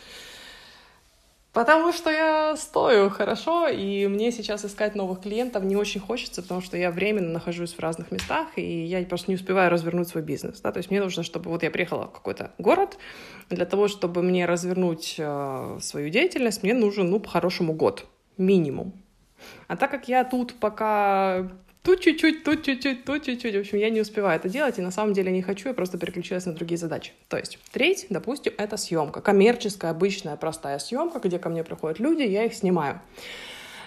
[1.57, 6.61] Потому что я стою хорошо, и мне сейчас искать новых клиентов не очень хочется, потому
[6.61, 10.61] что я временно нахожусь в разных местах, и я просто не успеваю развернуть свой бизнес.
[10.61, 10.71] Да?
[10.71, 12.99] То есть мне нужно, чтобы вот я приехала в какой-то город,
[13.49, 18.05] для того, чтобы мне развернуть э, свою деятельность, мне нужен, ну, по-хорошему год,
[18.37, 18.93] минимум.
[19.67, 21.49] А так как я тут пока
[21.87, 23.55] тут чуть-чуть, тут чуть-чуть, тут чуть-чуть.
[23.55, 25.99] В общем, я не успеваю это делать, и на самом деле не хочу, я просто
[25.99, 27.13] переключилась на другие задачи.
[27.29, 29.21] То есть, треть, допустим, это съемка.
[29.21, 33.01] Коммерческая, обычная, простая съемка, где ко мне приходят люди, я их снимаю.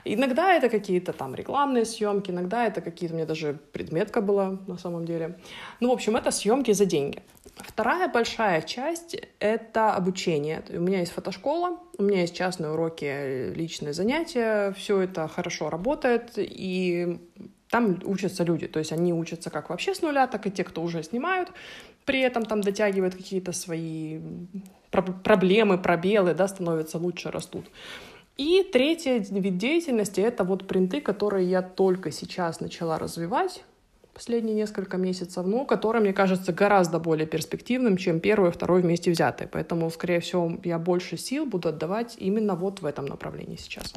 [0.05, 5.03] Иногда это какие-то там рекламные съемки, иногда это какие-то, меня даже предметка была на самом
[5.05, 5.37] деле.
[5.81, 7.21] Ну, в общем, это съемки за деньги.
[7.57, 10.63] Вторая большая часть— это обучение.
[10.69, 16.31] У меня есть фотошкола, у меня есть частные уроки, личные занятия, все это хорошо работает,
[16.37, 17.19] и
[17.69, 20.81] там учатся люди, то есть они учатся как вообще с нуля, так и те, кто
[20.81, 21.51] уже снимают,
[22.05, 24.19] при этом там дотягивают какие-то свои
[25.23, 27.65] проблемы, пробелы, да, становятся лучше, растут.
[28.37, 33.63] И третий вид деятельности— это вот принты, которые я только сейчас начала развивать,
[34.13, 39.11] последние несколько месяцев, но который, мне кажется, гораздо более перспективным, чем первый и второй вместе
[39.11, 39.47] взятые.
[39.47, 43.93] Поэтому, скорее всего, я больше сил буду отдавать именно вот в этом направлении сейчас.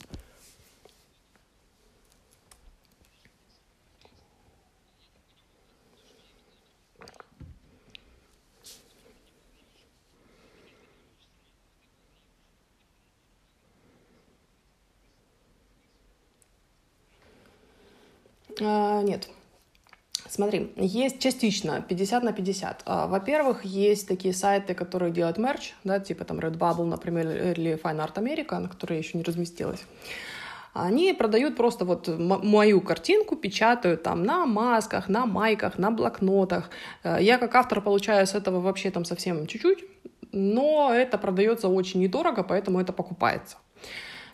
[18.61, 19.29] А, нет.
[20.29, 22.83] Смотри, есть частично 50 на 50.
[22.87, 27.99] А, во-первых, есть такие сайты, которые делают мерч, да, типа там Redbubble, например, или Fine
[27.99, 29.85] Art America, на которой я еще не разместилась.
[30.75, 36.71] Они продают просто вот мою картинку, печатают там на масках, на майках, на блокнотах.
[37.03, 39.85] А, я как автор получаю с этого вообще там совсем чуть-чуть,
[40.33, 43.59] но это продается очень недорого, поэтому это покупается.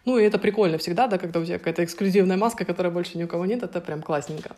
[0.08, 3.24] Ну, и это прикольно всегда, да, когда у тебя какая-то эксклюзивная маска, которая больше ни
[3.24, 4.56] у кого нет, это прям классненько.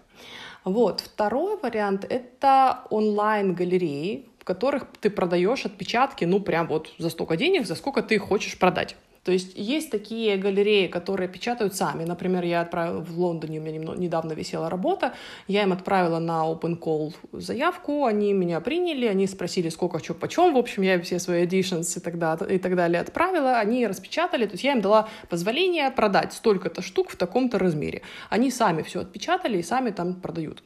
[0.63, 1.01] Вот.
[1.01, 7.67] Второй вариант— это онлайн-галереи, в которых ты продаешь отпечатки, ну, прям вот за столько денег,
[7.67, 8.95] за сколько ты хочешь продать.
[9.25, 12.05] То есть есть такие галереи, которые печатают сами.
[12.05, 15.13] Например, я отправила в Лондоне, у меня недавно висела работа,
[15.47, 20.55] я им отправила на open call заявку, они меня приняли, они спросили, сколько, что, почем.
[20.55, 24.47] В общем, я все свои additions и так, далее, и так далее отправила, они распечатали,
[24.47, 28.01] то есть я им дала позволение продать столько-то штук в таком-то размере.
[28.31, 30.63] Они сами все отпечатали и сами там продают.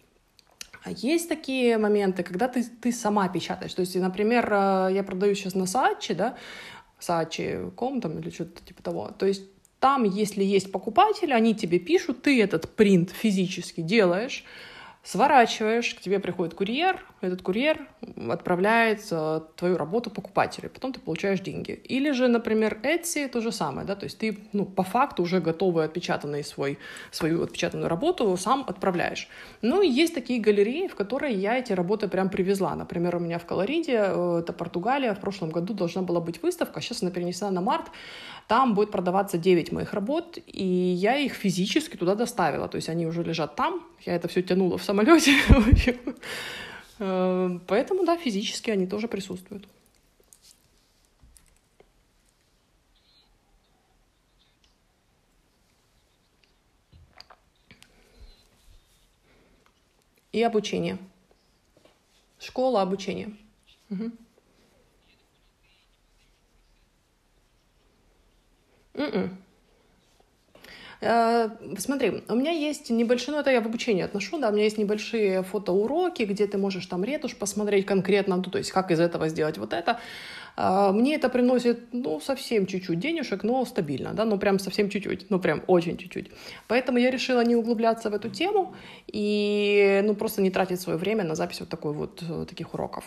[0.84, 3.72] А есть такие моменты, когда ты, ты сама печатаешь.
[3.72, 6.36] То есть, например, э, я продаю сейчас на Саачи, да,
[7.00, 9.10] Saatchi.com там или что-то типа того.
[9.18, 9.42] То есть
[9.80, 14.44] там, если есть покупатели, они тебе пишут, ты этот принт физически делаешь,
[15.04, 17.86] сворачиваешь, к тебе приходит курьер, этот курьер
[18.28, 19.02] отправляет
[19.56, 21.72] твою работу покупателю, потом ты получаешь деньги.
[21.72, 25.40] Или же, например, Etsy то же самое, да, то есть ты, ну, по факту уже
[25.40, 26.78] готовый отпечатанный свой,
[27.10, 29.28] свою отпечатанную работу сам отправляешь.
[29.60, 32.74] Ну, и есть такие галереи, в которые я эти работы прям привезла.
[32.74, 36.80] Например, у меня в Колориде, э, это Португалия, в прошлом году должна была быть выставка,
[36.80, 37.90] сейчас она перенесена на март,
[38.48, 42.68] там будет продаваться 9 моих работ, и я их физически туда доставила.
[42.68, 45.98] То есть они уже лежат там, я это все тянула в самолете.
[47.00, 49.66] Э, поэтому, да, физически они тоже присутствуют.
[60.30, 60.98] И обучение.
[62.38, 63.36] Школа обучения.
[63.90, 64.12] Угу.
[68.94, 69.43] Mm-mm.
[71.00, 74.64] Э, смотри, у меня есть небольшие, ну это я в обучении отношу, да, у меня
[74.64, 79.00] есть небольшие фотоуроки, где ты можешь там ретушь посмотреть конкретно, ну, то есть как из
[79.00, 80.00] этого сделать вот это.
[80.56, 85.30] Э, мне это приносит, ну, совсем чуть-чуть денежек, но стабильно, да, ну, прям совсем чуть-чуть,
[85.30, 86.30] ну, прям очень чуть-чуть.
[86.68, 88.74] Поэтому я решила не углубляться в эту тему
[89.06, 93.04] и, ну, просто не тратить свое время на запись вот такой вот, э, таких уроков.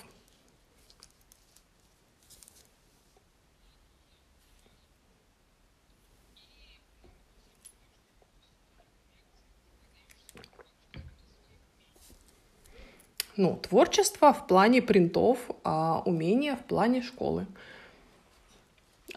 [13.38, 17.46] Ну, творчество в плане принтов, а умение в плане школы.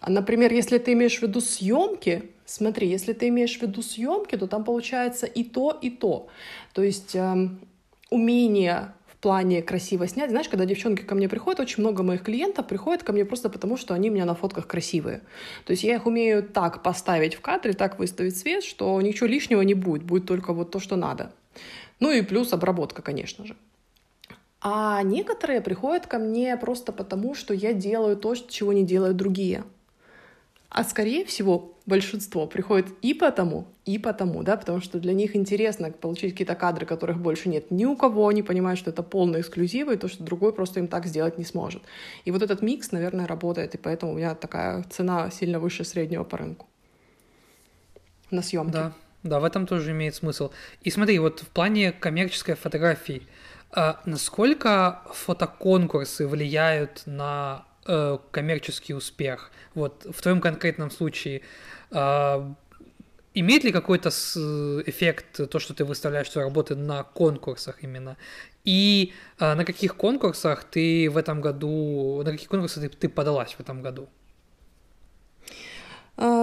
[0.00, 4.36] А, например, если ты имеешь в виду съемки, смотри, если ты имеешь в виду съемки,
[4.36, 6.28] то там получается и то, и то.
[6.72, 7.48] То есть э,
[8.10, 10.30] умение плане красиво снять.
[10.30, 13.76] Знаешь, когда девчонки ко мне приходят, очень много моих клиентов приходят ко мне просто потому,
[13.76, 15.20] что они у меня на фотках красивые.
[15.66, 19.60] То есть я их умею так поставить в кадре, так выставить свет, что ничего лишнего
[19.62, 21.32] не будет, будет только вот то, что надо.
[22.00, 23.56] Ну и плюс обработка, конечно же.
[24.60, 29.64] А некоторые приходят ко мне просто потому, что я делаю то, чего не делают другие.
[30.68, 35.90] А скорее всего, большинство приходит и потому, и потому, да, потому что для них интересно
[35.90, 39.88] получить какие-то кадры, которых больше нет ни у кого, они понимают, что это полный эксклюзив,
[39.88, 41.82] и то, что другой просто им так сделать не сможет.
[42.24, 46.22] И вот этот микс, наверное, работает, и поэтому у меня такая цена сильно выше среднего
[46.22, 46.68] по рынку
[48.30, 48.72] на съемки.
[48.72, 48.92] Да,
[49.24, 50.50] да, в этом тоже имеет смысл.
[50.82, 53.22] И смотри, вот в плане коммерческой фотографии,
[53.72, 59.52] а насколько фотоконкурсы влияют на э, коммерческий успех?
[59.74, 61.42] Вот в твоем конкретном случае
[61.92, 62.54] э,
[63.34, 68.16] имеет ли какой-то эффект то, что ты выставляешь свои работы на конкурсах именно?
[68.64, 73.52] И э, на каких конкурсах ты в этом году, на какие конкурсы ты, ты подалась
[73.54, 74.08] в этом году?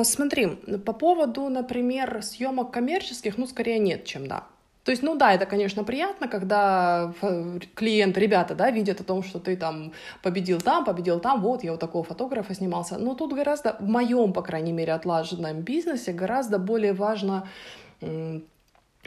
[0.03, 0.55] Смотри,
[0.85, 4.47] по поводу, например, съемок коммерческих, ну, скорее нет, чем да.
[4.87, 7.11] То есть, ну да, это, конечно, приятно, когда
[7.75, 9.91] клиент, ребята, да, видят о том, что ты там
[10.23, 12.97] победил там, победил там, вот, я у такого фотографа снимался.
[12.97, 17.49] Но тут гораздо, в моем, по крайней мере, отлаженном бизнесе гораздо более важно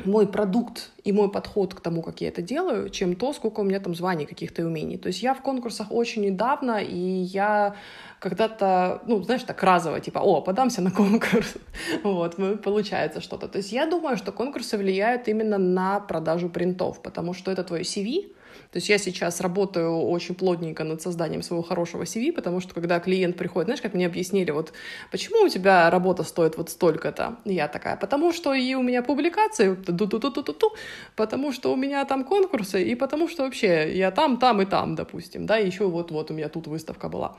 [0.04, 3.64] мой продукт и мой подход к тому, как я это делаю, чем то, сколько у
[3.64, 4.98] меня там званий каких-то и умений.
[4.98, 7.74] То есть я в конкурсах очень недавно, и я
[8.20, 11.54] когда-то, ну, знаешь, так разово, типа, о, подамся на конкурс,
[12.04, 13.48] вот, получается что-то.
[13.48, 17.80] То есть я думаю, что конкурсы влияют именно на продажу принтов, потому что это твой
[17.80, 18.30] CV,
[18.72, 23.00] то есть я сейчас работаю очень плотненько над созданием своего хорошего CV, потому что когда
[23.00, 24.72] клиент приходит, знаешь, как мне объяснили, вот
[25.10, 27.38] почему у тебя работа стоит вот столько-то?
[27.44, 30.72] Я такая, потому что и у меня публикации, ту-ту-ту-ту-ту,
[31.16, 34.94] потому что у меня там конкурсы, и потому что вообще я там, там и там,
[34.94, 37.36] допустим, да, еще вот-вот у меня тут выставка была.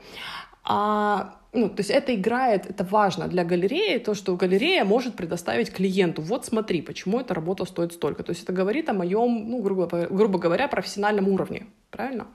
[0.64, 5.70] А, ну, то есть это играет, это важно для галереи, то, что галерея может предоставить
[5.72, 6.22] клиенту.
[6.22, 8.22] Вот смотри, почему эта работа стоит столько.
[8.22, 11.66] То есть это говорит о моем, ну, грубо, грубо говоря, профессиональном уровне.
[11.90, 12.26] Правильно?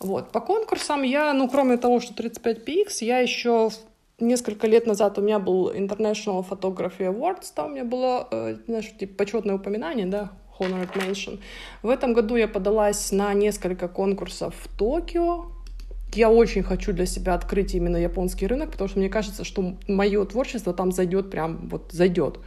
[0.00, 0.32] Вот.
[0.32, 3.70] По конкурсам я, ну, кроме того, что 35PX, я еще
[4.18, 8.90] несколько лет назад у меня был International Photography Awards, там у меня было, э, знаешь,
[8.98, 11.38] типа почетное упоминание, да, Honored Mention.
[11.82, 15.55] В этом году я подалась на несколько конкурсов в Токио,
[16.12, 20.24] я очень хочу для себя открыть именно японский рынок, потому что мне кажется, что мое
[20.24, 22.38] творчество там зайдет прям вот зайдет.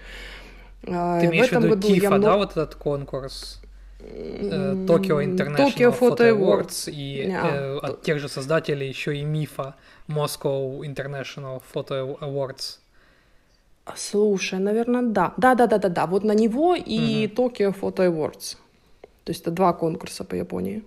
[0.88, 2.24] А, Ты имеешь в, этом в виду ТИФА, много...
[2.24, 3.62] да, вот этот конкурс?
[4.00, 7.46] Tokyo International Tokyo Photo, Awards, Awards и yeah.
[7.46, 9.76] э, от тех же создателей еще и МИФа
[10.08, 12.80] Moscow International Photo Awards.
[13.96, 15.34] Слушай, наверное, да.
[15.38, 16.08] Да, да, да, да, да.
[16.08, 17.36] Вот на него и mm-hmm.
[17.36, 18.56] Tokyo Photo Awards.
[19.24, 20.84] То есть это два конкурса по Японии.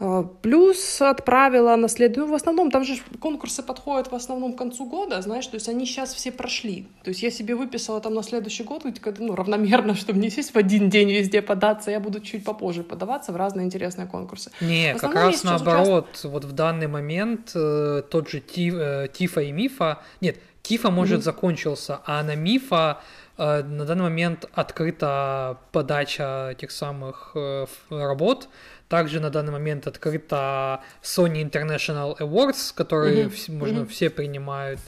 [0.00, 2.16] А, плюс отправила на след...
[2.16, 5.68] Ну, в основном, там же конкурсы подходят в основном к концу года, знаешь, то есть
[5.68, 6.88] они сейчас все прошли.
[7.04, 8.84] То есть я себе выписала там на следующий год,
[9.18, 13.32] ну, равномерно, чтобы не сесть в один день везде податься, я буду чуть попозже подаваться
[13.32, 14.50] в разные интересные конкурсы.
[14.60, 16.24] Не, как раз наоборот, участ...
[16.24, 21.20] вот в данный момент э, тот же Ти, э, Тифа и Мифа, нет, Тифа, может,
[21.20, 21.24] mm-hmm.
[21.24, 23.00] закончился, а на Мифа
[23.36, 28.48] э, на данный момент открыта подача тех самых э, работ,
[28.88, 33.52] также на данный момент открыта Sony International Awards, которые mm-hmm.
[33.52, 33.88] можно mm-hmm.
[33.88, 34.80] все принимают,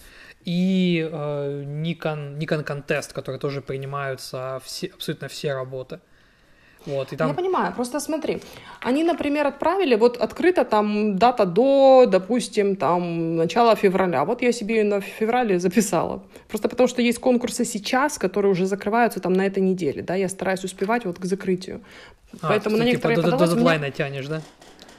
[0.44, 6.00] и э, Nikon, Nikon Contest, которые тоже принимаются все, абсолютно все работы.
[6.86, 7.28] Вот, и там...
[7.28, 8.40] Я понимаю, просто смотри,
[8.80, 14.24] они, например, отправили, вот открыта там дата до, допустим, там начала февраля.
[14.24, 16.22] Вот я себе на феврале записала.
[16.48, 20.28] Просто потому что есть конкурсы сейчас, которые уже закрываются там на этой неделе, да, я
[20.28, 21.80] стараюсь успевать вот к закрытию.
[22.40, 23.90] А, Поэтому на некоторые типа, до, до дедлайна меня...
[23.90, 24.42] тянешь, да?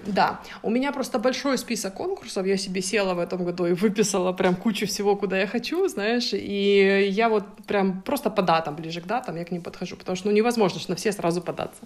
[0.05, 4.33] Да, у меня просто большой список конкурсов, я себе села в этом году и выписала
[4.33, 9.01] прям кучу всего, куда я хочу, знаешь, и я вот прям просто по датам, ближе
[9.01, 11.81] к датам я к ним подхожу, потому что ну невозможно на все сразу податься.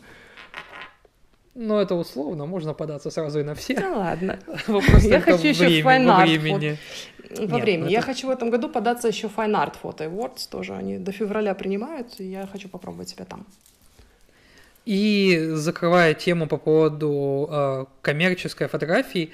[1.54, 3.76] Ну, это условно, можно податься сразу и на все.
[3.76, 4.40] Да ладно.
[4.68, 6.22] Вопрос я хочу еще в Fine Art.
[6.22, 6.78] Времени.
[7.30, 7.84] Во Нет, времени.
[7.84, 7.92] Это...
[7.92, 10.74] Я хочу в этом году податься еще Fine Art Photo Awards тоже.
[10.74, 13.46] Они до февраля принимают, и я хочу попробовать себя там.
[14.86, 19.32] И закрывая тему по поводу э, коммерческой фотографии,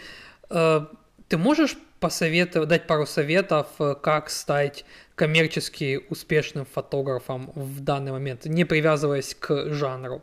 [0.49, 0.81] э,
[1.27, 8.45] ты можешь посоветовать, дать пару советов, э, как стать коммерчески успешным фотографом в данный момент,
[8.45, 10.21] не привязываясь к жанру?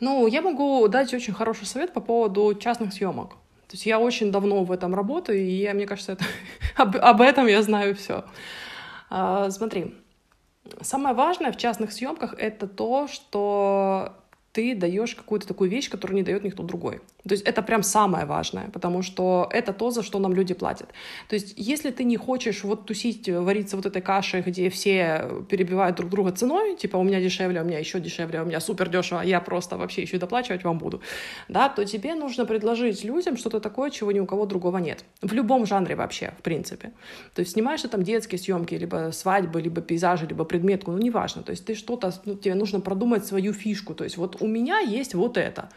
[0.00, 3.30] Ну, я могу дать очень хороший совет по поводу частных съемок.
[3.68, 6.24] То есть я очень давно в этом работаю, и я, мне кажется, это,
[6.76, 8.24] об, об этом я знаю все.
[9.10, 9.94] А, смотри,
[10.80, 14.16] самое важное в частных съемках это то, что
[14.52, 17.00] ты даешь какую-то такую вещь, которую не дает никто другой.
[17.26, 20.88] То есть это прям самое важное, потому что это то, за что нам люди платят.
[21.28, 25.96] То есть если ты не хочешь вот тусить, вариться вот этой кашей, где все перебивают
[25.96, 29.22] друг друга ценой, типа у меня дешевле, у меня еще дешевле, у меня супер дешево,
[29.22, 31.00] я просто вообще еще и доплачивать вам буду,
[31.48, 35.04] да, то тебе нужно предложить людям что-то такое, чего ни у кого другого нет.
[35.22, 36.92] В любом жанре вообще, в принципе.
[37.34, 41.42] То есть снимаешь ты там детские съемки, либо свадьбы, либо пейзажи, либо предметку, ну неважно.
[41.42, 43.94] То есть ты что-то, ну, тебе нужно продумать свою фишку.
[43.94, 45.68] То есть вот у меня есть вот это.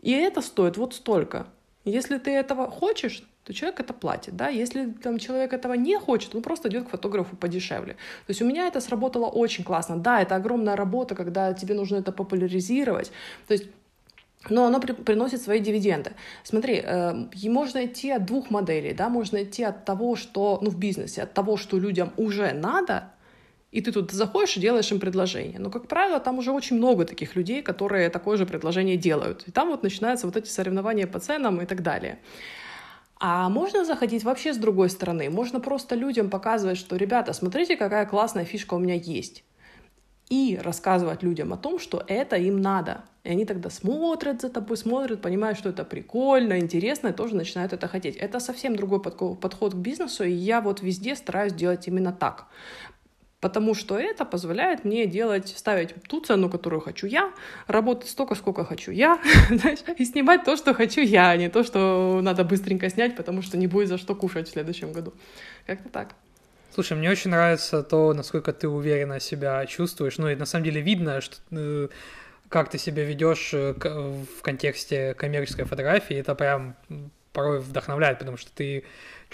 [0.00, 1.46] И это стоит вот столько.
[1.84, 6.34] Если ты этого хочешь, то человек это платит, да, если там человек этого не хочет,
[6.34, 7.92] он просто идет к фотографу подешевле.
[7.92, 9.98] То есть у меня это сработало очень классно.
[9.98, 13.12] Да, это огромная работа, когда тебе нужно это популяризировать.
[13.46, 13.66] То есть
[14.50, 16.12] но оно при, приносит свои дивиденды.
[16.42, 17.14] Смотри, э,
[17.44, 21.32] можно идти от двух моделей, да, можно идти от того, что, ну, в бизнесе, от
[21.32, 23.10] того, что людям уже надо,
[23.74, 25.58] и ты тут заходишь и делаешь им предложение.
[25.58, 29.42] Но, как правило, там уже очень много таких людей, которые такое же предложение делают.
[29.48, 32.20] И там вот начинаются вот эти соревнования по ценам и так далее.
[33.18, 35.28] А можно заходить вообще с другой стороны.
[35.28, 39.42] Можно просто людям показывать, что, ребята, смотрите, какая классная фишка у меня есть.
[40.28, 43.02] И рассказывать людям о том, что это им надо.
[43.24, 47.72] И они тогда смотрят за тобой, смотрят, понимают, что это прикольно, интересно, и тоже начинают
[47.72, 48.16] это хотеть.
[48.16, 52.46] Это совсем другой подход к бизнесу, и я вот везде стараюсь делать именно так
[53.44, 57.30] потому что это позволяет мне делать, ставить ту цену, которую хочу я,
[57.66, 59.20] работать столько, сколько хочу я,
[59.98, 63.58] и снимать то, что хочу я, а не то, что надо быстренько снять, потому что
[63.58, 65.12] не будет за что кушать в следующем году.
[65.66, 66.14] Как-то так.
[66.72, 70.16] Слушай, мне очень нравится то, насколько ты уверенно себя чувствуешь.
[70.16, 71.88] Ну и на самом деле видно, что э,
[72.48, 76.16] как ты себя ведешь э, в контексте коммерческой фотографии.
[76.16, 76.76] Это прям
[77.34, 78.84] порой вдохновляет, потому что ты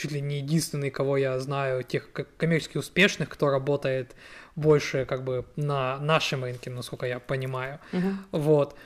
[0.00, 4.16] чуть ли не единственный, кого я знаю, тех коммерчески успешных, кто работает
[4.56, 7.80] больше как бы на нашем рынке, насколько я понимаю.
[7.92, 8.14] Uh-huh.
[8.32, 8.76] Вот.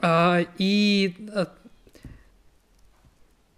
[0.00, 1.48] А, и а,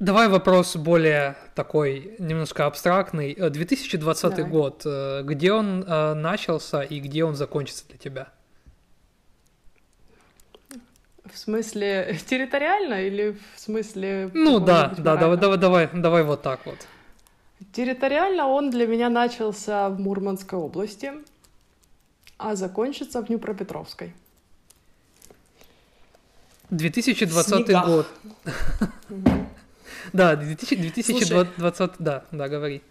[0.00, 3.34] давай вопрос более такой, немножко абстрактный.
[3.34, 4.50] 2020 Давай.
[4.50, 8.28] год, э, где он начался и где он закончится для тебя?
[11.32, 14.30] В смысле территориально или в смысле...
[14.34, 16.86] Ну да, да, давай, давай, давай, давай вот так вот.
[17.72, 21.12] Территориально он для меня начался в Мурманской области,
[22.38, 24.14] а закончится в Днепропетровской.
[26.70, 27.84] 2020 Снега.
[27.86, 28.06] год.
[30.12, 32.82] Да, 2020, да, да, говори.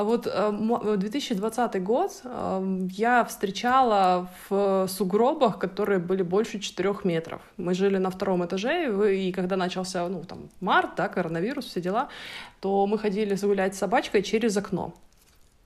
[0.00, 7.42] А вот 2020 э, год эм, я встречала в сугробах, которые были больше 4 метров.
[7.58, 12.08] Мы жили на втором этаже, и когда начался, ну, там, март, да, коронавирус, все дела,
[12.60, 14.94] то мы ходили загулять с собачкой через окно.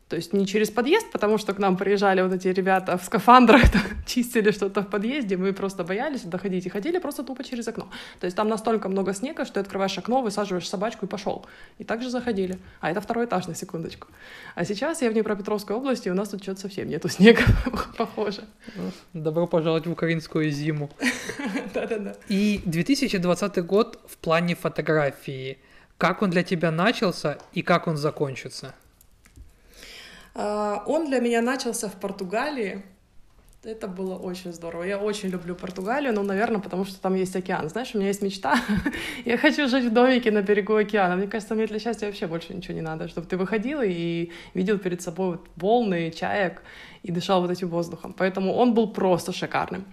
[0.08, 3.62] То есть не через подъезд, потому что к нам приезжали вот эти ребята в скафандрах,
[4.06, 7.88] чистили что-то в подъезде, мы просто боялись доходить и ходили просто тупо через окно.
[8.20, 11.46] То есть там настолько много снега, что ты открываешь окно, высаживаешь собачку и пошел.
[11.78, 12.58] И также заходили.
[12.80, 14.08] А это второй этаж, на секундочку.
[14.54, 17.42] А сейчас я в Днепропетровской области, и у нас тут что-то совсем нету снега,
[17.96, 18.44] похоже.
[19.14, 20.90] Добро пожаловать в украинскую зиму.
[21.74, 22.14] Да-да-да.
[22.28, 25.58] И 2020 год в плане фотографии.
[25.96, 28.74] Как он для тебя начался и как он закончится?
[30.34, 32.82] А, он для меня начался в Португалии.
[33.62, 34.82] Это было очень здорово.
[34.82, 37.70] Я очень люблю Португалию, ну, наверное, потому что там есть океан.
[37.70, 38.58] Знаешь, у меня есть мечта.
[39.24, 41.16] я хочу жить в домике на берегу океана.
[41.16, 43.08] Мне кажется, мне для счастья вообще больше ничего не надо.
[43.08, 46.62] Чтобы ты выходил и видел перед собой вот волны, чаек
[47.02, 48.12] и дышал вот этим воздухом.
[48.12, 49.84] Поэтому он был просто шикарным.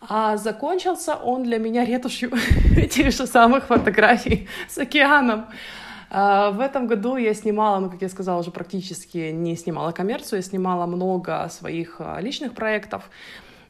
[0.00, 2.30] А закончился он для меня ретушью
[2.76, 5.46] этих же самых фотографий с океаном.
[6.10, 10.38] А, в этом году я снимала, ну, как я сказала, уже практически не снимала коммерцию,
[10.38, 13.10] я снимала много своих а, личных проектов,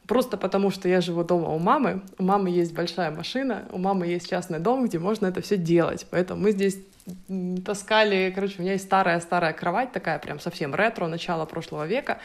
[0.09, 4.07] просто потому что я живу дома у мамы, у мамы есть большая машина, у мамы
[4.07, 6.79] есть частный дом, где можно это все делать, поэтому мы здесь
[7.65, 12.19] таскали, короче, у меня есть старая-старая кровать такая, прям совсем ретро, начала прошлого века,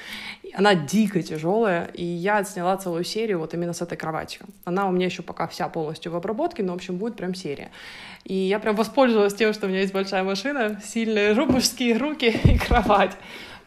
[0.53, 4.45] она дико тяжелая, и я отсняла целую серию вот именно с этой кроватью.
[4.65, 7.71] Она у меня еще пока вся полностью в обработке, но, в общем, будет прям серия.
[8.25, 12.57] И я прям воспользовалась тем, что у меня есть большая машина, сильные мужские руки и
[12.57, 13.15] кровать.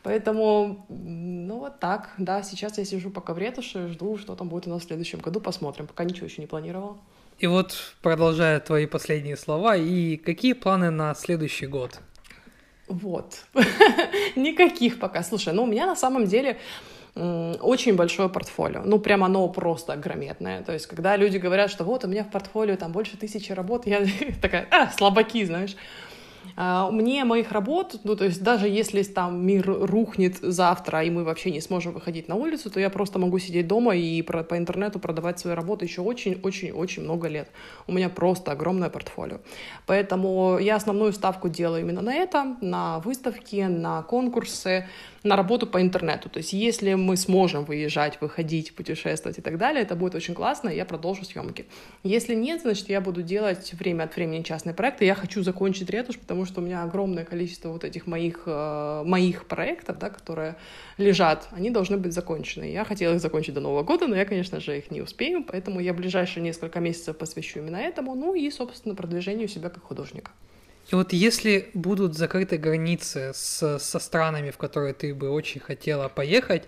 [0.06, 4.68] Поэтому, ну вот так, да, сейчас я сижу пока в ретуши, жду, что там будет
[4.68, 6.96] у нас в следующем году, посмотрим, пока ничего еще не планировала.
[7.40, 11.98] И вот, продолжая твои последние слова, и какие планы на следующий год?
[12.86, 13.46] Вот.
[14.36, 15.24] Никаких пока.
[15.24, 16.56] Слушай, ну у меня на самом деле
[17.16, 18.82] очень большое портфолио.
[18.84, 20.62] Ну, прям оно просто огрометное.
[20.62, 23.86] То есть, когда люди говорят, что вот у меня в портфолио там больше тысячи работ,
[23.86, 24.06] я
[24.40, 25.74] такая, а, слабаки, знаешь.
[26.56, 31.24] А, мне моих работ, ну, то есть даже если там мир рухнет завтра, и мы
[31.24, 34.56] вообще не сможем выходить на улицу, то я просто могу сидеть дома и про, по
[34.56, 37.48] интернету продавать свои работы еще очень-очень-очень много лет.
[37.86, 39.38] У меня просто огромное портфолио.
[39.86, 44.86] Поэтому я основную ставку делаю именно на это, на выставки, на конкурсы,
[45.26, 46.28] на работу по интернету.
[46.28, 50.68] То есть если мы сможем выезжать, выходить, путешествовать и так далее, это будет очень классно,
[50.68, 51.66] и я продолжу съемки.
[52.02, 55.04] Если нет, значит, я буду делать время от времени частные проекты.
[55.04, 59.46] Я хочу закончить ретушь, потому что у меня огромное количество вот этих моих, э, моих
[59.46, 60.56] проектов, да, которые
[60.98, 62.64] лежат, они должны быть закончены.
[62.64, 65.80] Я хотела их закончить до Нового года, но я, конечно же, их не успею, поэтому
[65.80, 70.30] я ближайшие несколько месяцев посвящу именно этому, ну и, собственно, продвижению себя как художника.
[70.90, 76.08] И вот если будут закрыты границы с, со странами, в которые ты бы очень хотела
[76.08, 76.62] поехать,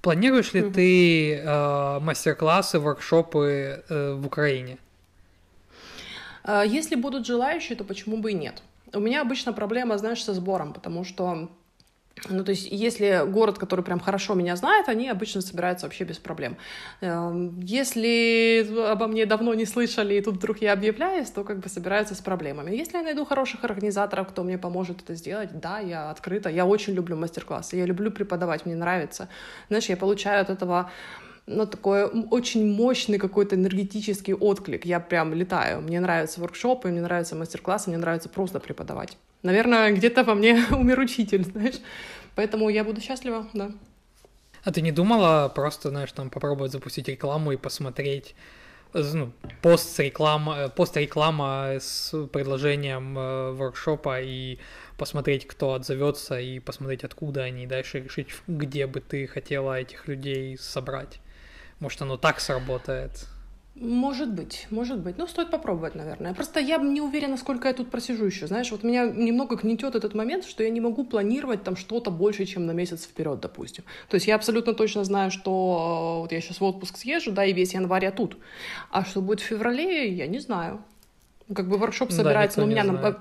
[0.00, 0.72] планируешь ли mm-hmm.
[0.72, 4.78] ты э, мастер-классы, воркшопы э, в Украине?
[6.44, 8.62] А, если будут желающие, то почему бы и нет?
[8.92, 11.50] У меня обычно проблема, знаешь, со сбором, потому что
[12.28, 16.18] ну, то есть, если город, который прям хорошо меня знает, они обычно собираются вообще без
[16.18, 16.56] проблем.
[17.00, 21.68] Эм, если обо мне давно не слышали, и тут вдруг я объявляюсь, то как бы
[21.68, 22.74] собираются с проблемами.
[22.74, 26.48] Если я найду хороших организаторов, кто мне поможет это сделать, да, я открыта.
[26.48, 29.28] Я очень люблю мастер-классы, я люблю преподавать, мне нравится.
[29.68, 30.90] Знаешь, я получаю от этого
[31.46, 34.86] ну, такой очень мощный какой-то энергетический отклик.
[34.86, 35.82] Я прям летаю.
[35.82, 39.18] Мне нравятся воркшопы, мне нравятся мастер-классы, мне нравится просто преподавать.
[39.42, 41.80] Наверное, где-то во мне умер учитель, знаешь.
[42.34, 43.70] Поэтому я буду счастлива, да.
[44.64, 48.34] А ты не думала просто, знаешь, там попробовать запустить рекламу и посмотреть,
[48.94, 54.58] ну, пост реклама, пост реклама с предложением э, воркшопа и
[54.96, 60.08] посмотреть, кто отзовется и посмотреть, откуда они, и дальше решить, где бы ты хотела этих
[60.08, 61.20] людей собрать.
[61.84, 63.10] Может, оно так сработает.
[63.74, 65.18] Может быть, может быть.
[65.18, 66.32] Ну, стоит попробовать, наверное.
[66.32, 68.46] Просто я не уверена, сколько я тут просижу еще.
[68.46, 72.46] Знаешь, вот меня немного гнетет этот момент, что я не могу планировать там что-то больше,
[72.46, 73.84] чем на месяц вперед, допустим.
[74.08, 77.52] То есть я абсолютно точно знаю, что вот я сейчас в отпуск съезжу, да, и
[77.52, 78.38] весь январь я тут.
[78.90, 80.80] А что будет в феврале, я не знаю.
[81.54, 83.18] Как бы воркшоп собирается, да, но у меня, на,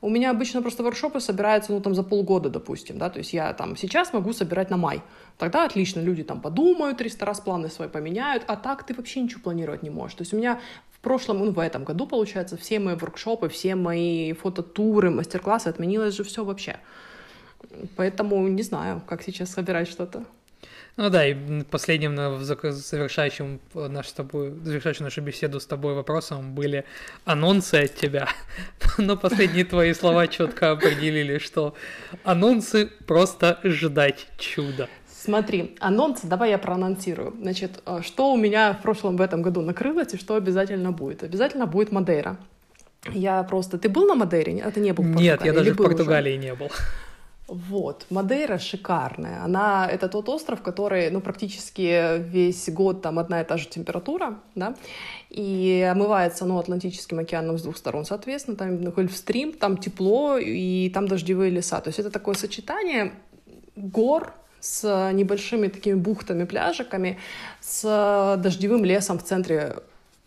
[0.00, 3.52] у меня обычно просто воркшопы собираются, ну, там, за полгода, допустим, да, то есть я
[3.52, 5.02] там сейчас могу собирать на май.
[5.38, 9.40] Тогда отлично, люди там подумают, 300 раз планы свои поменяют, а так ты вообще ничего
[9.42, 10.16] планировать не можешь.
[10.16, 10.60] То есть у меня
[10.92, 16.14] в прошлом, ну, в этом году, получается, все мои воркшопы, все мои фототуры, мастер-классы, отменилось
[16.14, 16.78] же все вообще.
[17.96, 20.24] Поэтому не знаю, как сейчас собирать что-то.
[20.98, 26.84] Ну да, и последним завершающим, наш с тобой, завершающим нашу беседу с тобой вопросом были
[27.24, 28.28] анонсы от тебя.
[28.98, 31.74] Но последние твои слова четко определили, что
[32.24, 34.88] анонсы просто ждать чуда.
[35.06, 37.32] Смотри, анонсы, давай я проанонсирую.
[37.42, 41.22] Значит, э, что у меня в прошлом в этом году накрылось и что обязательно будет?
[41.22, 42.38] Обязательно будет Мадейра.
[43.12, 43.78] Я просто...
[43.78, 44.60] Ты был на Мадейре?
[44.64, 46.46] А ты не был в Нет, я даже в Португалии уже?
[46.46, 46.72] не был.
[47.48, 49.42] Вот, Мадейра шикарная.
[49.42, 54.38] Она, это тот остров, который, ну, практически весь год там одна и та же температура,
[54.54, 54.74] да,
[55.30, 61.08] и омывается, ну, Атлантическим океаном с двух сторон, соответственно, там Гольфстрим, там тепло, и там
[61.08, 61.80] дождевые леса.
[61.80, 63.14] То есть это такое сочетание
[63.76, 67.18] гор с небольшими такими бухтами, пляжиками,
[67.62, 69.76] с дождевым лесом в центре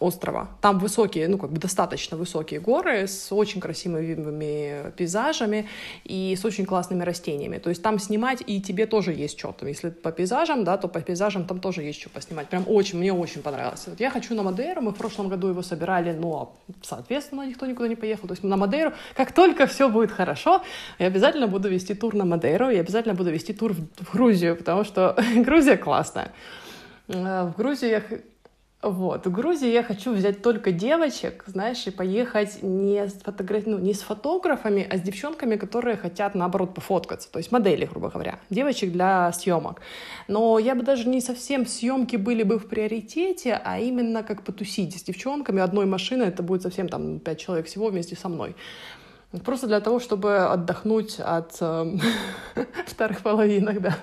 [0.01, 0.49] острова.
[0.61, 5.67] Там высокие, ну, как бы достаточно высокие горы с очень красивыми пейзажами
[6.03, 7.59] и с очень классными растениями.
[7.59, 9.51] То есть там снимать и тебе тоже есть что.
[9.51, 12.47] то Если по пейзажам, да, то по пейзажам там тоже есть что поснимать.
[12.49, 13.83] Прям очень, мне очень понравилось.
[13.87, 17.87] Вот я хочу на Мадейру, мы в прошлом году его собирали, но, соответственно, никто никуда
[17.87, 18.27] не поехал.
[18.27, 20.61] То есть на Мадейру, как только все будет хорошо,
[20.99, 24.83] я обязательно буду вести тур на Мадейру, и обязательно буду вести тур в Грузию, потому
[24.83, 26.31] что Грузия классная.
[27.07, 28.03] Э, в Грузию я
[28.81, 29.27] вот.
[29.27, 33.67] В Грузии я хочу взять только девочек, знаешь, и поехать не с, фотограф...
[33.67, 37.31] ну, не с фотографами, а с девчонками, которые хотят, наоборот, пофоткаться.
[37.31, 38.39] То есть модели, грубо говоря.
[38.49, 39.81] Девочек для съемок.
[40.27, 44.99] Но я бы даже не совсем съемки были бы в приоритете, а именно как потусить
[44.99, 46.23] с девчонками одной машины.
[46.23, 48.55] Это будет совсем там пять человек всего вместе со мной.
[49.45, 51.97] Просто для того, чтобы отдохнуть от э,
[52.87, 53.95] вторых половинок, да.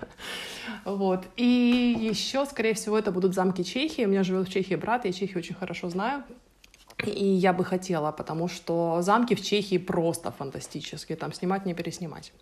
[0.85, 1.27] Вот.
[1.37, 4.05] И еще, скорее всего, это будут замки Чехии.
[4.05, 6.25] У меня живет в Чехии брат, я Чехию очень хорошо знаю.
[7.05, 11.17] И я бы хотела, потому что замки в Чехии просто фантастические.
[11.17, 12.33] Там снимать, не переснимать.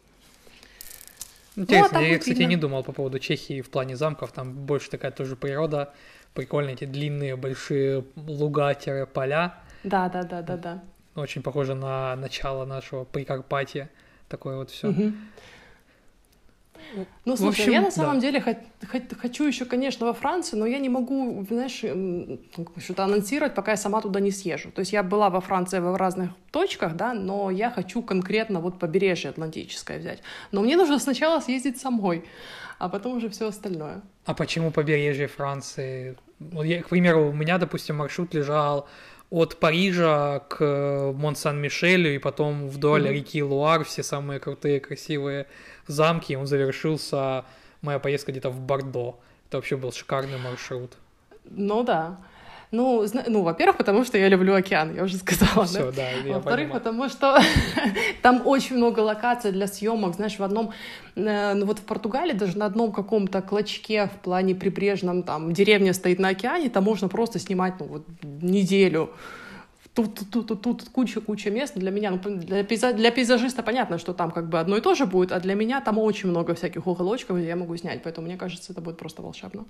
[1.57, 2.51] Интересно, ну, а я, кстати, видно.
[2.51, 4.33] не думал по поводу Чехии в плане замков.
[4.33, 5.93] Там больше такая тоже природа.
[6.35, 9.55] Прикольно эти длинные большие луга-поля.
[9.85, 10.85] Да, да, да, да, да.
[11.15, 13.91] Очень похоже на начало нашего Прикарпатья.
[14.29, 14.89] Такое вот все.
[14.89, 15.13] Угу.
[17.25, 18.21] Ну, слушай, общем, я на самом да.
[18.21, 18.57] деле
[19.21, 21.85] хочу еще, конечно, во Францию, но я не могу, знаешь,
[22.79, 24.71] что-то анонсировать, пока я сама туда не съезжу.
[24.71, 28.79] То есть я была во Франции в разных точках, да, но я хочу конкретно вот
[28.79, 30.23] побережье Атлантическое взять.
[30.53, 32.25] Но мне нужно сначала съездить самой,
[32.79, 34.03] а потом уже все остальное.
[34.25, 36.17] А почему побережье Франции?
[36.41, 38.89] Я, к примеру, у меня, допустим, маршрут лежал
[39.31, 43.13] от Парижа к Мон-Сан-Мишелю и потом вдоль mm-hmm.
[43.13, 45.47] реки Луар, все самые крутые, красивые
[45.87, 46.37] замки.
[46.37, 47.45] Он завершился,
[47.83, 49.19] моя поездка где-то в Бордо.
[49.49, 50.93] Это вообще был шикарный маршрут.
[51.51, 52.19] Ну да.
[52.73, 55.65] Ну, ну, во-первых, потому что я люблю океан, я уже сказала.
[55.67, 57.39] Все, да, да Во-вторых, потому что
[58.23, 60.17] там очень много локаций для съемок.
[60.17, 60.73] Знаешь, в одном,
[61.15, 65.93] э, ну вот в Португалии даже на одном каком-то клочке в плане прибрежном, там деревня
[65.93, 69.11] стоит на океане, там можно просто снимать, ну вот неделю
[69.97, 72.11] тут, тут, тут, тут куча-куча мест для меня.
[72.11, 75.33] Ну, для, пейза, для пейзажиста понятно, что там как бы одно и то же будет,
[75.33, 78.73] а для меня там очень много всяких уголочков, где я могу снять, поэтому мне кажется,
[78.73, 79.65] это будет просто волшебно.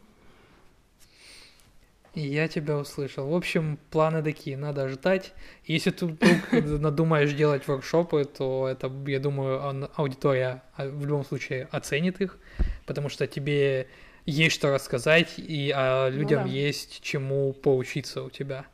[2.15, 3.29] Я тебя услышал.
[3.29, 5.33] В общем, планы такие, надо ждать.
[5.67, 11.69] Если ты вдруг надумаешь делать воркшопы, то это, я думаю, аудитория а, в любом случае
[11.71, 12.39] оценит их,
[12.87, 13.87] потому что тебе
[14.25, 16.53] есть что рассказать, и а людям ну, да.
[16.53, 18.65] есть чему поучиться у тебя.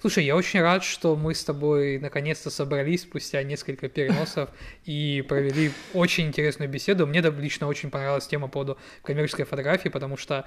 [0.00, 4.48] Слушай, я очень рад, что мы с тобой наконец-то собрались спустя несколько переносов
[4.86, 7.06] и провели очень интересную беседу.
[7.06, 10.46] Мне лично очень понравилась тема по поводу коммерческой фотографии, потому что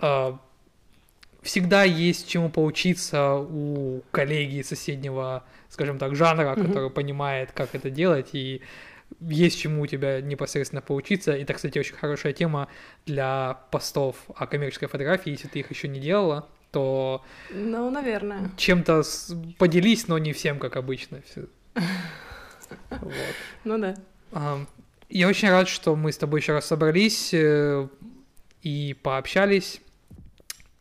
[0.00, 0.32] э,
[1.42, 6.66] всегда есть чему поучиться у коллеги соседнего, скажем так, жанра, mm-hmm.
[6.68, 8.62] который понимает, как это делать, и
[9.18, 11.32] есть чему у тебя непосредственно поучиться.
[11.32, 12.68] Это, кстати, очень хорошая тема
[13.06, 17.22] для постов о коммерческой фотографии, если ты их еще не делала то...
[17.50, 18.50] Ну, наверное.
[18.56, 19.02] Чем-то
[19.58, 21.22] поделись, но не всем, как обычно.
[21.36, 21.50] Вот.
[23.64, 23.94] Ну да.
[25.08, 27.88] Я очень рад, что мы с тобой еще раз собрались э,
[28.62, 29.80] и пообщались.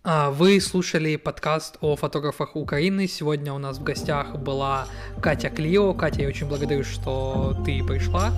[0.04, 3.08] А, вы слушали подкаст о фотографах Украины.
[3.08, 4.88] Сегодня у нас в гостях была
[5.22, 5.94] Катя Клио.
[5.94, 8.32] Катя, я очень благодарю, что ты пришла.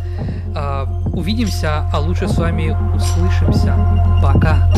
[0.55, 3.75] А, увидимся, а лучше с вами услышимся.
[4.21, 4.71] Пока.